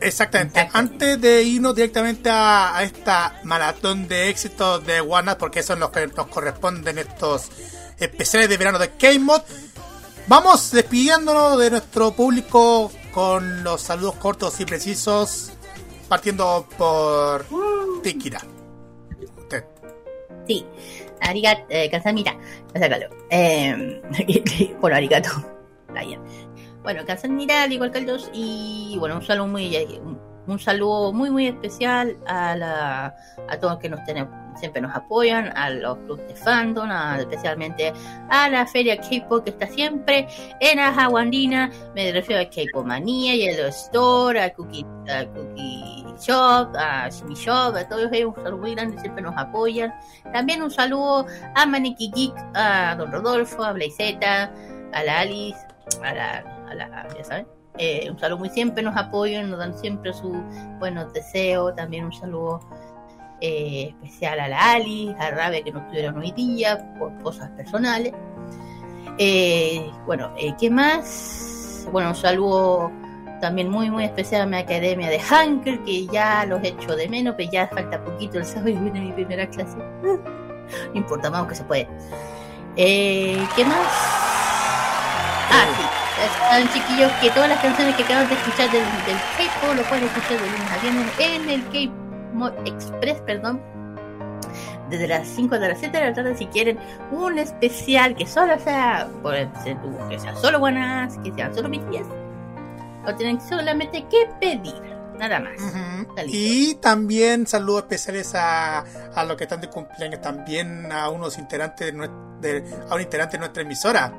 [0.00, 0.68] Exactamente.
[0.72, 5.78] Antes de irnos directamente a, a esta maratón de éxitos de Warner, porque eso es
[5.78, 7.50] lo que nos corresponden estos
[7.98, 9.42] especiales de verano de K-Mod,
[10.26, 15.52] vamos despidiéndonos de nuestro público con los saludos cortos y precisos,
[16.08, 17.46] partiendo por
[18.02, 18.40] Tikira.
[19.38, 19.64] Usted.
[20.48, 20.66] Sí,
[21.22, 21.90] arigato, eh,
[22.80, 23.06] sácalo.
[23.30, 24.02] Eh,
[24.80, 25.30] bueno, arigato.
[26.82, 30.00] Bueno, Casamira, al igual que el 2, y bueno, un saludo muy, eh,
[30.46, 33.16] un, saludo muy, muy especial a, la,
[33.48, 37.92] a todos que nos tienen, siempre nos apoyan, a los clubes de fandom, a- especialmente
[38.28, 40.26] a la feria K-pop que está siempre
[40.60, 47.08] en Ajaguandina, me refiero a K-pop Manía, Yellow Store, a Cookie, a Cookie Shop, a
[47.08, 49.92] Shimi Shop, a todos ellos un saludo muy grande, siempre nos apoyan.
[50.32, 54.52] También un saludo a Maniki Geek, a Don Rodolfo, a Blaiseta,
[54.92, 55.58] a la Alice,
[56.04, 56.38] a la,
[56.68, 57.61] a la ya saben.
[57.78, 60.36] Eh, un saludo muy siempre nos apoyan, nos dan siempre sus
[60.78, 61.74] buenos deseos.
[61.74, 62.60] También un saludo
[63.40, 68.12] eh, especial a la Alice, a Rabe que no estuvieron hoy día por cosas personales.
[69.18, 71.86] Eh, bueno, ¿qué más?
[71.90, 72.90] Bueno, un saludo
[73.40, 77.34] también muy muy especial a mi academia de Hanker, que ya los echo de menos,
[77.36, 79.76] pero ya falta poquito el sábado y viene mi primera clase.
[80.94, 81.86] No importa, vamos que se puede.
[82.76, 83.86] ¿Qué más?
[85.50, 86.01] Ah, sí.
[86.48, 90.04] Saben, chiquillos, que todas las canciones que acaban de escuchar del, del K-pop lo pueden
[90.04, 93.60] escuchar de lunes a viernes en el K-Mod Express, perdón.
[94.90, 96.78] Desde las 5 de las 7 de la tarde, si quieren
[97.10, 102.06] un especial que solo sea, por ejemplo, que sea solo buenas, que sean solo BTS,
[103.06, 104.74] lo tienen solamente que pedir,
[105.18, 105.52] nada más.
[106.26, 108.80] Y también saludos especiales a,
[109.14, 112.08] a los que están de cumpleaños, también a unos integrantes de,
[112.60, 114.12] de- a un integrante de nuestra emisora.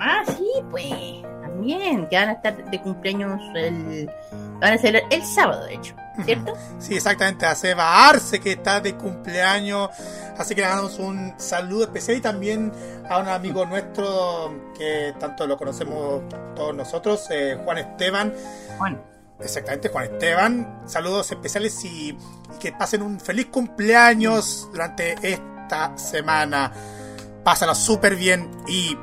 [0.00, 4.10] Ah, sí, pues, también, que van a estar de cumpleaños el...
[4.60, 5.94] Van a celebrar el sábado, de hecho,
[6.24, 6.52] ¿cierto?
[6.80, 9.90] Sí, exactamente, a Seba Arce que está de cumpleaños.
[10.36, 12.72] Así que le damos un saludo especial y también
[13.08, 16.22] a un amigo nuestro que tanto lo conocemos
[16.56, 18.34] todos nosotros, eh, Juan Esteban.
[18.78, 19.00] Juan.
[19.40, 20.82] Exactamente, Juan Esteban.
[20.86, 26.72] Saludos especiales y, y que pasen un feliz cumpleaños durante esta semana.
[27.44, 28.96] Pásalo súper bien y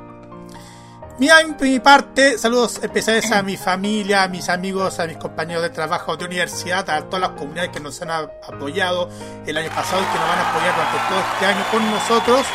[1.17, 5.63] Mira, en mi parte, saludos especiales a mi familia, a mis amigos, a mis compañeros
[5.63, 9.09] de trabajo, de universidad, a todas las comunidades que nos han apoyado
[9.45, 12.45] el año pasado y que nos van a apoyar durante todo este año con nosotros.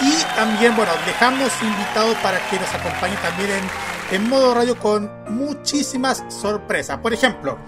[0.00, 5.10] Y también, bueno, dejamos invitados para que nos acompañen también en, en modo radio con
[5.28, 6.98] muchísimas sorpresas.
[6.98, 7.58] Por ejemplo,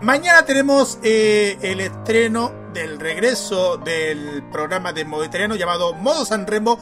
[0.00, 6.78] Mañana tenemos eh, el estreno del regreso del programa de italiano llamado Modo San Remo,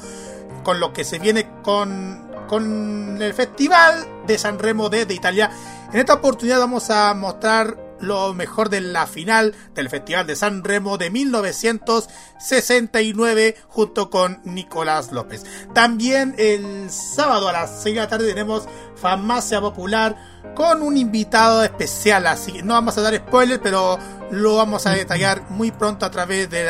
[0.63, 5.51] con lo que se viene con, con el Festival de San Remo de, de Italia.
[5.93, 10.63] En esta oportunidad vamos a mostrar lo mejor de la final del Festival de San
[10.65, 15.47] Remo de 1969 junto con Nicolás López.
[15.73, 20.17] También el sábado a las 6 de la tarde tenemos Farmacia Popular
[20.55, 23.99] con un invitado especial, así que no vamos a dar spoilers, pero
[24.31, 26.69] lo vamos a detallar muy pronto a través de,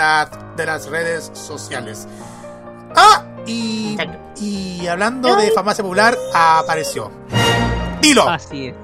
[0.56, 2.06] de las redes sociales.
[2.96, 3.96] Ah, y,
[4.40, 7.10] y hablando de Farmacia Popular, apareció.
[8.00, 8.28] Dilo.
[8.28, 8.74] Así es.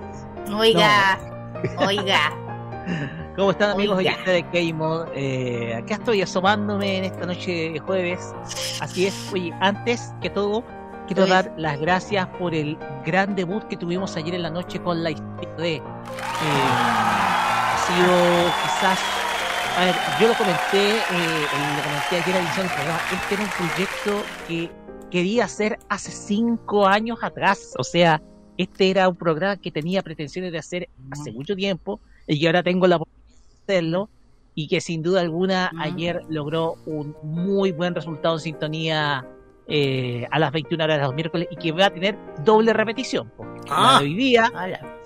[0.52, 1.18] Oiga,
[1.78, 2.32] oiga.
[3.36, 4.16] ¿Cómo están amigos Oiga.
[4.26, 5.06] de K-Mod?
[5.14, 8.34] Eh, acá estoy asomándome en esta noche de jueves.
[8.80, 9.14] Así es.
[9.32, 10.62] Oye, antes que todo,
[11.06, 12.76] quiero dar las gracias por el
[13.06, 15.74] gran debut que tuvimos ayer en la noche con la historia de...
[15.76, 15.82] eh,
[16.42, 18.98] ha sido quizás...
[19.76, 21.46] A ver, yo lo comenté, eh,
[21.76, 22.66] lo comenté ayer en la edición.
[23.12, 24.70] Este era un proyecto que
[25.10, 27.72] quería hacer hace cinco años atrás.
[27.78, 28.20] O sea,
[28.58, 32.62] este era un programa que tenía pretensiones de hacer hace mucho tiempo y que ahora
[32.62, 33.30] tengo la oportunidad
[33.66, 34.08] de hacerlo
[34.54, 39.26] y que sin duda alguna ayer logró un muy buen resultado en sintonía
[39.68, 43.32] eh, a las 21 horas de los miércoles y que va a tener doble repetición.
[43.38, 43.94] porque Ah.
[43.94, 44.52] La de hoy día,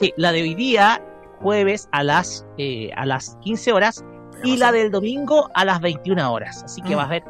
[0.00, 1.00] sí, la de hoy día,
[1.40, 4.04] jueves a las, eh, a las 15 horas
[4.44, 6.62] y la del domingo a las 21 horas.
[6.64, 6.98] Así que Mm.
[6.98, 7.24] va a haber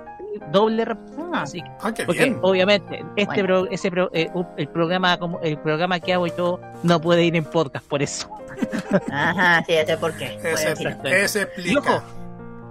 [0.52, 1.34] doble reproducción.
[1.34, 2.38] Así que- Ah, qué porque bien.
[2.42, 3.62] obviamente este Bueno.
[3.64, 7.36] pro- ese pro- eh, el programa como el programa que hago yo no puede ir
[7.36, 8.28] en podcast por eso.
[9.12, 10.38] Ajá, sí, ya sé por qué.
[10.42, 10.72] Ese,
[11.04, 11.80] ese Y explica.
[11.96, 12.02] ojo,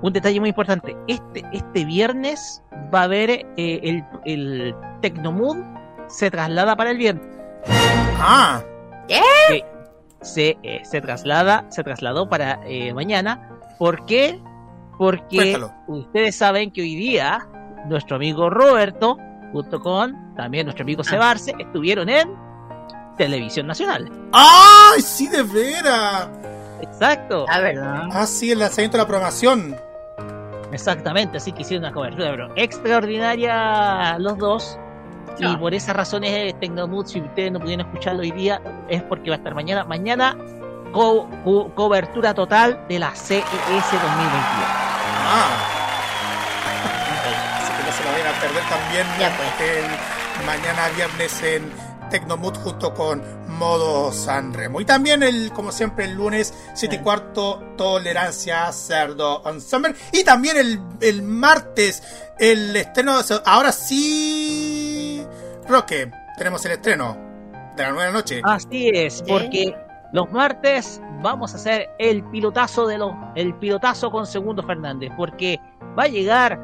[0.01, 0.95] un detalle muy importante.
[1.07, 2.61] Este, este viernes
[2.93, 5.57] va a haber eh, el, el Tecnomood
[6.07, 7.25] se traslada para el viernes.
[8.19, 8.61] Ah,
[9.07, 9.63] Que
[10.21, 13.49] se, eh, se traslada, se trasladó para eh, mañana.
[13.77, 14.39] ¿Por qué?
[14.97, 15.71] Porque Cuéntalo.
[15.87, 17.47] ustedes saben que hoy día
[17.87, 19.17] nuestro amigo Roberto,
[19.51, 22.29] junto con también nuestro amigo Sebarce, estuvieron en
[23.17, 24.09] Televisión Nacional.
[24.31, 26.29] ¡ay, sí, de veras!
[26.81, 27.45] Exacto.
[27.47, 28.03] La verdad.
[28.11, 29.75] Ah, sí, el lanzamiento de la programación.
[30.71, 34.79] Exactamente, así que hicieron una cobertura pero extraordinaria los dos.
[35.39, 35.57] Y Ah.
[35.59, 39.35] por esas razones eh, Tecnomood, si ustedes no pudieron escucharlo hoy día, es porque va
[39.35, 39.83] a estar mañana.
[39.83, 40.37] Mañana
[40.95, 44.05] co- co- cobertura total de la CES 2022.
[45.27, 45.71] Ah.
[47.61, 49.69] Así que no se lo vayan a perder también Ya, pues.
[49.69, 51.71] el mañana viernes en
[52.09, 53.21] Tecnomood junto con
[53.57, 54.79] Modo Sanremo.
[54.81, 59.95] Y también el, como siempre, el lunes, 7 y cuarto, Tolerancia Cerdo on Summer.
[60.11, 62.03] Y también el, el martes,
[62.39, 63.19] el estreno.
[63.45, 65.25] Ahora sí,
[65.67, 67.17] Roque, tenemos el estreno
[67.75, 68.41] de la nueva noche.
[68.43, 69.75] Así es, porque
[70.15, 75.59] los martes vamos a hacer el pilotazo de los, el pilotazo con Segundo Fernández, porque
[75.99, 76.57] va a llegar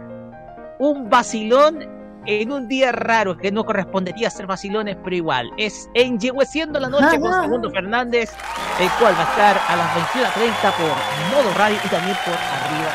[0.79, 1.85] un vacilón
[2.25, 7.19] en un día raro que no correspondería ser vacilones, pero igual es Enyehueciendo la noche
[7.19, 8.31] con Segundo Fernández,
[8.79, 12.91] el cual va a estar a las 21.30 por Modo Radio y también por Arriba.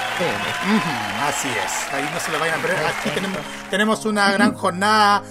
[0.75, 2.87] Ujú, Así es, ahí no se lo vayan a perder.
[2.87, 3.39] Aquí tenemos,
[3.69, 5.23] tenemos una gran jornada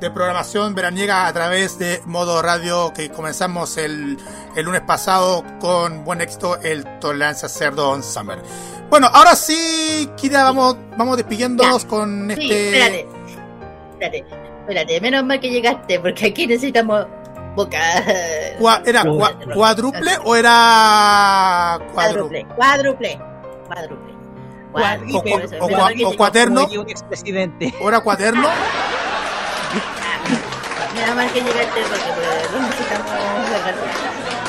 [0.00, 4.16] de programación veraniega a través de Modo Radio que comenzamos el,
[4.54, 8.40] el lunes pasado con buen éxito el Tolerancia Cerdo on Summer.
[8.90, 12.78] Bueno, ahora sí, Kira, vamos, vamos despidiéndonos con Sí, este...
[12.78, 13.08] espérate.
[13.92, 14.24] Espérate,
[14.60, 15.00] espérate.
[15.00, 17.06] Menos mal que llegaste, porque aquí necesitamos
[17.56, 17.78] boca.
[18.60, 22.46] Cua- ¿Era cua- cuádruple o era cuádruple?
[22.54, 23.20] Cuádruple.
[23.66, 24.14] Cuádruple.
[24.72, 25.32] Cuádruple.
[25.34, 26.16] O, o o llegó.
[26.16, 26.68] cuaterno,
[27.80, 28.48] o era cuaterno.
[31.00, 33.74] Menos mal que llegaste, porque pues, lo necesitamos sacar.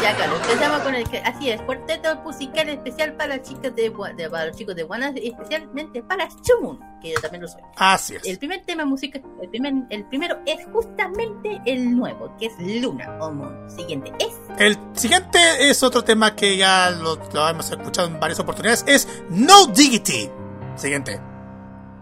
[0.01, 3.91] Ya, claro, empezamos con el que, así es, cuarteto musical especial para las chicas de,
[4.15, 7.61] de- para los chicos de Guanas, especialmente para Chumun, que yo también lo soy.
[7.75, 8.25] Así es.
[8.25, 13.17] El primer tema musical, el, primer, el primero es justamente el nuevo, que es Luna
[13.19, 13.69] o Moon.
[13.69, 15.37] Siguiente es El siguiente
[15.69, 20.29] es otro tema que ya lo, lo hemos escuchado en varias oportunidades, es No Diggity.
[20.75, 21.19] Siguiente.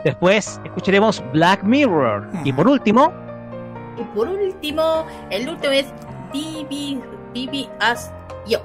[0.04, 2.30] Después escucharemos Black Mirror.
[2.44, 3.12] Y por último,
[4.00, 5.86] Y por último, el último es
[6.34, 7.02] BB,
[7.34, 8.10] BB Us
[8.48, 8.60] Yo.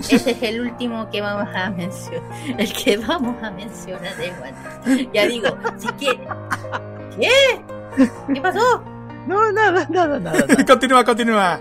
[0.00, 2.30] Ese es el último que vamos a mencionar.
[2.58, 4.54] El que vamos a mencionar de Juan.
[5.12, 6.20] Ya digo, si quiere.
[7.18, 7.60] ¿Qué?
[8.32, 8.82] ¿Qué pasó?
[9.26, 10.46] No, nada, nada, nada.
[10.66, 11.60] continúa, continúa.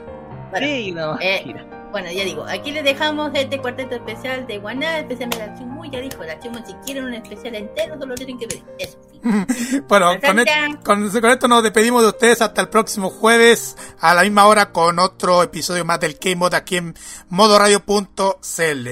[0.51, 1.65] Bueno, Sí, no, eh, mira.
[1.91, 5.85] Bueno, ya digo, aquí les dejamos este cuarteto especial de Guaná, especialmente la Chumu.
[5.91, 8.63] Ya dijo, la Chumu, si quieren un especial entero, solo tienen que pedir.
[8.77, 8.97] Eso.
[9.87, 10.71] Bueno, Tan, con, tan.
[10.71, 14.45] et- con- con esto nos despedimos de ustedes hasta el próximo jueves a la misma
[14.45, 16.95] hora con otro episodio más del K-Mod aquí en
[17.29, 18.89] modoradio.cl.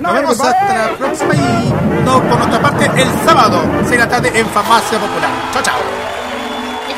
[0.00, 1.72] Nos vemos hasta la próxima y
[2.04, 5.30] no, por nuestra parte el sábado, 6 de la tarde en Farmacia Popular.
[5.52, 5.78] Chao, chao.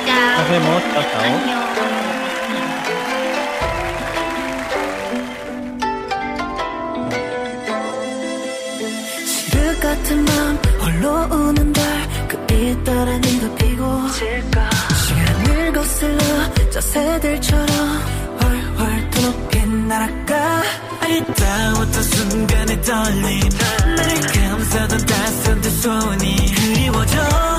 [0.07, 0.39] Chao.
[0.39, 0.83] Nos vemos.
[0.95, 1.62] Chao, chao.
[11.33, 16.21] 홀로 우는 달그 빛 따라 네가 피고 시간을 거슬러
[16.71, 17.67] 저 새들처럼
[18.43, 20.63] 훨훨 더 높게 날아가.
[21.01, 23.49] 아리따웠던 순간의 떨림
[23.97, 27.52] 나를 감싸던 따스한 두 손이 그리워져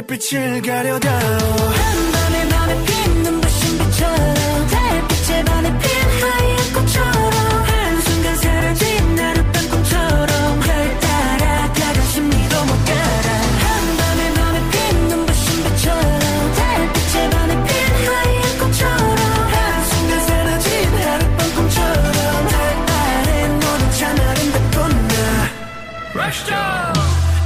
[0.00, 1.10] 달빛을 가려다.
[1.10, 5.90] 한밤에 맘에 피는 불신비처럼 달빛에 반해 핀
[6.22, 7.34] 하얀 꽃처럼
[7.66, 13.28] 한순간 사라진 하룻밤 꿈처럼 별 따라 다가신 미도 못 가라.
[13.60, 17.70] 한밤에 맘에 피는 불신비처럼 달빛에 반해 핀
[18.06, 19.18] 하얀 꽃처럼
[19.52, 22.54] 한순간 사라진 하룻밤 꿈처럼 달
[22.88, 24.78] 아래 너는 참 아름답군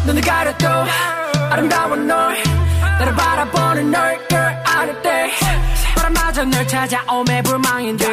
[0.06, 0.68] 눈을 가려도
[1.50, 2.43] 아름다운 널
[3.44, 5.30] 바라보는 널 girl 아닐 때.
[5.94, 8.06] 바람마저 널 찾아오 매 불망인데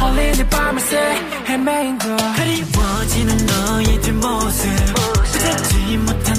[0.00, 0.98] 홀린 밤을 새
[1.46, 2.16] 헤매인 걸.
[2.36, 4.94] 그리워지는 너의 뒷모습.
[4.94, 6.33] 붙잡지 못한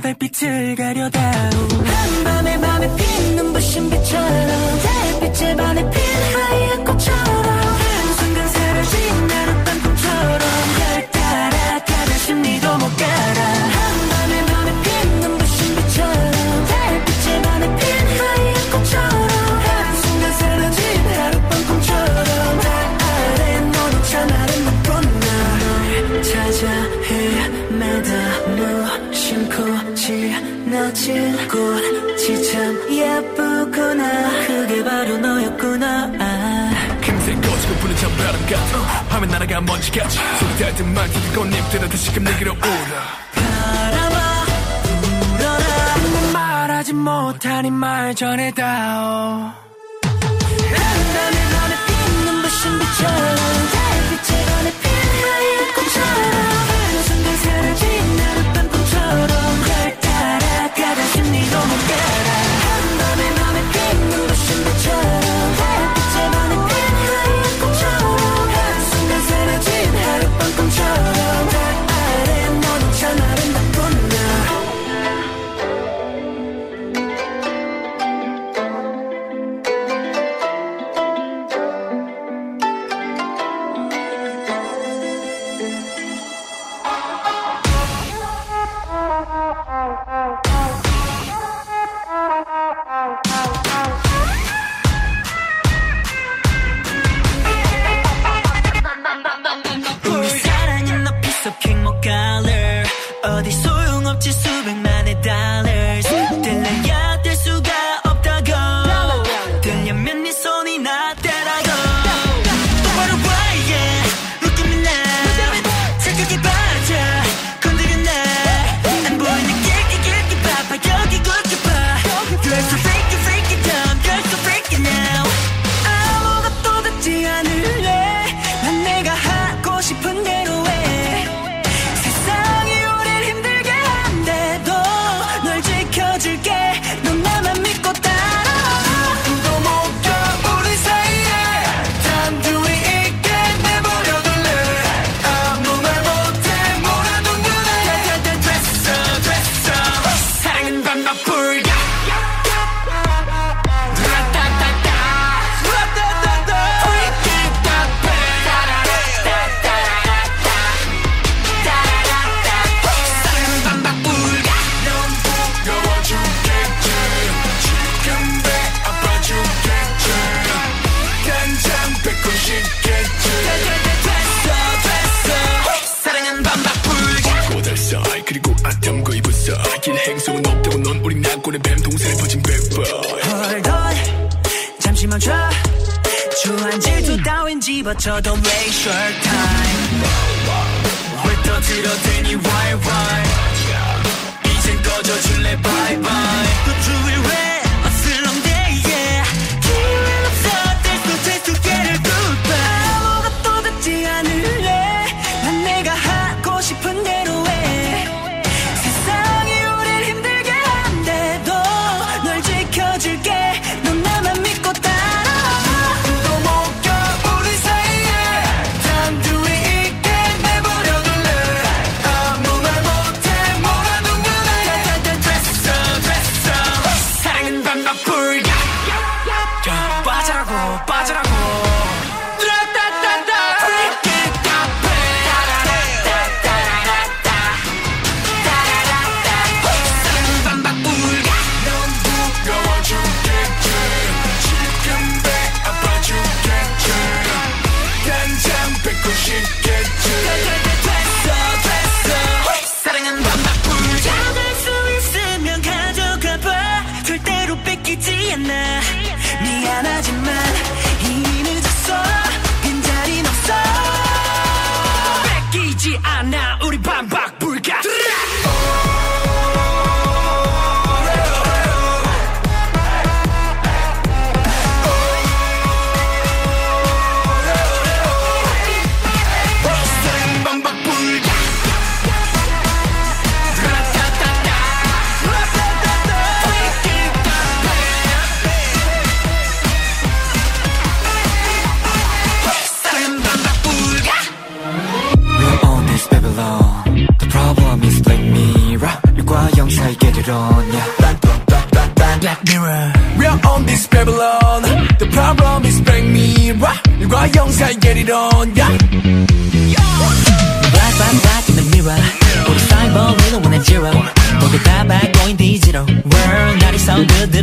[0.00, 1.50] 달빛을 가려다오
[1.84, 6.00] 한밤의 밤에 핀 눈부신 빛처럼 달빛에 반해 핀
[6.34, 10.40] 하얀 꽃처럼 한순간 사라진 나룻밤 꿈처럼
[10.76, 13.17] 별 따라 가다 심리도 못가.
[31.08, 34.46] 눈부신 꽃이 참 예쁘구나.
[34.46, 36.12] 그게 바로 너였구나.
[36.20, 36.98] 아.
[37.00, 38.78] 금색 꽃이 부는 찬바람 같아
[39.14, 43.18] 하면 날아가 먼지같이 소리 닿듯 맑은 꽃잎들은 다시금 내게로 오라
[46.78, 49.50] 하지 못하니 말 전해다오.
[50.70, 53.36] 난나는 너네 빛 눈부신 빛처럼
[53.72, 54.88] 달빛에 너네 빛
[55.24, 56.37] 하얀 꽃처럼.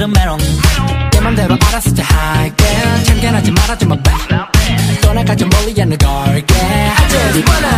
[0.05, 0.37] 이런 메롱.
[1.11, 2.63] 내 맘대로 알았을 때 할게.
[3.05, 6.53] 참견하지 말아줘 my b a 떠나가지 멀리 않는 걸게.
[6.53, 7.74] I just wanna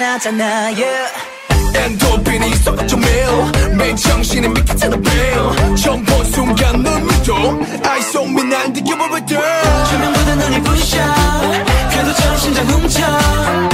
[0.00, 1.12] 나잖아 yeah.
[1.74, 7.34] 엔도핀이 섞어져 매일 매일 정신이 미끄트는 매일 처음 본 순간 넌 믿어
[7.86, 9.36] I saw me 난 느껴볼 때
[9.90, 10.98] 조명보다 눈이 부셔.
[11.90, 13.69] 그래도 저 심장 훔쳐.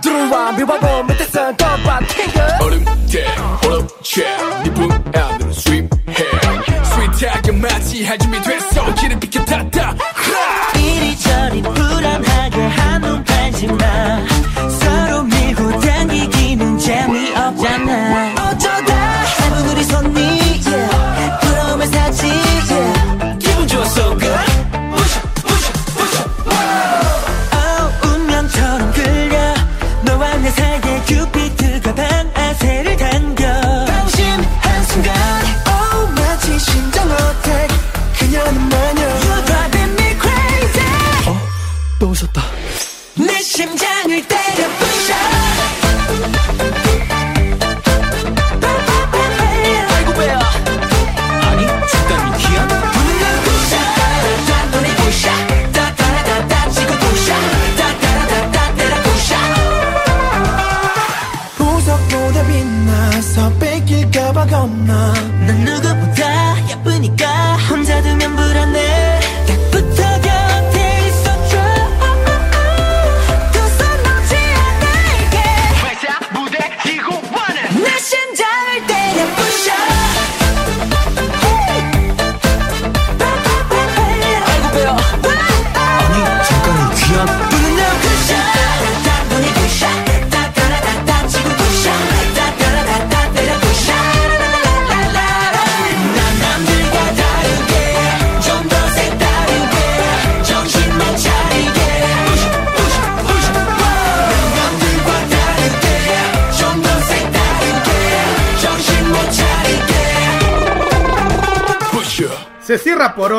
[0.00, 0.64] Drew one, be